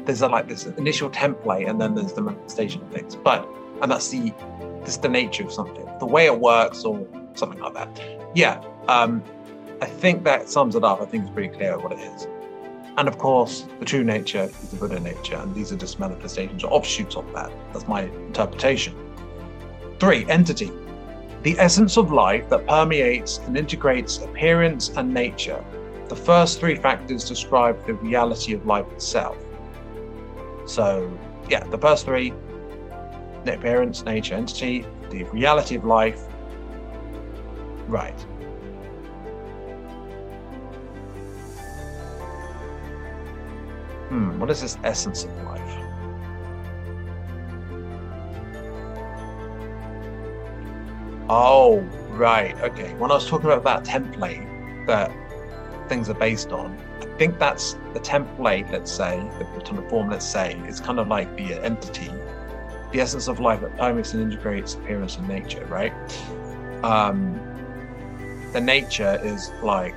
there's 0.05 0.21
a, 0.21 0.27
like 0.27 0.47
this 0.47 0.65
initial 0.65 1.09
template 1.09 1.69
and 1.69 1.79
then 1.81 1.95
there's 1.95 2.13
the 2.13 2.21
manifestation 2.21 2.81
of 2.81 2.91
things. 2.91 3.15
But 3.15 3.47
and 3.81 3.91
that's 3.91 4.09
the 4.09 4.33
this 4.83 4.97
the 4.97 5.09
nature 5.09 5.43
of 5.43 5.51
something, 5.51 5.87
the 5.99 6.05
way 6.05 6.25
it 6.25 6.39
works, 6.39 6.83
or 6.83 7.05
something 7.33 7.59
like 7.59 7.73
that. 7.73 8.19
Yeah, 8.35 8.63
um, 8.87 9.23
I 9.81 9.87
think 9.87 10.23
that 10.23 10.49
sums 10.49 10.75
it 10.75 10.83
up. 10.83 11.01
I 11.01 11.05
think 11.05 11.23
it's 11.23 11.33
pretty 11.33 11.53
clear 11.55 11.77
what 11.77 11.91
it 11.91 11.99
is. 11.99 12.27
And 12.97 13.07
of 13.09 13.17
course, 13.17 13.65
the 13.79 13.85
true 13.85 14.03
nature 14.03 14.43
is 14.43 14.69
the 14.69 14.77
Buddha 14.77 14.99
nature, 14.99 15.35
and 15.35 15.53
these 15.53 15.71
are 15.73 15.75
just 15.75 15.99
manifestations 15.99 16.63
or 16.63 16.71
offshoots 16.71 17.17
of 17.17 17.31
that. 17.33 17.51
That's 17.73 17.87
my 17.87 18.03
interpretation. 18.03 18.95
Three, 19.99 20.25
entity. 20.29 20.71
The 21.43 21.59
essence 21.59 21.97
of 21.97 22.11
life 22.11 22.49
that 22.49 22.65
permeates 22.67 23.39
and 23.39 23.57
integrates 23.57 24.19
appearance 24.19 24.89
and 24.89 25.13
nature. 25.13 25.63
The 26.07 26.15
first 26.15 26.59
three 26.59 26.75
factors 26.75 27.27
describe 27.27 27.85
the 27.85 27.95
reality 27.95 28.53
of 28.53 28.65
life 28.65 28.89
itself. 28.93 29.37
So, 30.65 31.17
yeah, 31.49 31.63
the 31.65 31.77
first 31.77 32.05
three 32.05 32.33
net 33.45 33.59
appearance, 33.59 34.03
nature, 34.03 34.35
entity, 34.35 34.85
the 35.09 35.23
reality 35.25 35.75
of 35.75 35.85
life. 35.85 36.21
Right. 37.87 38.19
Hmm, 44.09 44.39
what 44.39 44.49
is 44.49 44.61
this 44.61 44.77
essence 44.83 45.25
of 45.25 45.43
life? 45.43 45.61
Oh, 51.29 51.79
right. 52.11 52.55
Okay. 52.61 52.93
When 52.95 53.11
I 53.11 53.15
was 53.15 53.27
talking 53.27 53.51
about 53.51 53.63
that 53.63 53.83
template 53.83 54.85
that 54.87 55.11
things 55.87 56.09
are 56.09 56.15
based 56.15 56.51
on, 56.51 56.77
I 57.01 57.05
think 57.17 57.39
that's 57.39 57.73
the 57.93 57.99
template, 57.99 58.71
let's 58.71 58.91
say, 58.91 59.17
the 59.39 59.45
platonic 59.45 59.89
form, 59.89 60.09
let's 60.09 60.25
say, 60.25 60.59
is 60.67 60.79
kind 60.79 60.99
of 60.99 61.07
like 61.07 61.35
the 61.37 61.53
entity, 61.63 62.11
the 62.91 62.99
essence 63.01 63.27
of 63.27 63.39
life 63.39 63.61
that 63.61 63.77
permeates 63.77 64.13
and 64.13 64.21
integrates 64.21 64.75
appearance 64.75 65.17
and 65.17 65.27
nature, 65.27 65.65
right? 65.65 65.93
Um, 66.83 67.39
the 68.53 68.61
nature 68.61 69.19
is 69.23 69.51
like, 69.61 69.95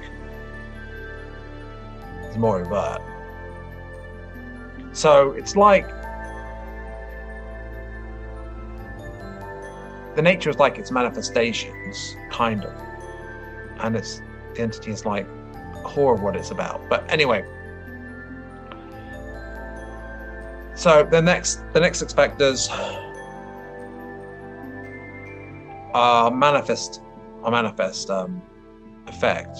it's 2.25 2.37
more 2.37 2.61
overt 2.61 3.03
so 4.99 5.31
it's 5.31 5.55
like 5.55 5.87
the 10.17 10.23
nature 10.23 10.51
is 10.51 10.59
like 10.59 10.77
its 10.77 10.91
manifestations, 10.91 12.17
kind 12.31 12.65
of, 12.65 12.75
and 13.79 13.95
its 13.95 14.21
the 14.55 14.63
entity 14.63 14.91
is 14.91 15.07
like 15.07 15.29
core 15.79 16.15
of 16.15 16.23
what 16.23 16.37
it's 16.37 16.51
about. 16.51 16.81
But 16.89 17.11
anyway, 17.11 17.45
so 20.75 21.05
the 21.11 21.21
next 21.23 21.61
the 21.73 21.81
next 21.81 21.99
six 21.99 22.13
factors 22.13 22.69
are 25.95 26.31
manifest 26.31 27.03
are 27.43 27.51
manifest 27.51 28.11
um, 28.11 28.43
effect 29.07 29.59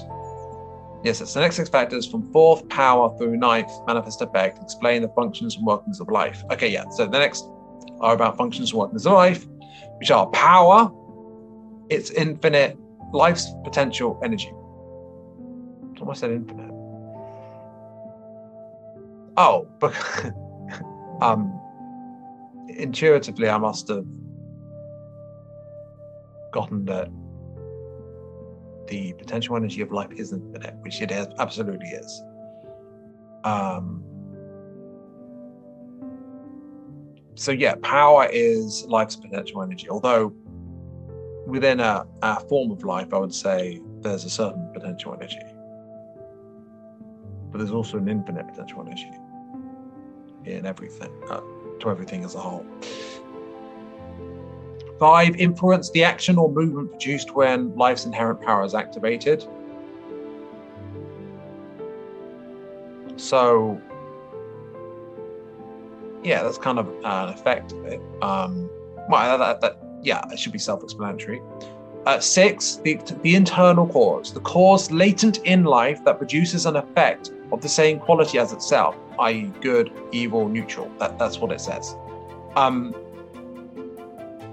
Yes, 1.05 1.21
it's 1.21 1.33
the 1.33 1.41
next 1.41 1.57
six 1.57 1.69
factors 1.69 2.07
from 2.07 2.31
fourth 2.33 2.69
power 2.69 3.17
through 3.17 3.37
ninth 3.37 3.71
manifest 3.87 4.21
effect 4.21 4.61
explain 4.61 5.03
the 5.03 5.09
functions 5.11 5.57
and 5.57 5.65
workings 5.65 6.01
of 6.01 6.09
life. 6.09 6.43
Okay, 6.51 6.69
yeah. 6.69 6.89
So 6.91 7.07
the 7.07 7.19
next 7.19 7.45
are 8.01 8.15
about 8.15 8.37
functions 8.37 8.73
and 8.73 8.81
workings 8.81 9.07
of 9.07 9.13
life, 9.13 9.47
which 9.99 10.11
are 10.11 10.27
power, 10.31 10.91
its 11.89 12.11
infinite, 12.11 12.77
life's 13.13 13.49
potential 13.63 14.21
energy. 14.25 14.53
I 16.07 16.15
said 16.15 16.31
infinite. 16.31 16.71
Oh, 19.37 19.69
but 19.79 19.95
um, 21.21 21.61
intuitively, 22.69 23.49
I 23.49 23.59
must 23.59 23.89
have 23.89 24.05
gotten 26.53 26.85
that 26.87 27.09
the 28.89 29.13
potential 29.15 29.57
energy 29.57 29.81
of 29.81 29.93
life 29.93 30.11
isn't 30.13 30.43
infinite, 30.55 30.75
which 30.83 31.01
it 31.01 31.13
absolutely 31.13 31.89
is. 31.89 32.23
Um, 33.45 34.03
so 37.35 37.53
yeah, 37.53 37.77
power 37.83 38.29
is 38.33 38.85
life's 38.87 39.17
potential 39.17 39.63
energy. 39.63 39.89
Although 39.89 40.33
within 41.47 41.81
a, 41.81 42.07
a 42.23 42.41
form 42.41 42.71
of 42.71 42.83
life, 42.83 43.15
I 43.15 43.19
would 43.19 43.35
say 43.35 43.81
there's 44.01 44.25
a 44.25 44.31
certain 44.31 44.71
potential 44.73 45.15
energy, 45.15 45.41
but 47.51 47.59
there's 47.59 47.71
also 47.71 47.99
an 47.99 48.09
infinite 48.09 48.47
potential 48.49 48.83
energy 48.87 49.11
in 50.45 50.67
everything, 50.67 51.11
uh, 51.31 51.41
to 51.81 51.91
everything 51.91 52.25
as 52.25 52.35
a 52.35 52.39
whole. 52.39 52.65
Five, 54.99 55.37
influence 55.37 55.91
the 55.91 56.03
action 56.03 56.39
or 56.39 56.51
movement 56.51 56.91
produced 56.91 57.35
when 57.35 57.75
life's 57.77 58.05
inherent 58.05 58.41
power 58.41 58.65
is 58.65 58.75
activated. 58.75 59.47
So, 63.17 63.81
yeah, 66.25 66.43
that's 66.43 66.59
kind 66.59 66.79
of 66.79 66.89
an 67.05 67.29
effect 67.29 67.73
of 67.73 67.85
it. 67.85 68.01
Um, 68.23 68.69
well, 69.09 69.39
that, 69.39 69.61
that, 69.61 69.79
yeah, 70.03 70.23
it 70.33 70.39
should 70.39 70.53
be 70.53 70.59
self-explanatory. 70.59 71.41
Uh, 72.09 72.19
six, 72.19 72.77
the, 72.85 72.99
the 73.23 73.35
internal 73.35 73.87
cause, 73.87 74.33
the 74.33 74.41
cause 74.41 74.91
latent 74.91 75.45
in 75.45 75.65
life 75.65 76.03
that 76.05 76.17
produces 76.17 76.65
an 76.65 76.75
effect 76.75 77.33
of 77.53 77.61
the 77.61 77.69
same 77.69 77.99
quality 77.99 78.39
as 78.39 78.51
itself, 78.51 78.97
i.e., 79.19 79.53
good, 79.61 79.93
evil, 80.11 80.49
neutral. 80.49 80.91
That, 80.99 81.19
that's 81.19 81.39
what 81.39 81.53
it 81.53 81.61
says. 81.61 81.95
Um, 82.57 82.95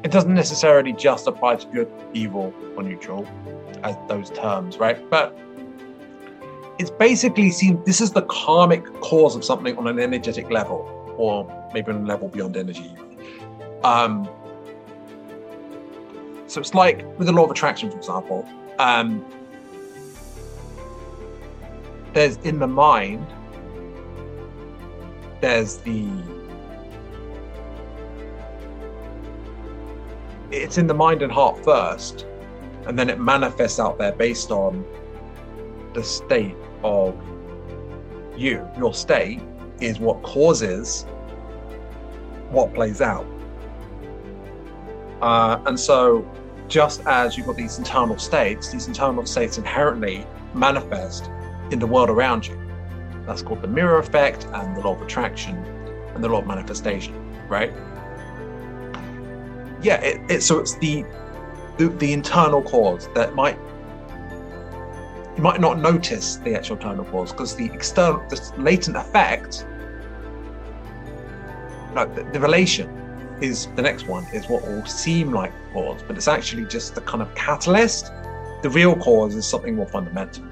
it 0.03 0.11
doesn't 0.11 0.33
necessarily 0.33 0.91
just 0.91 1.27
apply 1.27 1.55
to 1.55 1.67
good, 1.67 1.89
evil, 2.13 2.53
or 2.75 2.83
neutral 2.83 3.25
as 3.83 3.95
those 4.09 4.29
terms, 4.31 4.77
right? 4.77 5.09
But 5.09 5.39
it's 6.77 6.91
basically 6.91 7.51
seen 7.51 7.81
this 7.85 8.01
is 8.01 8.11
the 8.11 8.23
karmic 8.23 8.83
cause 8.99 9.33
of 9.33 9.45
something 9.45 9.77
on 9.77 9.87
an 9.87 9.97
energetic 9.97 10.51
level, 10.51 10.79
or 11.17 11.69
maybe 11.73 11.89
on 11.93 12.03
a 12.03 12.05
level 12.05 12.27
beyond 12.27 12.57
energy. 12.57 12.93
Um, 13.85 14.27
so 16.47 16.61
it's 16.61 16.73
like 16.73 17.05
with 17.17 17.27
the 17.27 17.33
law 17.33 17.45
of 17.45 17.51
attraction, 17.51 17.89
for 17.89 17.97
example. 17.97 18.47
Um, 18.79 19.25
there's 22.13 22.37
in 22.37 22.59
the 22.59 22.67
mind, 22.67 23.25
there's 25.41 25.77
the 25.77 26.07
it's 30.51 30.77
in 30.77 30.87
the 30.87 30.93
mind 30.93 31.21
and 31.21 31.31
heart 31.31 31.63
first, 31.63 32.25
and 32.85 32.97
then 32.97 33.09
it 33.09 33.19
manifests 33.19 33.79
out 33.79 33.97
there 33.97 34.13
based 34.13 34.51
on 34.51 34.85
the 35.93 36.03
state 36.03 36.55
of 36.83 37.15
you. 38.37 38.67
Your 38.77 38.93
state 38.93 39.41
is 39.81 39.99
what 39.99 40.21
causes 40.23 41.03
what 42.49 42.73
plays 42.73 43.01
out. 43.01 43.25
Uh, 45.25 45.59
and 45.65 45.79
so, 45.79 46.23
just 46.67 47.01
as 47.07 47.35
you've 47.35 47.47
got 47.47 47.55
these 47.55 47.79
internal 47.79 48.15
states, 48.19 48.69
these 48.69 48.87
internal 48.87 49.25
states 49.25 49.57
inherently 49.57 50.23
manifest 50.53 51.31
in 51.71 51.79
the 51.79 51.87
world 51.87 52.11
around 52.11 52.45
you. 52.45 52.55
That's 53.25 53.41
called 53.41 53.63
the 53.63 53.67
mirror 53.67 53.97
effect 53.97 54.45
and 54.53 54.77
the 54.77 54.81
law 54.81 54.93
of 54.93 55.01
attraction 55.01 55.55
and 56.13 56.23
the 56.23 56.29
law 56.29 56.41
of 56.41 56.45
manifestation, 56.45 57.15
right? 57.49 57.73
Yeah, 59.81 59.99
it, 60.01 60.21
it 60.29 60.43
so 60.43 60.59
it's 60.59 60.75
the, 60.77 61.03
the 61.79 61.87
the 61.87 62.13
internal 62.13 62.61
cause 62.61 63.09
that 63.15 63.33
might 63.33 63.57
you 65.35 65.41
might 65.41 65.59
not 65.59 65.79
notice 65.79 66.35
the 66.35 66.53
actual 66.53 66.75
internal 66.75 67.03
cause 67.05 67.31
because 67.31 67.55
the 67.55 67.65
external, 67.73 68.23
the 68.29 68.53
latent 68.59 68.95
effect, 68.95 69.65
like 71.95 72.13
the, 72.13 72.21
the 72.25 72.39
relation, 72.39 73.04
is 73.41 73.67
the 73.75 73.81
next 73.81 74.07
one 74.07 74.25
is 74.33 74.47
what 74.47 74.63
will 74.63 74.85
seem 74.85 75.31
like 75.31 75.51
the 75.51 75.73
cause, 75.73 76.01
but 76.07 76.15
it's 76.15 76.27
actually 76.27 76.65
just 76.65 76.95
the 76.95 77.01
kind 77.01 77.21
of 77.21 77.33
catalyst. 77.35 78.11
The 78.61 78.69
real 78.69 78.95
cause 78.95 79.35
is 79.35 79.45
something 79.45 79.75
more 79.75 79.87
fundamental. 79.87 80.43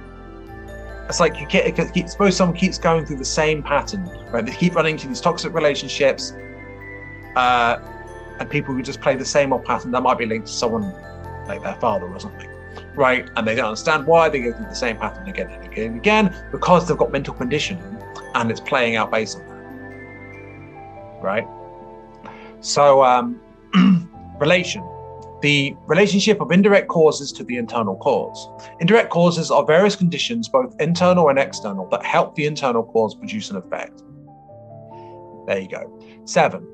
It's 1.07 1.19
like 1.19 1.39
you 1.39 1.47
get, 1.47 1.79
it, 1.79 2.09
suppose 2.09 2.35
someone 2.35 2.57
keeps 2.57 2.77
going 2.77 3.05
through 3.05 3.17
the 3.17 3.25
same 3.25 3.61
pattern, 3.61 4.05
right? 4.31 4.45
They 4.45 4.53
keep 4.53 4.75
running 4.75 4.95
into 4.95 5.07
these 5.07 5.21
toxic 5.21 5.53
relationships, 5.53 6.33
uh, 7.35 7.77
and 8.39 8.49
people 8.49 8.73
who 8.73 8.81
just 8.81 9.01
play 9.01 9.15
the 9.15 9.25
same 9.25 9.53
old 9.53 9.65
pattern. 9.65 9.91
That 9.91 10.01
might 10.01 10.17
be 10.17 10.25
linked 10.25 10.47
to 10.47 10.53
someone 10.53 10.91
like 11.47 11.61
their 11.61 11.75
father 11.75 12.07
or 12.07 12.19
something, 12.19 12.49
right? 12.95 13.29
And 13.35 13.47
they 13.47 13.55
don't 13.55 13.67
understand 13.67 14.07
why 14.07 14.29
they 14.29 14.41
go 14.41 14.53
through 14.53 14.65
the 14.65 14.75
same 14.75 14.97
pattern 14.97 15.27
again 15.27 15.49
and 15.49 15.65
again 15.65 15.87
and 15.87 15.97
again 15.97 16.47
because 16.51 16.87
they've 16.87 16.97
got 16.97 17.11
mental 17.11 17.33
conditioning, 17.33 17.83
and 18.35 18.49
it's 18.51 18.59
playing 18.59 18.95
out 18.95 19.11
based 19.11 19.37
on 19.39 19.47
that, 19.47 21.21
right? 21.21 21.47
So, 22.63 23.03
um, 23.03 23.39
relation. 24.39 24.83
The 25.41 25.75
relationship 25.85 26.39
of 26.39 26.51
indirect 26.51 26.87
causes 26.87 27.33
to 27.33 27.43
the 27.43 27.57
internal 27.57 27.97
cause. 27.97 28.47
Indirect 28.79 29.09
causes 29.09 29.51
are 29.51 29.65
various 29.65 29.97
conditions, 29.97 30.47
both 30.47 30.73
internal 30.79 31.27
and 31.27 31.37
external, 31.37 31.89
that 31.89 32.05
help 32.05 32.35
the 32.35 32.45
internal 32.45 32.83
cause 32.83 33.15
produce 33.15 33.51
an 33.51 33.57
effect. 33.57 34.01
There 35.45 35.59
you 35.59 35.67
go. 35.67 35.99
Seven. 36.23 36.65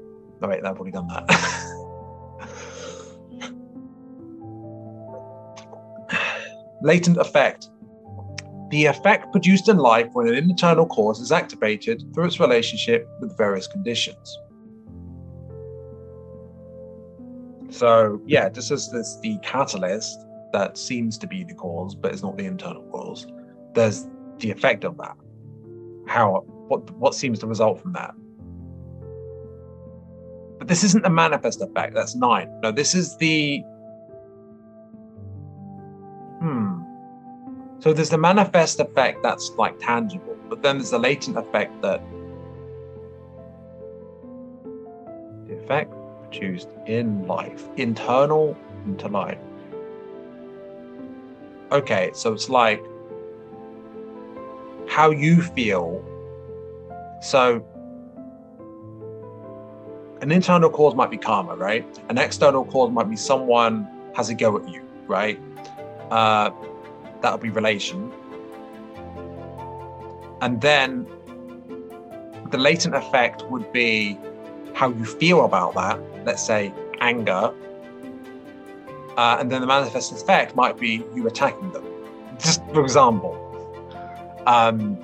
Oh, 0.44 0.48
wait, 0.48 0.64
I've 0.64 0.78
already 0.78 0.92
done 0.92 1.08
that. 1.08 1.28
Latent 6.84 7.18
effect. 7.18 7.68
The 8.70 8.86
effect 8.86 9.32
produced 9.32 9.68
in 9.68 9.80
life 9.80 10.10
when 10.14 10.28
an 10.28 10.36
internal 10.36 10.86
cause 10.86 11.20
is 11.20 11.32
activated 11.32 12.04
through 12.14 12.26
its 12.26 12.40
relationship 12.40 13.10
with 13.20 13.36
various 13.36 13.66
conditions. 13.66 14.38
So 17.80 18.22
yeah, 18.26 18.50
this 18.50 18.72
is 18.72 18.92
this 18.92 19.18
the 19.22 19.38
catalyst 19.42 20.26
that 20.52 20.78
seems 20.78 21.18
to 21.20 21.28
be 21.28 21.46
the 21.46 21.54
cause, 21.54 21.96
but 21.96 22.12
it's 22.12 22.22
not 22.22 22.38
the 22.38 22.44
internal 22.44 22.84
cause. 22.92 23.26
There's 23.74 24.06
the 24.40 24.52
effect 24.52 24.84
of 24.84 24.98
that. 24.98 25.16
How 26.06 26.44
what 26.68 26.92
what 26.96 27.16
seems 27.16 27.40
to 27.40 27.48
result 27.48 27.80
from 27.82 27.94
that. 27.94 28.14
But 30.58 30.68
this 30.68 30.84
isn't 30.84 31.06
the 31.06 31.10
manifest 31.10 31.62
effect, 31.62 31.94
that's 31.94 32.16
nine. 32.16 32.50
No, 32.62 32.74
this 32.74 32.94
is 32.94 33.16
the 33.16 33.60
hmm. 36.42 36.82
So 37.80 37.94
there's 37.94 38.10
the 38.10 38.18
manifest 38.18 38.82
effect 38.82 39.24
that's 39.24 39.52
like 39.52 39.80
tangible, 39.80 40.36
but 40.50 40.62
then 40.62 40.80
there's 40.80 40.90
the 40.90 41.00
latent 41.00 41.38
effect 41.38 41.82
that 41.82 42.02
the 45.48 45.54
effect 45.64 45.94
produced 46.30 46.70
in 46.86 47.28
life, 47.28 47.66
internal 47.78 48.58
into 48.86 49.08
life. 49.08 49.38
Okay, 51.72 52.12
so 52.14 52.34
it's 52.34 52.50
like 52.50 52.84
how 54.88 55.12
you 55.12 55.42
feel. 55.42 56.04
So 57.22 57.64
an 60.22 60.32
internal 60.32 60.70
cause 60.70 60.96
might 60.96 61.12
be 61.12 61.18
karma, 61.18 61.56
right? 61.56 61.86
An 62.10 62.18
external 62.18 62.66
cause 62.66 62.92
might 62.92 63.10
be 63.10 63.16
someone 63.16 63.88
has 64.16 64.30
a 64.30 64.34
go 64.34 64.58
at 64.58 64.68
you, 64.68 64.82
right? 65.08 65.40
Uh, 66.10 66.50
that'll 67.22 67.38
be 67.38 67.50
relation. 67.50 68.12
And 70.42 70.62
then 70.62 71.06
the 72.50 72.58
latent 72.58 72.96
effect 72.96 73.44
would 73.50 73.72
be 73.72 74.18
how 74.74 74.90
you 74.90 75.06
feel 75.06 75.46
about 75.46 75.76
that 75.76 76.00
let's 76.26 76.46
say, 76.46 76.74
anger. 77.00 77.54
Uh, 79.18 79.38
and 79.40 79.52
then 79.52 79.62
the 79.62 79.68
manifest 79.68 80.12
effect 80.12 80.56
might 80.56 80.78
be 80.78 81.04
you 81.14 81.28
attacking 81.28 81.72
them. 81.72 81.86
Just 82.40 82.64
for 82.74 82.82
example. 82.82 83.36
Um, 84.46 84.98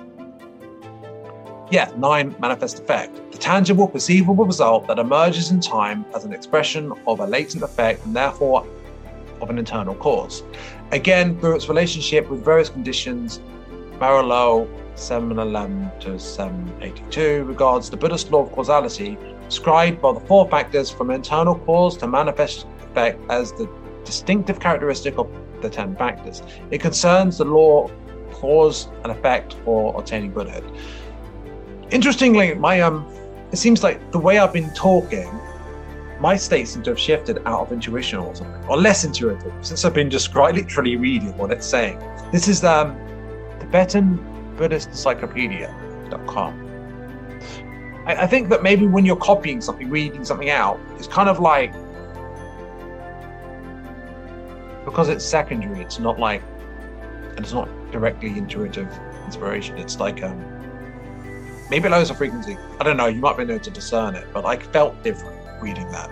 yeah, 1.70 1.90
nine 1.96 2.34
manifest 2.38 2.78
effect. 2.78 3.32
The 3.32 3.38
tangible, 3.38 3.88
perceivable 3.88 4.44
result 4.44 4.86
that 4.86 4.98
emerges 4.98 5.50
in 5.50 5.60
time 5.60 6.04
as 6.14 6.24
an 6.24 6.32
expression 6.32 6.92
of 7.06 7.20
a 7.20 7.26
latent 7.26 7.62
effect 7.62 8.04
and 8.06 8.14
therefore 8.14 8.66
of 9.40 9.50
an 9.50 9.58
internal 9.58 9.94
cause. 9.96 10.42
Again, 10.92 11.38
through 11.40 11.56
its 11.56 11.68
relationship 11.68 12.28
with 12.30 12.44
various 12.44 12.68
conditions, 12.68 13.40
Miao-lo 14.00 14.68
711 14.94 15.90
to 16.00 16.18
782 16.18 17.44
regards 17.44 17.90
the 17.90 17.96
Buddhist 17.96 18.30
law 18.30 18.44
of 18.44 18.52
causality 18.52 19.18
described 19.48 20.00
by 20.00 20.12
the 20.12 20.20
four 20.20 20.48
factors 20.48 20.90
from 20.90 21.10
internal 21.10 21.54
cause 21.60 21.96
to 21.98 22.06
manifest 22.06 22.66
effect 22.82 23.20
as 23.30 23.52
the 23.52 23.68
distinctive 24.04 24.60
characteristic 24.60 25.18
of 25.18 25.28
the 25.62 25.70
10 25.70 25.96
factors. 25.96 26.42
It 26.70 26.80
concerns 26.80 27.38
the 27.38 27.44
law 27.44 27.90
cause 28.32 28.88
and 29.02 29.12
effect 29.12 29.54
for 29.64 29.98
attaining 30.00 30.32
Buddhahood. 30.32 30.70
Interestingly, 31.90 32.54
my 32.54 32.80
um, 32.80 33.06
it 33.52 33.56
seems 33.56 33.82
like 33.82 34.12
the 34.12 34.18
way 34.18 34.38
I've 34.38 34.52
been 34.52 34.72
talking, 34.74 35.28
my 36.20 36.36
state 36.36 36.68
seems 36.68 36.84
to 36.84 36.90
have 36.90 36.98
shifted 36.98 37.38
out 37.46 37.60
of 37.60 37.72
intuition 37.72 38.18
or 38.18 38.34
something, 38.34 38.64
or 38.68 38.76
less 38.76 39.04
intuitive, 39.04 39.52
since 39.60 39.84
I've 39.84 39.94
been 39.94 40.10
just 40.10 40.34
literally 40.34 40.96
reading 40.96 41.36
what 41.38 41.52
it's 41.52 41.66
saying. 41.66 41.98
This 42.32 42.48
is 42.48 42.64
um, 42.64 42.98
Tibetan 43.60 44.18
Buddhist 44.56 44.88
Encyclopedia.com. 44.88 46.65
I, 48.06 48.22
I 48.22 48.26
think 48.26 48.48
that 48.48 48.62
maybe 48.62 48.86
when 48.86 49.04
you're 49.04 49.16
copying 49.16 49.60
something, 49.60 49.90
reading 49.90 50.24
something 50.24 50.50
out, 50.50 50.80
it's 50.96 51.06
kind 51.06 51.28
of 51.28 51.40
like 51.40 51.72
because 54.84 55.08
it's 55.08 55.24
secondary, 55.24 55.80
it's 55.80 55.98
not 55.98 56.18
like 56.18 56.42
and 57.30 57.40
it's 57.40 57.52
not 57.52 57.68
directly 57.90 58.30
intuitive 58.38 58.88
inspiration. 59.24 59.76
It's 59.78 59.98
like 59.98 60.22
um 60.22 60.40
maybe 61.68 61.86
it 61.86 61.90
lowers 61.90 62.08
the 62.08 62.14
frequency. 62.14 62.56
I 62.80 62.84
don't 62.84 62.96
know, 62.96 63.06
you 63.06 63.20
might 63.20 63.36
be 63.36 63.42
able 63.42 63.58
to 63.58 63.70
discern 63.70 64.14
it, 64.14 64.26
but 64.32 64.44
I 64.44 64.56
felt 64.56 65.02
different 65.02 65.36
reading 65.60 65.90
that. 65.92 66.10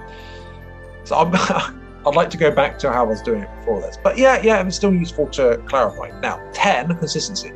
So 1.05 1.17
I'm 1.17 1.33
I'd 2.07 2.15
like 2.15 2.29
to 2.31 2.37
go 2.37 2.51
back 2.51 2.79
to 2.81 2.93
how 2.93 3.05
I 3.05 3.09
was 3.09 3.23
doing 3.23 3.43
it 3.43 3.57
before 3.61 3.81
this. 3.81 3.97
But 4.03 4.19
yeah, 4.19 4.41
yeah, 4.43 4.65
it's 4.67 4.77
still 4.77 4.93
useful 4.93 5.27
to 5.29 5.57
clarify. 5.65 6.11
Now, 6.21 6.39
10, 6.53 6.99
consistency. 6.99 7.51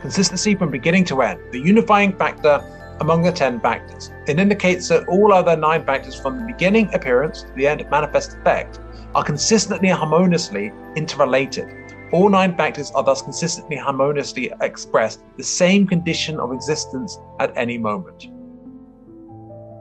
Consistency 0.00 0.54
from 0.54 0.70
beginning 0.70 1.04
to 1.06 1.22
end, 1.22 1.40
the 1.52 1.58
unifying 1.58 2.16
factor 2.16 2.62
among 3.00 3.22
the 3.22 3.32
10 3.32 3.60
factors. 3.60 4.10
It 4.26 4.38
indicates 4.38 4.88
that 4.88 5.06
all 5.08 5.32
other 5.32 5.56
nine 5.56 5.84
factors 5.84 6.14
from 6.14 6.38
the 6.38 6.46
beginning 6.46 6.92
appearance 6.94 7.42
to 7.42 7.52
the 7.52 7.66
end 7.66 7.84
manifest 7.90 8.36
effect 8.36 8.80
are 9.14 9.24
consistently 9.24 9.88
and 9.88 9.98
harmoniously 9.98 10.72
interrelated. 10.96 11.68
All 12.12 12.28
nine 12.28 12.56
factors 12.56 12.90
are 12.92 13.02
thus 13.02 13.22
consistently 13.22 13.76
harmoniously 13.76 14.52
express 14.60 15.18
the 15.36 15.44
same 15.44 15.86
condition 15.86 16.40
of 16.40 16.52
existence 16.52 17.18
at 17.38 17.52
any 17.56 17.78
moment. 17.78 18.28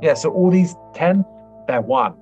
Yeah, 0.01 0.13
so 0.13 0.31
all 0.31 0.51
these 0.51 0.75
10, 0.93 1.25
they're 1.67 1.81
one 1.81 2.13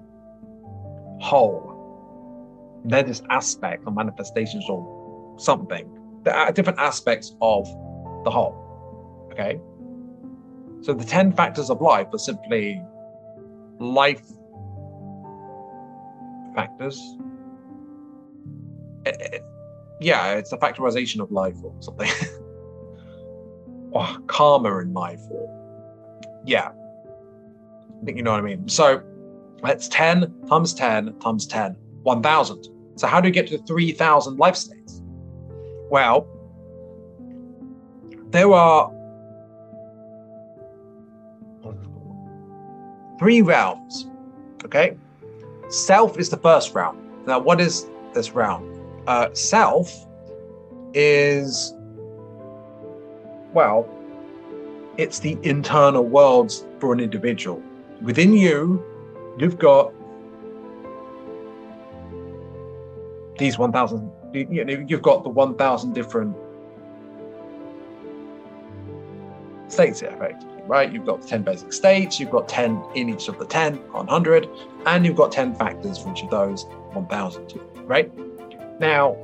whole. 1.19 2.81
They're 2.85 3.03
just 3.03 3.23
aspects 3.29 3.83
or 3.87 3.93
manifestations 3.93 4.65
or 4.69 5.35
something. 5.39 5.94
They're 6.26 6.36
uh, 6.36 6.51
different 6.51 6.80
aspects 6.80 7.36
of 7.41 7.65
the 8.23 8.32
whole. 8.32 9.30
Okay? 9.32 9.61
So 10.82 10.93
the 10.93 11.05
10 11.05 11.34
factors 11.34 11.69
of 11.69 11.82
life 11.82 12.07
are 12.13 12.19
simply 12.19 12.82
life 13.80 14.26
factors. 16.55 16.99
It, 19.05 19.17
it, 19.19 19.41
yeah, 20.01 20.34
it's 20.34 20.51
a 20.51 20.57
factorization 20.57 21.19
of 21.19 21.32
life 21.32 21.55
or 21.63 21.73
something. 21.80 22.09
or 23.91 24.07
karma 24.28 24.80
in 24.80 24.93
life 24.93 25.21
or 25.30 25.47
yeah. 26.45 26.69
I 26.69 28.05
think 28.05 28.17
you 28.17 28.23
know 28.23 28.32
what 28.32 28.39
I 28.39 28.43
mean. 28.43 28.67
So 28.67 29.01
that's 29.63 29.88
10 29.89 30.47
times 30.47 30.73
10 30.73 31.19
times 31.19 31.47
10, 31.47 31.76
1000. 32.03 32.67
So 32.97 33.07
how 33.07 33.21
do 33.21 33.28
you 33.28 33.34
get 33.34 33.47
to 33.47 33.57
3000 33.59 34.38
life 34.38 34.55
states? 34.55 35.01
Well, 35.95 36.27
there 38.31 38.51
are 38.51 38.91
three 43.17 43.41
realms. 43.41 44.05
Okay. 44.65 44.97
Self 45.69 46.19
is 46.19 46.27
the 46.29 46.35
first 46.35 46.75
realm. 46.75 46.97
Now, 47.25 47.39
what 47.39 47.61
is 47.61 47.87
this 48.13 48.31
realm? 48.31 48.77
Uh, 49.07 49.29
self 49.31 50.05
is, 50.93 51.73
well, 53.53 53.87
it's 54.97 55.19
the 55.19 55.37
internal 55.43 56.03
worlds 56.03 56.65
for 56.79 56.91
an 56.91 56.99
individual. 56.99 57.63
Within 58.01 58.33
you, 58.33 58.83
you've 59.39 59.59
got 59.59 59.93
these 63.39 63.57
1,000, 63.57 64.11
you 64.36 64.65
know, 64.65 64.86
you've 64.88 65.01
got 65.01 65.23
the 65.23 65.29
1,000 65.29 65.93
different 65.93 66.36
states 69.67 69.99
here, 69.99 70.09
effectively, 70.09 70.61
right? 70.67 70.91
You've 70.91 71.05
got 71.05 71.21
10 71.21 71.43
basic 71.43 71.73
states, 71.73 72.19
you've 72.19 72.31
got 72.31 72.47
10 72.47 72.83
in 72.95 73.09
each 73.09 73.27
of 73.27 73.39
the 73.39 73.45
10, 73.45 73.75
100, 73.75 74.47
and 74.86 75.05
you've 75.05 75.15
got 75.15 75.31
10 75.31 75.55
factors 75.55 75.97
for 75.97 76.11
each 76.11 76.23
of 76.23 76.29
those 76.29 76.65
1,000, 76.93 77.59
right? 77.86 78.11
Now, 78.79 79.17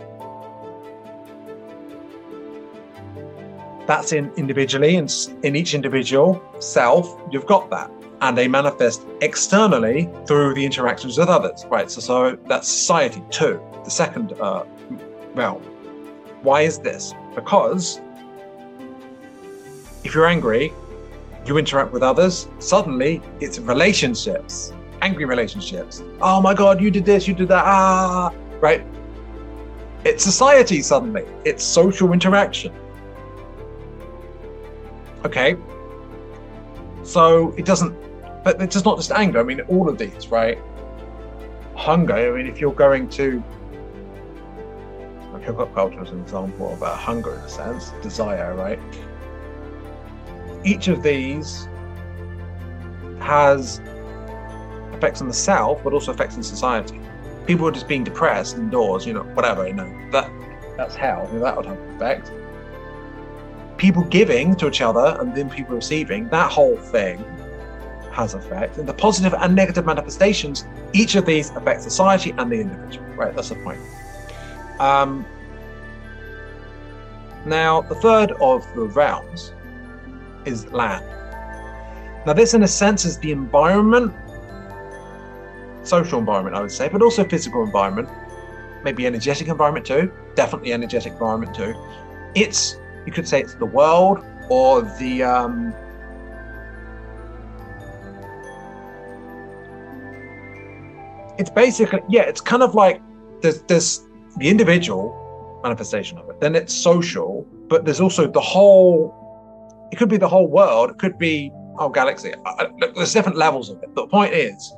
that's 3.88 4.14
in 4.14 4.32
individually, 4.38 4.96
and 4.96 5.12
in 5.44 5.56
each 5.56 5.74
individual 5.74 6.42
self, 6.60 7.20
you've 7.32 7.46
got 7.46 7.70
that. 7.72 7.92
And 8.22 8.38
they 8.38 8.48
manifest 8.48 9.06
externally 9.22 10.08
through 10.28 10.54
the 10.54 10.64
interactions 10.64 11.18
with 11.18 11.28
others, 11.28 11.66
right? 11.70 11.90
So, 11.90 12.00
so 12.02 12.38
that's 12.48 12.68
society 12.68 13.24
too, 13.32 13.60
the 13.84 13.90
second 13.90 14.34
uh, 14.40 14.64
realm. 15.34 15.62
Why 16.42 16.62
is 16.62 16.80
this? 16.80 17.14
Because 17.36 18.02
if 20.04 20.14
you're 20.14 20.26
angry, 20.26 20.74
you 21.46 21.58
interact 21.58 21.92
with 21.92 22.04
others, 22.04 22.48
suddenly 22.60 23.22
it's 23.40 23.60
relationships, 23.60 24.74
angry 25.02 25.26
relationships. 25.26 26.04
Oh 26.22 26.42
my 26.42 26.54
God, 26.54 26.82
you 26.82 26.92
did 26.92 27.06
this, 27.06 27.28
you 27.28 27.34
did 27.34 27.48
that, 27.50 27.64
ah, 27.66 28.32
right? 28.60 28.84
It's 30.04 30.24
society 30.24 30.82
suddenly, 30.82 31.26
it's 31.46 31.64
social 31.64 32.14
interaction. 32.14 32.74
Okay. 35.26 35.56
So 37.04 37.54
it 37.58 37.66
doesn't, 37.66 37.96
but 38.44 38.62
it's 38.62 38.74
just 38.74 38.86
not 38.86 38.98
just 38.98 39.12
anger. 39.12 39.40
I 39.40 39.44
mean, 39.44 39.62
all 39.62 39.90
of 39.90 39.98
these, 39.98 40.28
right? 40.30 40.58
Hunger. 41.76 42.14
I 42.14 42.32
mean, 42.32 42.48
if 42.48 42.60
you're 42.60 42.74
going 42.74 43.08
to, 43.10 43.44
hip 45.42 45.58
culture 45.74 46.04
is 46.04 46.10
an 46.10 46.22
example 46.22 46.74
of 46.74 46.82
a 46.82 46.96
hunger 46.96 47.34
in 47.34 47.40
a 47.42 47.50
sense, 47.50 47.92
desire, 48.02 48.56
right? 48.56 48.80
each 50.64 50.88
of 50.88 51.02
these 51.04 51.68
has 53.20 53.82
effects 54.94 55.22
on 55.22 55.28
the 55.28 55.34
self, 55.34 55.84
but 55.84 55.94
also 55.94 56.12
effects 56.12 56.36
on 56.36 56.44
society. 56.44 57.00
People 57.46 57.68
are 57.68 57.72
just 57.72 57.88
being 57.88 58.04
depressed 58.04 58.58
indoors, 58.58 59.06
you 59.06 59.14
know, 59.14 59.24
whatever, 59.34 59.68
you 59.68 59.74
know, 59.74 60.12
that 60.12 60.30
that's 60.78 60.96
hell. 60.96 61.28
That 61.34 61.56
would 61.56 61.66
have 61.66 61.78
an 61.78 61.96
effect. 61.96 62.32
People 63.78 64.04
giving 64.04 64.56
to 64.56 64.68
each 64.68 64.82
other 64.82 65.18
and 65.20 65.36
then 65.36 65.50
people 65.50 65.76
receiving, 65.76 66.30
that 66.30 66.52
whole 66.52 66.78
thing 66.78 67.24
has 68.12 68.34
effect. 68.36 68.78
And 68.78 68.88
the 68.88 68.94
positive 68.94 69.34
and 69.34 69.56
negative 69.56 69.86
manifestations, 69.86 70.66
each 70.94 71.16
of 71.16 71.26
these 71.26 71.50
affect 71.52 71.82
society 71.82 72.34
and 72.38 72.52
the 72.52 72.62
individual. 72.62 73.06
Right, 73.16 73.36
that's 73.36 73.50
the 73.50 73.56
point. 73.56 73.80
Um, 74.82 75.28
now, 77.46 77.82
the 77.82 77.94
third 77.94 78.32
of 78.42 78.66
the 78.74 78.86
realms 78.86 79.54
is 80.46 80.72
land. 80.72 81.06
Now, 82.26 82.34
this, 82.34 82.56
in 82.56 82.64
a 82.64 82.68
sense, 82.68 83.06
is 83.06 83.20
the 83.20 83.32
environment, 83.32 84.12
social 85.84 86.18
environment, 86.18 86.56
I 86.56 86.62
would 86.62 86.72
say, 86.72 86.90
but 86.90 87.04
also 87.04 87.24
physical 87.24 87.64
environment, 87.64 88.10
maybe 88.84 89.06
energetic 89.06 89.50
environment 89.50 89.86
too, 89.86 90.12
definitely 90.34 90.74
energetic 90.74 91.14
environment 91.14 91.54
too. 91.54 91.76
It's, 92.34 92.80
you 93.06 93.12
could 93.12 93.28
say, 93.28 93.42
it's 93.42 93.54
the 93.54 93.68
world 93.68 94.26
or 94.50 94.82
the, 94.82 95.22
um, 95.22 95.76
it's 101.38 101.52
basically, 101.52 102.02
yeah, 102.10 102.24
it's 102.24 102.42
kind 102.42 102.64
of 102.64 102.74
like 102.74 103.00
there's, 103.42 103.62
there's 103.64 104.08
the 104.38 104.50
individual 104.50 105.18
manifestation 105.64 106.18
of 106.18 106.30
it, 106.30 106.40
then 106.40 106.56
it's 106.56 106.74
social, 106.74 107.46
but 107.68 107.86
there's 107.86 108.02
also 108.02 108.28
the 108.28 108.42
whole 108.42 109.18
it 109.92 109.98
could 109.98 110.10
be 110.10 110.18
the 110.18 110.28
whole 110.28 110.48
world. 110.48 110.90
It 110.90 110.98
could 110.98 111.18
be 111.18 111.52
our 111.78 111.90
galaxy. 111.90 112.34
I, 112.46 112.68
look, 112.80 112.96
there's 112.96 113.14
different 113.14 113.38
levels 113.38 113.70
of 113.70 113.84
it. 113.84 113.90
But 113.94 114.04
the 114.04 114.08
point 114.08 114.34
is, 114.34 114.74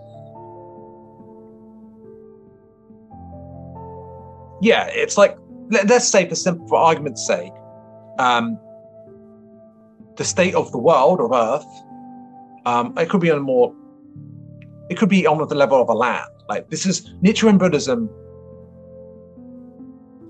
yeah, 4.61 4.87
it's 4.89 5.17
like 5.17 5.37
let, 5.69 5.89
us 5.91 6.07
say 6.07 6.27
for 6.27 6.35
simple, 6.35 6.67
for 6.67 6.77
argument's 6.77 7.25
sake, 7.25 7.53
um, 8.17 8.59
the 10.17 10.23
state 10.23 10.55
of 10.55 10.71
the 10.71 10.79
world 10.79 11.19
of 11.21 11.31
Earth. 11.31 11.65
Um, 12.65 12.93
it 12.97 13.09
could 13.09 13.21
be 13.21 13.29
on 13.29 13.37
a 13.37 13.41
more. 13.41 13.75
It 14.89 14.97
could 14.97 15.09
be 15.09 15.27
on 15.27 15.45
the 15.47 15.55
level 15.55 15.81
of 15.81 15.89
a 15.89 15.93
land. 15.93 16.29
Like 16.49 16.69
this 16.69 16.85
is 16.85 17.13
Nichiren 17.21 17.57
Buddhism 17.57 18.09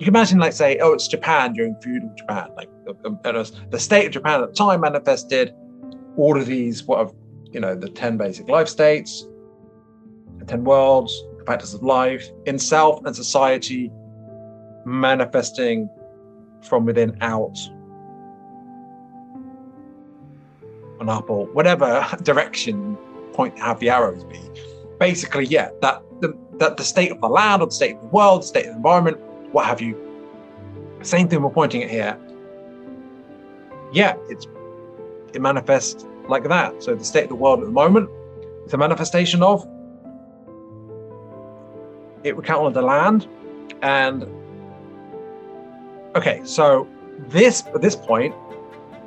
you 0.04 0.12
can 0.12 0.18
imagine, 0.18 0.38
like, 0.38 0.52
say, 0.52 0.78
oh, 0.80 0.92
it's 0.92 1.08
Japan 1.08 1.54
during 1.54 1.78
feudal 1.82 2.14
Japan. 2.18 2.50
Like, 2.58 2.68
the 2.84 3.80
state 3.80 4.08
of 4.08 4.12
Japan 4.12 4.44
at 4.44 4.50
the 4.50 4.54
time 4.54 4.82
manifested 4.82 5.54
all 6.18 6.38
of 6.38 6.46
these, 6.46 6.84
what 6.84 7.00
have, 7.00 7.14
you 7.54 7.62
know, 7.62 7.74
the 7.74 7.88
10 7.88 8.18
basic 8.18 8.50
life 8.50 8.68
states, 8.68 9.26
the 10.40 10.46
10 10.46 10.66
worlds, 10.66 11.24
the 11.38 11.46
factors 11.46 11.74
of 11.74 11.84
life, 11.84 12.28
in 12.46 12.60
self 12.60 13.00
and 13.06 13.16
society, 13.16 13.90
manifesting 14.84 15.90
from 16.68 16.84
within 16.84 17.18
out, 17.22 17.58
and 21.00 21.10
up, 21.10 21.30
or 21.30 21.46
whatever 21.54 22.06
direction 22.24 22.98
point 23.32 23.58
have 23.58 23.80
the 23.80 23.90
arrows 23.90 24.26
be. 24.26 24.42
Basically, 25.00 25.46
yeah, 25.46 25.70
that 25.82 26.04
the, 26.20 26.38
that 26.58 26.76
the 26.76 26.84
state 26.84 27.10
of 27.10 27.22
the 27.22 27.30
land 27.30 27.62
or 27.62 27.68
the 27.68 27.72
state 27.72 27.96
of 27.96 28.02
the 28.02 28.08
world, 28.08 28.44
state 28.44 28.66
of 28.66 28.72
the 28.72 28.76
environment 28.76 29.18
what 29.54 29.66
have 29.66 29.80
you. 29.80 29.98
Same 31.02 31.28
thing 31.28 31.42
we're 31.42 31.50
pointing 31.50 31.84
at 31.84 31.90
here. 31.90 32.18
Yeah, 33.94 34.16
it's 34.30 34.48
it 35.34 35.42
manifests 35.42 36.06
like 36.28 36.44
that. 36.44 36.84
So 36.84 36.96
the 36.96 37.04
state 37.04 37.24
of 37.24 37.30
the 37.30 37.36
world 37.36 37.60
at 37.60 37.66
the 37.66 37.72
moment 37.72 38.10
is 38.66 38.74
a 38.74 38.78
manifestation 38.78 39.42
of 39.42 39.68
it 42.24 42.36
would 42.36 42.46
count 42.46 42.64
on 42.64 42.74
the 42.74 42.82
land. 42.82 43.28
And 43.82 44.26
okay, 46.16 46.42
so 46.44 46.88
this 47.28 47.64
at 47.68 47.82
this 47.82 47.96
point, 47.96 48.34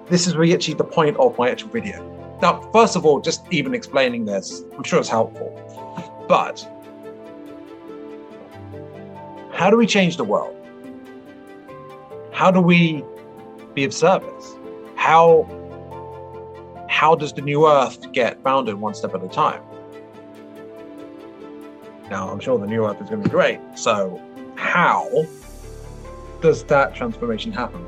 this 0.09 0.27
is 0.27 0.37
really 0.37 0.55
actually 0.55 0.75
the 0.75 0.85
point 0.85 1.17
of 1.17 1.37
my 1.39 1.51
actual 1.51 1.71
video. 1.71 2.13
Now, 2.43 2.61
first 2.73 2.97
of 2.97 3.07
all, 3.07 3.21
just 3.21 3.51
even 3.51 3.75
explaining 3.75 4.27
this, 4.27 4.63
I'm 4.77 4.85
sure 4.85 4.99
it's 4.99 5.09
helpful. 5.09 5.51
But 6.29 6.69
how 9.57 9.71
do 9.71 9.77
we 9.79 9.87
change 9.87 10.19
the 10.19 10.25
world? 10.25 10.55
How 12.31 12.51
do 12.51 12.61
we 12.61 13.03
be 13.73 13.85
of 13.85 13.95
service? 13.95 14.55
How 14.97 15.49
how 16.91 17.15
does 17.15 17.33
the 17.33 17.41
new 17.41 17.67
earth 17.67 18.13
get 18.13 18.43
founded 18.43 18.75
one 18.75 18.95
step 18.95 19.15
at 19.15 19.25
a 19.25 19.29
time? 19.29 19.63
Now, 22.11 22.29
I'm 22.29 22.39
sure 22.39 22.59
the 22.59 22.67
new 22.67 22.87
earth 22.87 23.01
is 23.01 23.09
going 23.09 23.23
to 23.23 23.29
be 23.29 23.33
great. 23.33 23.59
So, 23.75 24.21
how 24.55 25.27
does 26.41 26.63
that 26.65 26.95
transformation 26.95 27.51
happen? 27.51 27.85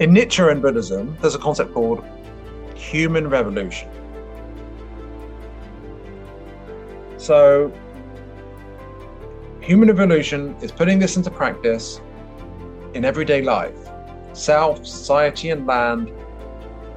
In 0.00 0.10
Nichiren 0.10 0.60
Buddhism, 0.60 1.16
there's 1.20 1.34
a 1.34 1.38
concept 1.38 1.72
called 1.72 2.04
human 2.74 3.28
revolution. 3.28 3.88
So, 7.16 7.72
human 9.62 9.88
revolution 9.88 10.56
is 10.60 10.72
putting 10.72 10.98
this 10.98 11.16
into 11.16 11.30
practice 11.30 12.00
in 12.94 13.04
everyday 13.04 13.42
life. 13.42 13.76
Self, 14.32 14.84
society, 14.84 15.50
and 15.50 15.66
land 15.66 16.10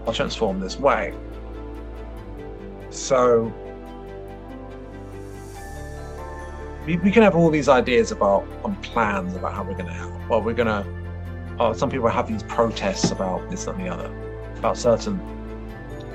are 0.07 0.13
transformed 0.13 0.63
this 0.63 0.80
way. 0.80 1.13
So, 2.89 3.53
we, 6.88 6.97
we 6.97 7.11
can 7.11 7.22
have 7.22 7.36
all 7.36 7.51
these 7.51 7.70
ideas 7.70 8.11
about 8.11 8.47
and 8.63 8.82
plans 8.82 9.36
about 9.36 9.53
how 9.53 9.63
we're 9.63 9.74
going 9.74 9.86
to 9.86 9.93
help. 9.93 10.13
Well, 10.30 10.41
we're 10.41 10.53
going 10.53 10.68
to. 10.68 10.86
Oh, 11.59 11.72
some 11.74 11.89
people 11.89 12.09
have 12.09 12.28
these 12.28 12.43
protests 12.43 13.11
about 13.11 13.49
this 13.49 13.68
and 13.68 13.80
the 13.80 13.88
other, 13.88 14.11
about 14.57 14.78
certain 14.78 15.20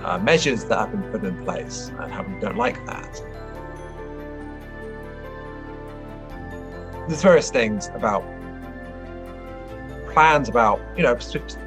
uh, 0.03 0.19
measures 0.19 0.65
that 0.65 0.79
have 0.79 0.91
been 0.91 1.03
put 1.11 1.25
in 1.25 1.45
place, 1.45 1.91
and 1.99 2.13
how 2.13 2.23
we 2.23 2.39
don't 2.41 2.57
like 2.57 2.85
that. 2.87 3.23
There's 7.11 7.23
various 7.23 7.51
things 7.51 7.91
about 7.95 8.25
plans 10.13 10.49
about 10.49 10.81
you 10.97 11.03
know 11.03 11.15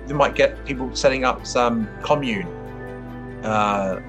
they 0.08 0.14
might 0.14 0.36
get 0.36 0.66
people 0.66 0.96
setting 0.96 1.24
up 1.24 1.46
some 1.46 1.88
commune, 2.02 2.48
uh, 3.44 4.02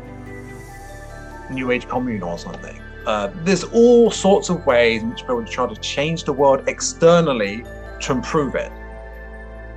new 1.50 1.70
age 1.70 1.86
commune 1.88 2.22
or 2.22 2.38
something 2.38 2.80
uh, 3.06 3.30
there's 3.42 3.64
all 3.64 4.10
sorts 4.10 4.48
of 4.48 4.64
ways 4.66 5.02
in 5.02 5.10
which 5.10 5.20
people 5.20 5.44
try 5.44 5.66
to 5.66 5.76
change 5.80 6.24
the 6.24 6.32
world 6.32 6.66
externally 6.68 7.64
to 8.00 8.12
improve 8.12 8.54
it. 8.54 8.72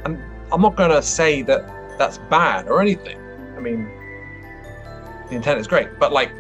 And 0.06 0.22
I'm 0.52 0.62
not 0.62 0.76
going 0.78 0.92
to 0.92 1.02
say 1.02 1.42
that 1.44 1.68
that's 1.98 2.20
bad 2.30 2.68
or 2.68 2.82
anything. 2.82 3.20
I 3.58 3.60
mean, 3.60 3.90
the 5.30 5.36
intent 5.36 5.60
is 5.60 5.68
great, 5.68 6.00
but 6.00 6.14
like, 6.14 6.32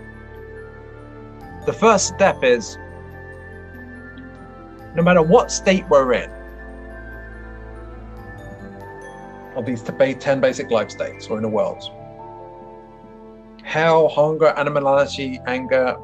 the 1.65 1.73
first 1.73 2.07
step 2.07 2.43
is 2.43 2.77
no 4.95 5.03
matter 5.03 5.21
what 5.21 5.51
state 5.51 5.85
we're 5.89 6.13
in, 6.13 6.31
of 9.55 9.65
these 9.65 9.81
10 9.81 10.39
basic 10.39 10.69
life 10.69 10.91
states 10.91 11.27
or 11.27 11.37
in 11.37 11.43
the 11.43 11.49
world 11.49 11.83
hell, 13.67 14.07
hunger, 14.07 14.53
animality, 14.55 15.41
anger, 15.45 15.97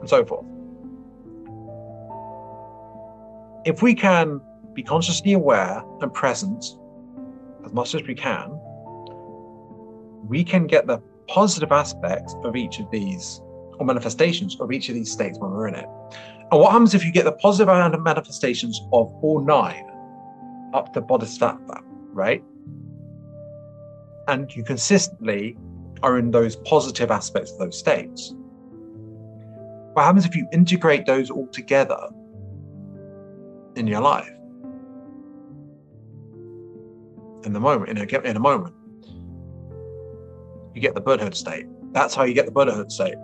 and 0.00 0.10
so 0.10 0.24
forth. 0.24 0.44
If 3.64 3.82
we 3.82 3.94
can 3.94 4.40
be 4.74 4.82
consciously 4.82 5.34
aware 5.34 5.80
and 6.00 6.12
present 6.12 6.64
as 7.64 7.72
much 7.72 7.94
as 7.94 8.02
we 8.02 8.16
can, 8.16 8.58
we 10.26 10.42
can 10.42 10.66
get 10.66 10.88
the 10.88 11.00
positive 11.28 11.70
aspects 11.70 12.34
of 12.42 12.56
each 12.56 12.80
of 12.80 12.90
these, 12.90 13.40
or 13.78 13.86
manifestations 13.86 14.58
of 14.58 14.72
each 14.72 14.88
of 14.88 14.96
these 14.96 15.10
states 15.10 15.38
when 15.38 15.52
we're 15.52 15.68
in 15.68 15.76
it. 15.76 15.86
And 16.52 16.60
what 16.60 16.72
happens 16.72 16.94
if 16.94 17.02
you 17.02 17.10
get 17.10 17.24
the 17.24 17.32
positive 17.32 18.02
manifestations 18.02 18.78
of 18.92 19.10
all 19.22 19.42
nine 19.42 19.88
up 20.74 20.92
to 20.92 21.00
Bodhisattva, 21.00 21.80
right? 22.12 22.44
And 24.28 24.54
you 24.54 24.62
consistently 24.62 25.56
are 26.02 26.18
in 26.18 26.30
those 26.30 26.56
positive 26.56 27.10
aspects 27.10 27.52
of 27.52 27.58
those 27.58 27.78
states. 27.78 28.34
What 29.94 30.04
happens 30.04 30.26
if 30.26 30.36
you 30.36 30.46
integrate 30.52 31.06
those 31.06 31.30
all 31.30 31.46
together 31.46 32.10
in 33.76 33.86
your 33.86 34.02
life? 34.02 34.28
In 37.44 37.54
the 37.54 37.60
moment, 37.60 37.88
in 37.88 37.96
a, 37.96 38.20
in 38.28 38.36
a 38.36 38.40
moment, 38.40 38.74
you 40.74 40.82
get 40.82 40.94
the 40.94 41.00
Buddhahood 41.00 41.34
state. 41.34 41.64
That's 41.92 42.14
how 42.14 42.24
you 42.24 42.34
get 42.34 42.44
the 42.44 42.52
Buddhahood 42.52 42.92
state. 42.92 43.14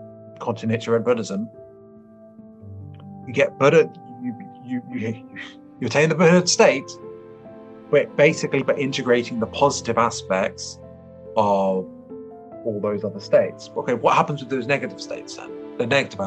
Continuity 0.41 0.91
in 0.93 1.03
Buddhism. 1.03 1.47
You 3.29 3.33
get 3.33 3.57
Buddha, 3.59 3.89
you, 4.25 4.35
you, 4.65 4.83
you, 4.93 5.29
you 5.81 5.87
attain 5.87 6.09
the 6.09 6.17
Buddhahood 6.17 6.49
state, 6.49 6.91
but 7.91 8.17
basically 8.17 8.65
by 8.65 8.75
integrating 8.75 9.39
the 9.39 9.47
positive 9.47 9.99
aspects 9.99 10.81
of 11.37 11.87
all 12.65 12.81
those 12.83 13.05
other 13.05 13.21
states. 13.21 13.71
Okay, 13.77 13.95
what 13.95 14.17
happens 14.17 14.41
with 14.41 14.51
those 14.51 14.67
negative 14.67 15.01
states 15.01 15.37
then? 15.37 15.59
the 15.79 15.87
negative 15.87 16.21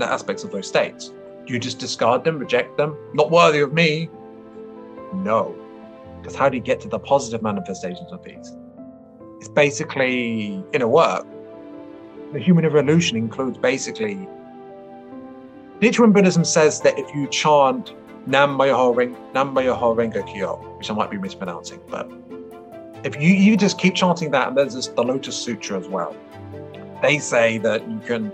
aspects 0.00 0.44
of 0.44 0.52
those 0.52 0.66
states. 0.66 1.12
Do 1.46 1.52
you 1.52 1.58
just 1.58 1.78
discard 1.78 2.24
them, 2.24 2.38
reject 2.38 2.78
them? 2.78 2.96
Not 3.12 3.30
worthy 3.30 3.60
of 3.60 3.72
me? 3.72 4.08
No. 5.12 5.54
Because 6.20 6.34
how 6.34 6.48
do 6.48 6.56
you 6.56 6.62
get 6.62 6.80
to 6.82 6.88
the 6.88 6.98
positive 6.98 7.42
manifestations 7.42 8.10
of 8.12 8.22
these? 8.24 8.56
It's 9.38 9.48
basically 9.48 10.64
inner 10.72 10.88
work. 10.88 11.26
The 12.32 12.38
human 12.38 12.64
revolution 12.64 13.18
includes 13.18 13.58
basically. 13.58 14.28
Nichiren 15.84 16.14
Buddhism 16.14 16.46
says 16.46 16.80
that 16.80 16.98
if 16.98 17.14
you 17.14 17.28
chant 17.28 17.92
Nam 18.26 18.56
Myoho 18.56 18.94
Renge 18.94 20.26
Kyo, 20.32 20.56
which 20.78 20.90
I 20.90 20.94
might 20.94 21.10
be 21.10 21.18
mispronouncing, 21.18 21.78
but 21.88 22.10
if 23.04 23.20
you, 23.20 23.28
you 23.28 23.54
just 23.54 23.78
keep 23.78 23.94
chanting 23.94 24.30
that, 24.30 24.48
and 24.48 24.56
there's 24.56 24.72
this, 24.72 24.86
the 24.86 25.02
Lotus 25.02 25.36
Sutra 25.36 25.78
as 25.78 25.86
well, 25.86 26.16
they 27.02 27.18
say 27.18 27.58
that 27.58 27.86
you 27.86 27.98
can 27.98 28.32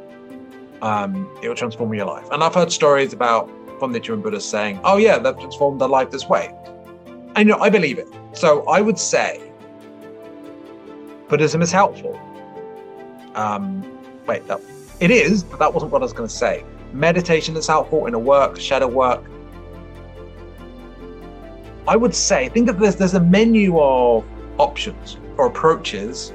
um, 0.81 1.29
it 1.43 1.49
will 1.49 1.57
transform 1.57 1.93
your 1.93 2.07
life. 2.07 2.29
And 2.31 2.45
I've 2.45 2.55
heard 2.55 2.71
stories 2.71 3.13
about 3.13 3.51
from 3.81 3.93
Nichiren 3.93 4.23
Buddha 4.23 4.41
saying, 4.41 4.79
"Oh 4.85 4.97
yeah, 4.97 5.19
they've 5.19 5.37
transformed 5.37 5.81
their 5.81 5.89
life 5.89 6.13
this 6.13 6.29
way." 6.29 6.55
And 7.35 7.49
you 7.49 7.57
know, 7.57 7.61
I 7.61 7.69
believe 7.69 7.99
it. 7.99 8.07
So 8.33 8.65
I 8.69 8.81
would 8.81 8.99
say 8.99 9.53
Buddhism 11.29 11.63
is 11.63 11.73
helpful. 11.73 12.17
Um, 13.35 13.83
wait, 14.25 14.47
that, 14.47 14.61
it 15.01 15.11
is, 15.11 15.43
but 15.43 15.59
that 15.59 15.75
wasn't 15.75 15.91
what 15.91 16.01
I 16.01 16.05
was 16.05 16.13
going 16.13 16.29
to 16.29 16.35
say. 16.35 16.65
Meditation 16.93 17.57
is 17.57 17.67
helpful 17.67 18.07
in 18.07 18.15
a 18.15 18.19
work, 18.19 18.59
shadow 18.59 18.89
work. 18.89 19.25
I 21.87 21.97
would 21.97 22.15
say, 22.15 22.49
think 22.49 22.69
of 22.69 22.79
this: 22.79 22.95
there's 22.95 23.15
a 23.15 23.21
menu 23.21 23.79
of 23.81 24.25
options 24.59 25.17
or 25.37 25.47
approaches 25.47 26.33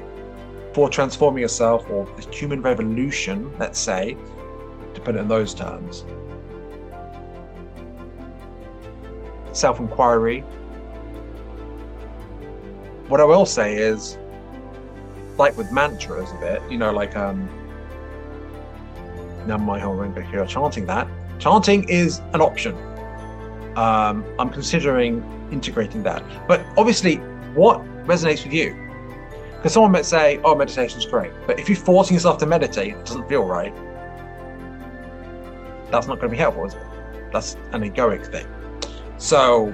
for 0.72 0.88
transforming 0.90 1.40
yourself 1.40 1.88
or 1.88 2.06
the 2.16 2.30
human 2.30 2.60
revolution, 2.60 3.50
let's 3.58 3.78
say, 3.78 4.16
to 4.94 5.00
put 5.00 5.14
it 5.14 5.20
in 5.20 5.28
those 5.28 5.54
terms. 5.54 6.04
Self 9.52 9.80
inquiry. 9.80 10.40
What 13.08 13.20
I 13.20 13.24
will 13.24 13.46
say 13.46 13.76
is, 13.76 14.18
like 15.38 15.56
with 15.56 15.70
mantras 15.70 16.30
a 16.32 16.40
bit, 16.40 16.62
you 16.70 16.76
know, 16.76 16.92
like 16.92 17.16
um, 17.16 17.48
Nam 19.46 19.62
Myoho 19.62 19.96
Renge 19.96 20.30
Kyo, 20.30 20.46
chanting 20.46 20.86
that. 20.86 21.08
Chanting 21.38 21.88
is 21.88 22.20
an 22.32 22.40
option. 22.40 22.74
Um, 23.76 24.24
I'm 24.38 24.50
considering 24.50 25.22
integrating 25.52 26.02
that. 26.04 26.22
But 26.48 26.64
obviously, 26.76 27.16
what 27.54 27.80
resonates 28.06 28.42
with 28.44 28.52
you? 28.52 28.74
Because 29.56 29.72
someone 29.72 29.92
might 29.92 30.06
say, 30.06 30.40
oh, 30.44 30.54
meditation's 30.54 31.06
great. 31.06 31.32
But 31.46 31.58
if 31.58 31.68
you're 31.68 31.76
forcing 31.76 32.14
yourself 32.14 32.38
to 32.38 32.46
meditate, 32.46 32.94
it 32.94 33.04
doesn't 33.04 33.28
feel 33.28 33.44
right 33.44 33.74
that's 35.90 36.06
not 36.06 36.18
going 36.18 36.30
to 36.30 36.36
be 36.36 36.36
helpful, 36.36 36.66
is 36.66 36.74
it? 36.74 36.82
That's 37.32 37.56
an 37.72 37.82
egoic 37.82 38.30
thing. 38.30 38.46
So, 39.18 39.66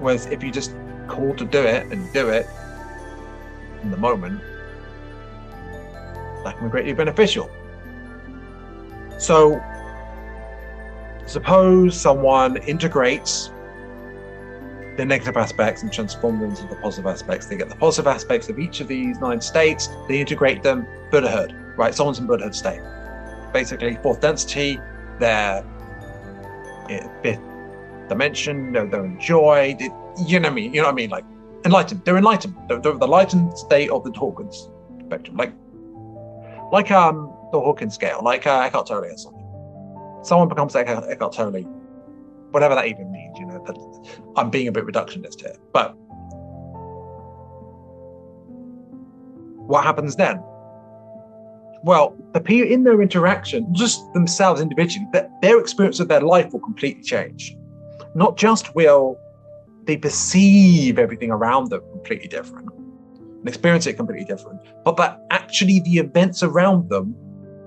whereas 0.00 0.26
if 0.26 0.42
you 0.42 0.50
just 0.50 0.74
call 1.06 1.34
to 1.36 1.44
do 1.44 1.62
it 1.62 1.86
and 1.90 2.12
do 2.12 2.28
it 2.28 2.46
in 3.82 3.90
the 3.90 3.96
moment, 3.96 4.40
that 6.44 6.56
can 6.56 6.66
be 6.66 6.70
greatly 6.70 6.92
beneficial. 6.92 7.50
So, 9.18 9.62
suppose 11.26 12.00
someone 12.00 12.56
integrates 12.58 13.50
the 14.96 15.04
negative 15.04 15.36
aspects 15.36 15.82
and 15.82 15.92
transform 15.92 16.40
them 16.40 16.50
into 16.50 16.66
the 16.66 16.76
positive 16.76 17.06
aspects. 17.06 17.46
They 17.46 17.56
get 17.56 17.68
the 17.68 17.76
positive 17.76 18.08
aspects 18.08 18.48
of 18.48 18.58
each 18.58 18.80
of 18.80 18.88
these 18.88 19.20
nine 19.20 19.40
states, 19.40 19.88
they 20.08 20.20
integrate 20.20 20.62
them, 20.62 20.86
Buddhahood, 21.10 21.54
right? 21.76 21.94
Someone's 21.94 22.18
in 22.18 22.26
Buddhahood 22.26 22.54
state. 22.54 22.80
Basically, 23.52 23.96
fourth 24.02 24.20
density, 24.20 24.80
their 25.20 25.64
fifth 27.22 27.40
dimension, 28.08 28.72
they're, 28.72 28.86
they're 28.86 29.04
enjoyed. 29.04 29.80
It, 29.80 29.92
you 30.26 30.40
know 30.40 30.48
what 30.48 30.52
I 30.52 30.54
mean? 30.54 30.74
You 30.74 30.80
know 30.80 30.88
what 30.88 30.92
I 30.92 30.96
mean? 30.96 31.10
Like 31.10 31.24
enlightened. 31.64 32.04
They're 32.04 32.16
enlightened. 32.16 32.56
They're, 32.68 32.80
they're 32.80 32.92
the 32.94 33.04
enlightened 33.04 33.56
state 33.56 33.90
of 33.90 34.02
the 34.04 34.10
Hawkins 34.10 34.68
spectrum. 35.06 35.36
Like, 35.36 35.52
like 36.72 36.90
um, 36.90 37.32
the 37.52 37.60
Hawking 37.60 37.90
scale, 37.90 38.20
like 38.22 38.46
uh, 38.46 38.60
Eckhart 38.60 38.86
Tolle 38.86 39.04
or 39.04 39.16
something. 39.16 39.44
Someone 40.22 40.48
becomes 40.48 40.74
Eckhart, 40.74 41.04
Eckhart 41.08 41.32
Tolle, 41.32 41.62
whatever 42.50 42.74
that 42.74 42.86
even 42.86 43.10
means. 43.10 43.38
You 43.38 43.46
know, 43.46 44.32
I'm 44.36 44.50
being 44.50 44.68
a 44.68 44.72
bit 44.72 44.84
reductionist 44.84 45.40
here, 45.40 45.56
but 45.72 45.94
what 49.68 49.84
happens 49.84 50.16
then? 50.16 50.42
Well, 51.84 52.16
the 52.32 52.40
people 52.40 52.72
in 52.72 52.82
their 52.82 53.00
interaction, 53.00 53.72
just 53.72 54.12
themselves 54.12 54.60
individually, 54.60 55.06
that 55.12 55.30
their 55.42 55.60
experience 55.60 56.00
of 56.00 56.08
their 56.08 56.20
life 56.20 56.52
will 56.52 56.60
completely 56.60 57.02
change. 57.02 57.56
Not 58.14 58.36
just 58.36 58.74
will 58.74 59.16
they 59.84 59.96
perceive 59.96 60.98
everything 60.98 61.30
around 61.30 61.70
them 61.70 61.80
completely 61.92 62.28
different 62.28 62.68
and 62.72 63.48
experience 63.48 63.86
it 63.86 63.94
completely 63.94 64.24
different, 64.24 64.60
but 64.84 64.96
that 64.96 65.20
actually 65.30 65.80
the 65.80 65.98
events 65.98 66.42
around 66.42 66.90
them 66.90 67.14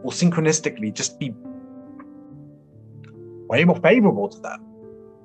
will 0.03 0.11
synchronistically 0.11 0.93
just 0.93 1.19
be 1.19 1.33
way 3.47 3.65
more 3.65 3.75
favorable 3.77 4.29
to 4.29 4.39
them. 4.39 4.65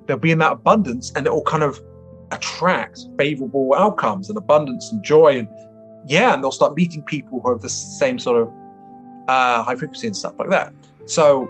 They'll 0.05 0.17
be 0.17 0.31
in 0.31 0.39
that 0.39 0.51
abundance 0.51 1.11
and 1.15 1.25
it 1.25 1.31
will 1.31 1.43
kind 1.43 1.63
of 1.63 1.79
attract 2.31 2.99
favorable 3.17 3.73
outcomes 3.73 4.29
and 4.29 4.37
abundance 4.37 4.91
and 4.91 5.03
joy. 5.03 5.39
And 5.39 5.47
yeah, 6.05 6.33
and 6.33 6.43
they'll 6.43 6.51
start 6.51 6.75
meeting 6.75 7.03
people 7.03 7.39
who 7.39 7.51
have 7.51 7.61
the 7.61 7.69
same 7.69 8.19
sort 8.19 8.41
of 8.41 8.53
uh, 9.27 9.63
high 9.63 9.75
frequency 9.75 10.07
and 10.07 10.15
stuff 10.15 10.33
like 10.37 10.49
that. 10.49 10.73
So, 11.05 11.49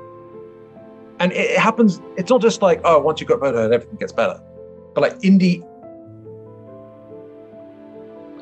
and 1.19 1.31
it, 1.31 1.57
happens, 1.57 1.99
it's 2.15 2.29
not 2.29 2.41
just 2.41 2.61
like, 2.61 2.79
oh, 2.83 2.99
once 2.99 3.19
you 3.19 3.27
got 3.27 3.41
better, 3.41 3.71
everything 3.73 3.97
gets 3.97 4.13
better. 4.13 4.39
But 4.93 5.01
like 5.01 5.23
in 5.23 5.37
the, 5.39 5.63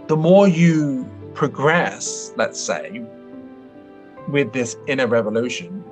the 0.08 0.18
more 0.18 0.48
you 0.48 1.10
progress, 1.34 2.32
let's 2.36 2.60
say, 2.60 3.02
with 4.28 4.54
this 4.54 4.78
inner 4.88 5.08
revolution, 5.08 5.84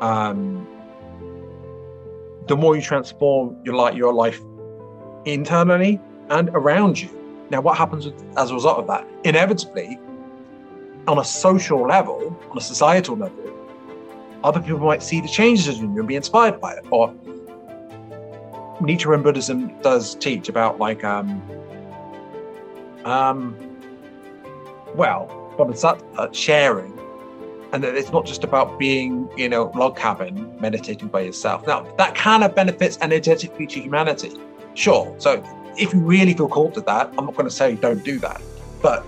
um, 0.00 0.66
the 2.46 2.56
more 2.56 2.76
you 2.76 2.82
transform 2.82 3.56
your 3.64 3.74
life, 3.74 3.94
your 3.94 4.12
life 4.12 4.40
internally 5.24 6.00
and 6.30 6.48
around 6.50 7.00
you. 7.00 7.08
Now, 7.50 7.60
what 7.60 7.76
happens 7.76 8.06
as 8.36 8.50
a 8.50 8.54
result 8.54 8.78
of 8.78 8.86
that? 8.88 9.06
Inevitably, 9.24 9.98
on 11.06 11.18
a 11.18 11.24
social 11.24 11.86
level, 11.86 12.38
on 12.50 12.58
a 12.58 12.60
societal 12.60 13.16
level, 13.16 13.44
other 14.44 14.60
people 14.60 14.78
might 14.78 15.02
see 15.02 15.20
the 15.20 15.28
changes 15.28 15.78
in 15.78 15.92
you 15.94 15.98
and 15.98 16.08
be 16.08 16.16
inspired 16.16 16.60
by 16.60 16.74
it. 16.74 16.84
Or 16.90 17.12
Nichiren 18.80 19.22
Buddhism 19.22 19.72
does 19.82 20.14
teach 20.16 20.48
about 20.48 20.78
like 20.78 21.02
um 21.04 21.42
um 23.04 23.56
well, 24.94 25.54
bodhisattva 25.56 26.30
sharing 26.32 26.97
and 27.72 27.82
that 27.84 27.94
it's 27.94 28.10
not 28.10 28.24
just 28.24 28.44
about 28.44 28.78
being, 28.78 29.28
you 29.36 29.48
know, 29.48 29.70
log 29.74 29.96
cabin 29.96 30.56
meditating 30.60 31.08
by 31.08 31.20
yourself. 31.20 31.66
Now, 31.66 31.82
that 31.96 32.14
kind 32.14 32.42
of 32.44 32.54
benefits 32.54 32.98
energetically 33.00 33.66
to 33.66 33.80
humanity, 33.80 34.32
sure. 34.74 35.14
So, 35.18 35.42
if 35.76 35.92
you 35.92 36.00
really 36.00 36.34
feel 36.34 36.48
called 36.48 36.74
to 36.74 36.80
that, 36.82 37.08
I'm 37.16 37.26
not 37.26 37.34
going 37.34 37.48
to 37.48 37.54
say 37.54 37.74
don't 37.76 38.04
do 38.04 38.18
that, 38.20 38.40
but 38.82 39.04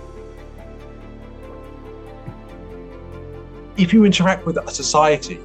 if 3.77 3.93
you 3.93 4.05
interact 4.05 4.45
with 4.45 4.57
a 4.57 4.71
society 4.71 5.39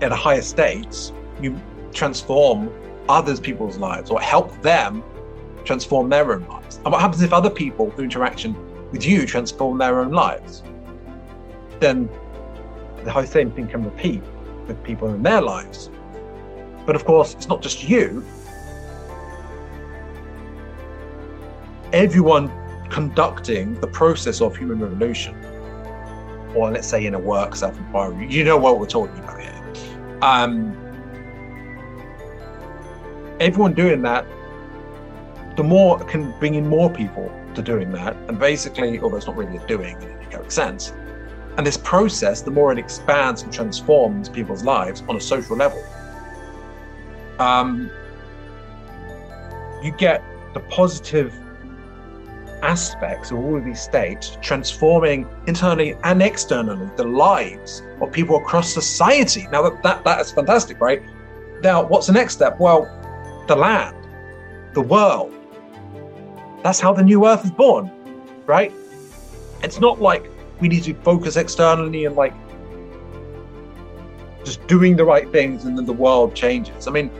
at 0.00 0.12
a 0.12 0.16
higher 0.16 0.42
state, 0.42 1.12
you 1.40 1.58
transform 1.92 2.70
others 3.08 3.40
people's 3.40 3.78
lives 3.78 4.10
or 4.10 4.20
help 4.20 4.60
them 4.62 5.02
transform 5.64 6.08
their 6.08 6.32
own 6.32 6.46
lives. 6.48 6.76
And 6.76 6.92
what 6.92 7.00
happens 7.00 7.22
if 7.22 7.32
other 7.32 7.50
people 7.50 7.90
through 7.92 8.04
interaction 8.04 8.56
with 8.90 9.04
you 9.06 9.26
transform 9.26 9.78
their 9.78 10.00
own 10.00 10.12
lives? 10.12 10.62
Then 11.82 12.08
the 13.04 13.26
same 13.26 13.50
thing 13.50 13.66
can 13.66 13.84
repeat 13.84 14.22
with 14.66 14.82
people 14.84 15.12
in 15.12 15.22
their 15.22 15.42
lives. 15.42 15.90
But 16.86 16.96
of 16.96 17.04
course, 17.04 17.34
it's 17.34 17.48
not 17.48 17.60
just 17.60 17.86
you. 17.86 18.24
Everyone 21.92 22.50
conducting 22.88 23.74
the 23.80 23.86
process 23.88 24.40
of 24.40 24.56
human 24.56 24.78
revolution, 24.78 25.34
or 26.54 26.70
let's 26.70 26.86
say 26.86 27.04
in 27.04 27.14
a 27.14 27.18
work 27.18 27.54
self 27.56 27.76
inquiry, 27.76 28.26
you 28.30 28.44
know 28.44 28.56
what 28.56 28.78
we're 28.78 28.86
talking 28.86 29.18
about 29.18 29.40
here. 29.40 29.62
Um, 30.22 30.76
everyone 33.40 33.74
doing 33.74 34.02
that, 34.02 34.24
the 35.56 35.64
more 35.64 35.98
can 36.04 36.32
bring 36.38 36.54
in 36.54 36.68
more 36.68 36.88
people 36.88 37.30
to 37.54 37.62
doing 37.62 37.90
that. 37.92 38.16
And 38.28 38.38
basically, 38.38 39.00
although 39.00 39.16
it's 39.16 39.26
not 39.26 39.36
really 39.36 39.56
a 39.56 39.66
doing 39.66 40.00
in 40.00 40.08
any 40.08 40.26
correct 40.26 40.52
sense, 40.52 40.92
and 41.56 41.66
this 41.66 41.76
process, 41.76 42.40
the 42.40 42.50
more 42.50 42.72
it 42.72 42.78
expands 42.78 43.42
and 43.42 43.52
transforms 43.52 44.28
people's 44.28 44.64
lives 44.64 45.02
on 45.08 45.16
a 45.16 45.20
social 45.20 45.56
level, 45.56 45.84
um, 47.38 47.90
you 49.82 49.92
get 49.92 50.22
the 50.54 50.60
positive 50.60 51.34
aspects 52.62 53.30
of 53.30 53.38
all 53.38 53.56
of 53.56 53.64
these 53.64 53.80
states 53.80 54.38
transforming 54.40 55.26
internally 55.46 55.96
and 56.04 56.22
externally 56.22 56.88
the 56.96 57.04
lives 57.04 57.82
of 58.00 58.12
people 58.12 58.36
across 58.36 58.72
society. 58.72 59.48
Now 59.50 59.62
that, 59.68 59.82
that, 59.82 60.04
that 60.04 60.20
is 60.20 60.30
fantastic, 60.30 60.80
right? 60.80 61.02
Now, 61.62 61.84
what's 61.84 62.06
the 62.06 62.12
next 62.12 62.34
step? 62.34 62.58
Well, 62.58 62.88
the 63.46 63.56
land, 63.56 63.96
the 64.74 64.80
world. 64.80 65.34
That's 66.62 66.80
how 66.80 66.92
the 66.92 67.02
new 67.02 67.26
earth 67.26 67.44
is 67.44 67.50
born, 67.50 67.90
right? 68.46 68.72
It's 69.62 69.80
not 69.80 70.00
like 70.00 70.30
we 70.62 70.68
need 70.68 70.84
to 70.84 70.94
focus 70.94 71.36
externally 71.36 72.04
and 72.04 72.14
like 72.14 72.32
just 74.44 74.64
doing 74.68 74.96
the 74.96 75.04
right 75.04 75.30
things 75.32 75.64
and 75.64 75.76
then 75.76 75.84
the 75.84 75.92
world 75.92 76.36
changes. 76.36 76.86
I 76.86 76.92
mean, 76.92 77.10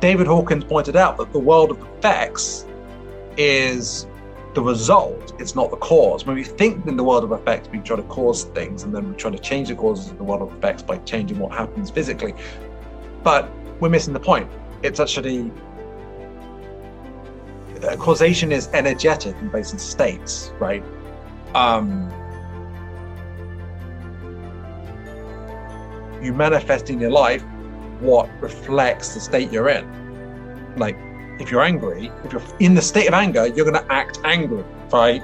David 0.00 0.26
Hawkins 0.26 0.64
pointed 0.64 0.96
out 0.96 1.18
that 1.18 1.32
the 1.32 1.38
world 1.38 1.70
of 1.70 1.80
effects 1.82 2.66
is 3.36 4.06
the 4.54 4.62
result, 4.62 5.34
it's 5.38 5.54
not 5.54 5.70
the 5.70 5.76
cause. 5.76 6.24
When 6.24 6.34
we 6.34 6.44
think 6.44 6.86
in 6.86 6.96
the 6.96 7.04
world 7.04 7.24
of 7.24 7.32
effects, 7.32 7.68
we 7.68 7.78
try 7.80 7.96
to 7.96 8.02
cause 8.04 8.44
things 8.44 8.84
and 8.84 8.94
then 8.94 9.10
we 9.10 9.14
try 9.16 9.30
to 9.30 9.38
change 9.38 9.68
the 9.68 9.74
causes 9.74 10.10
of 10.10 10.16
the 10.16 10.24
world 10.24 10.40
of 10.40 10.56
effects 10.56 10.82
by 10.82 10.96
changing 10.98 11.38
what 11.38 11.52
happens 11.52 11.90
physically. 11.90 12.34
But 13.22 13.50
we're 13.80 13.90
missing 13.90 14.14
the 14.14 14.20
point. 14.20 14.50
It's 14.82 14.98
actually 14.98 15.52
uh, 17.82 17.96
causation 17.96 18.50
is 18.50 18.68
energetic 18.72 19.36
and 19.36 19.52
based 19.52 19.74
in 19.74 19.78
states, 19.78 20.52
right? 20.58 20.82
Um, 21.54 22.10
you 26.22 26.32
manifest 26.32 26.90
in 26.90 27.00
your 27.00 27.10
life 27.10 27.42
what 28.00 28.28
reflects 28.40 29.14
the 29.14 29.20
state 29.20 29.50
you're 29.50 29.68
in. 29.68 29.84
Like, 30.76 30.96
if 31.40 31.50
you're 31.50 31.62
angry, 31.62 32.10
if 32.24 32.32
you're 32.32 32.42
in 32.60 32.74
the 32.74 32.82
state 32.82 33.08
of 33.08 33.14
anger, 33.14 33.46
you're 33.46 33.70
going 33.70 33.82
to 33.82 33.92
act 33.92 34.20
angry, 34.24 34.64
right? 34.92 35.22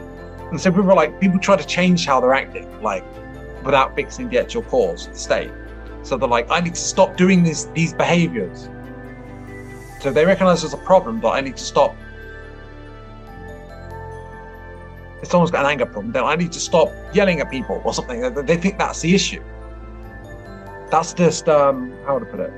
And 0.50 0.60
so 0.60 0.70
people 0.70 0.90
are 0.90 0.96
like, 0.96 1.20
people 1.20 1.38
try 1.38 1.56
to 1.56 1.66
change 1.66 2.06
how 2.06 2.20
they're 2.20 2.34
acting, 2.34 2.82
like, 2.82 3.04
without 3.64 3.94
fixing 3.94 4.28
the 4.28 4.38
actual 4.38 4.62
cause, 4.62 5.08
the 5.08 5.16
state. 5.16 5.50
So 6.02 6.16
they're 6.16 6.28
like, 6.28 6.50
I 6.50 6.60
need 6.60 6.74
to 6.74 6.80
stop 6.80 7.16
doing 7.16 7.42
these 7.42 7.66
these 7.68 7.94
behaviors. 7.94 8.68
So 10.00 10.10
they 10.10 10.26
recognize 10.26 10.62
there's 10.62 10.74
a 10.74 10.78
problem, 10.78 11.20
but 11.20 11.30
I 11.30 11.40
need 11.40 11.56
to 11.56 11.62
stop. 11.62 11.94
If 15.22 15.28
someone's 15.28 15.52
got 15.52 15.64
an 15.64 15.70
anger 15.70 15.86
problem, 15.86 16.12
then 16.12 16.24
I 16.24 16.34
need 16.34 16.50
to 16.52 16.60
stop 16.60 16.90
yelling 17.14 17.40
at 17.40 17.50
people 17.50 17.80
or 17.84 17.94
something. 17.94 18.20
They 18.34 18.56
think 18.56 18.78
that's 18.78 19.00
the 19.00 19.14
issue. 19.14 19.42
That's 20.92 21.14
just 21.14 21.48
um, 21.48 21.90
how 22.04 22.18
to 22.18 22.26
put 22.26 22.38
it, 22.38 22.52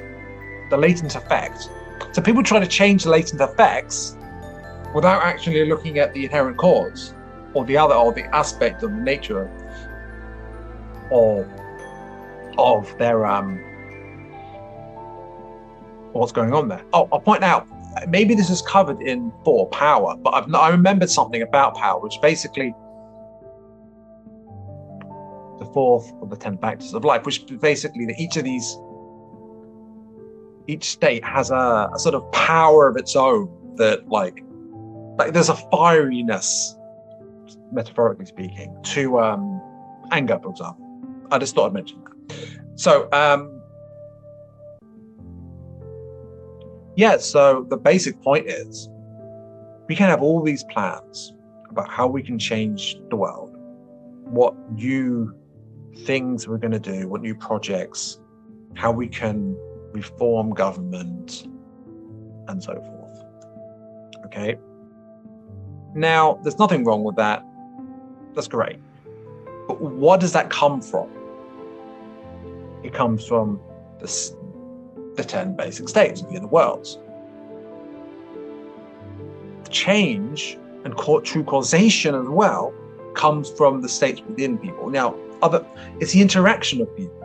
the 0.68 0.76
latent 0.76 1.14
effect. 1.14 1.70
So 2.10 2.20
people 2.20 2.42
try 2.42 2.58
to 2.58 2.66
change 2.66 3.04
the 3.04 3.10
latent 3.10 3.40
effects 3.40 4.16
without 4.92 5.22
actually 5.22 5.64
looking 5.66 6.00
at 6.00 6.12
the 6.14 6.24
inherent 6.24 6.56
cause 6.56 7.14
or 7.54 7.64
the 7.64 7.76
other 7.76 7.94
or 7.94 8.12
the 8.12 8.24
aspect 8.34 8.82
of 8.82 8.90
the 8.90 8.96
nature 8.96 9.48
or 11.10 11.48
of 12.58 12.98
their 12.98 13.24
um 13.24 13.58
what's 16.12 16.32
going 16.32 16.52
on 16.52 16.66
there. 16.66 16.82
Oh, 16.92 17.08
I'll 17.12 17.20
point 17.20 17.44
out 17.44 17.68
maybe 18.08 18.34
this 18.34 18.50
is 18.50 18.62
covered 18.62 19.00
in 19.00 19.32
for 19.44 19.68
power, 19.68 20.16
but 20.16 20.34
I've 20.34 20.52
I 20.52 20.70
remembered 20.70 21.10
something 21.10 21.42
about 21.42 21.76
power, 21.76 22.00
which 22.00 22.20
basically 22.20 22.74
fourth 25.74 26.10
of 26.22 26.30
the 26.30 26.36
ten 26.36 26.56
factors 26.58 26.94
of 26.94 27.04
life, 27.04 27.26
which 27.26 27.44
basically 27.60 28.06
that 28.06 28.18
each 28.18 28.36
of 28.36 28.44
these, 28.44 28.78
each 30.66 30.84
state 30.84 31.24
has 31.24 31.50
a, 31.50 31.90
a 31.92 31.98
sort 31.98 32.14
of 32.14 32.30
power 32.32 32.88
of 32.88 32.96
its 32.96 33.14
own 33.16 33.50
that 33.76 34.08
like, 34.08 34.42
like 35.18 35.34
there's 35.34 35.50
a 35.50 35.58
fieriness, 35.72 36.74
metaphorically 37.72 38.24
speaking, 38.24 38.74
to 38.84 39.18
um, 39.18 39.60
anger, 40.12 40.38
for 40.42 40.50
example. 40.50 40.80
I 41.30 41.38
just 41.38 41.54
thought 41.54 41.66
I'd 41.66 41.74
mention 41.74 42.02
that. 42.04 42.36
So, 42.76 43.08
um, 43.12 43.60
yeah, 46.96 47.18
so 47.18 47.66
the 47.68 47.76
basic 47.76 48.22
point 48.22 48.46
is 48.46 48.88
we 49.88 49.96
can 49.96 50.08
have 50.08 50.22
all 50.22 50.42
these 50.42 50.64
plans 50.64 51.34
about 51.68 51.90
how 51.90 52.06
we 52.06 52.22
can 52.22 52.38
change 52.38 52.96
the 53.10 53.16
world 53.16 53.50
what 54.24 54.54
new 54.72 55.34
things 55.96 56.48
we're 56.48 56.58
going 56.58 56.72
to 56.72 56.78
do, 56.78 57.08
what 57.08 57.22
new 57.22 57.34
projects, 57.34 58.20
how 58.74 58.90
we 58.90 59.08
can 59.08 59.56
reform 59.92 60.50
government, 60.50 61.46
and 62.48 62.62
so 62.62 62.74
forth. 62.74 63.24
Okay. 64.26 64.56
Now, 65.94 66.40
there's 66.42 66.58
nothing 66.58 66.84
wrong 66.84 67.04
with 67.04 67.16
that. 67.16 67.44
That's 68.34 68.48
great. 68.48 68.78
But 69.68 69.80
what 69.80 70.20
does 70.20 70.32
that 70.32 70.50
come 70.50 70.82
from? 70.82 71.08
It 72.82 72.92
comes 72.92 73.26
from 73.26 73.60
the, 74.00 74.34
the 75.16 75.24
10 75.24 75.56
basic 75.56 75.88
states 75.88 76.20
of 76.20 76.28
the 76.28 76.34
inner 76.34 76.48
worlds. 76.48 76.98
Change 79.70 80.58
and 80.84 80.96
true 81.24 81.44
causation 81.44 82.14
as 82.14 82.28
well 82.28 82.74
comes 83.14 83.50
from 83.50 83.80
the 83.80 83.88
states 83.88 84.20
within 84.28 84.58
people. 84.58 84.90
Now, 84.90 85.14
other 85.44 85.64
it's 86.00 86.12
the 86.12 86.20
interaction 86.20 86.80
of 86.80 86.96
people 86.96 87.20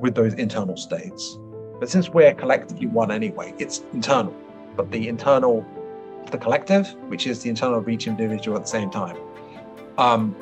with 0.00 0.14
those 0.14 0.34
internal 0.34 0.76
states. 0.76 1.38
But 1.80 1.88
since 1.88 2.08
we're 2.10 2.34
collectively 2.34 2.86
one 2.86 3.10
anyway, 3.10 3.54
it's 3.58 3.82
internal. 3.92 4.34
But 4.76 4.90
the 4.90 5.08
internal, 5.08 5.64
the 6.30 6.38
collective, 6.38 6.94
which 7.08 7.26
is 7.26 7.42
the 7.42 7.50
internal 7.50 7.78
of 7.78 7.88
each 7.88 8.06
individual 8.06 8.56
at 8.56 8.64
the 8.64 8.68
same 8.68 8.90
time, 8.90 9.16
um, 9.98 10.36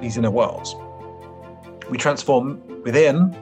these 0.00 0.16
inner 0.16 0.30
worlds. 0.30 0.76
We 1.88 1.98
transform 1.98 2.62
within, 2.82 3.36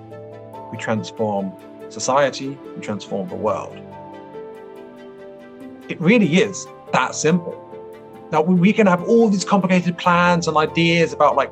we 0.70 0.78
transform 0.78 1.52
society, 1.88 2.58
we 2.76 2.80
transform 2.80 3.28
the 3.28 3.36
world. 3.36 3.76
It 5.88 6.00
really 6.00 6.36
is 6.36 6.66
that 6.92 7.14
simple. 7.14 7.56
Now, 8.30 8.42
we 8.42 8.72
can 8.72 8.86
have 8.86 9.02
all 9.08 9.28
these 9.28 9.44
complicated 9.44 9.98
plans 9.98 10.46
and 10.46 10.56
ideas 10.56 11.12
about 11.12 11.34
like 11.34 11.50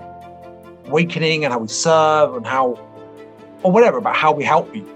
awakening 0.89 1.45
and 1.45 1.53
how 1.53 1.61
we 1.61 1.69
serve 1.69 2.37
and 2.37 2.47
how, 2.47 2.79
or 3.63 3.71
whatever, 3.71 3.99
about 3.99 4.17
how 4.17 4.33
we 4.33 4.45
help 4.45 4.73
people. 4.73 4.93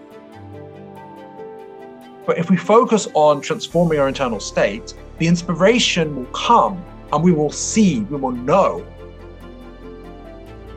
But 2.27 2.39
if 2.39 2.51
we 2.51 2.57
focus 2.57 3.09
on 3.15 3.41
transforming 3.41 3.99
our 3.99 4.09
internal 4.09 4.41
state, 4.41 4.95
the 5.19 5.27
inspiration 5.27 6.17
will 6.17 6.33
come 6.33 6.83
and 7.13 7.23
we 7.23 7.33
will 7.33 7.51
see, 7.51 8.01
we 8.01 8.17
will 8.17 8.33
know 8.33 8.87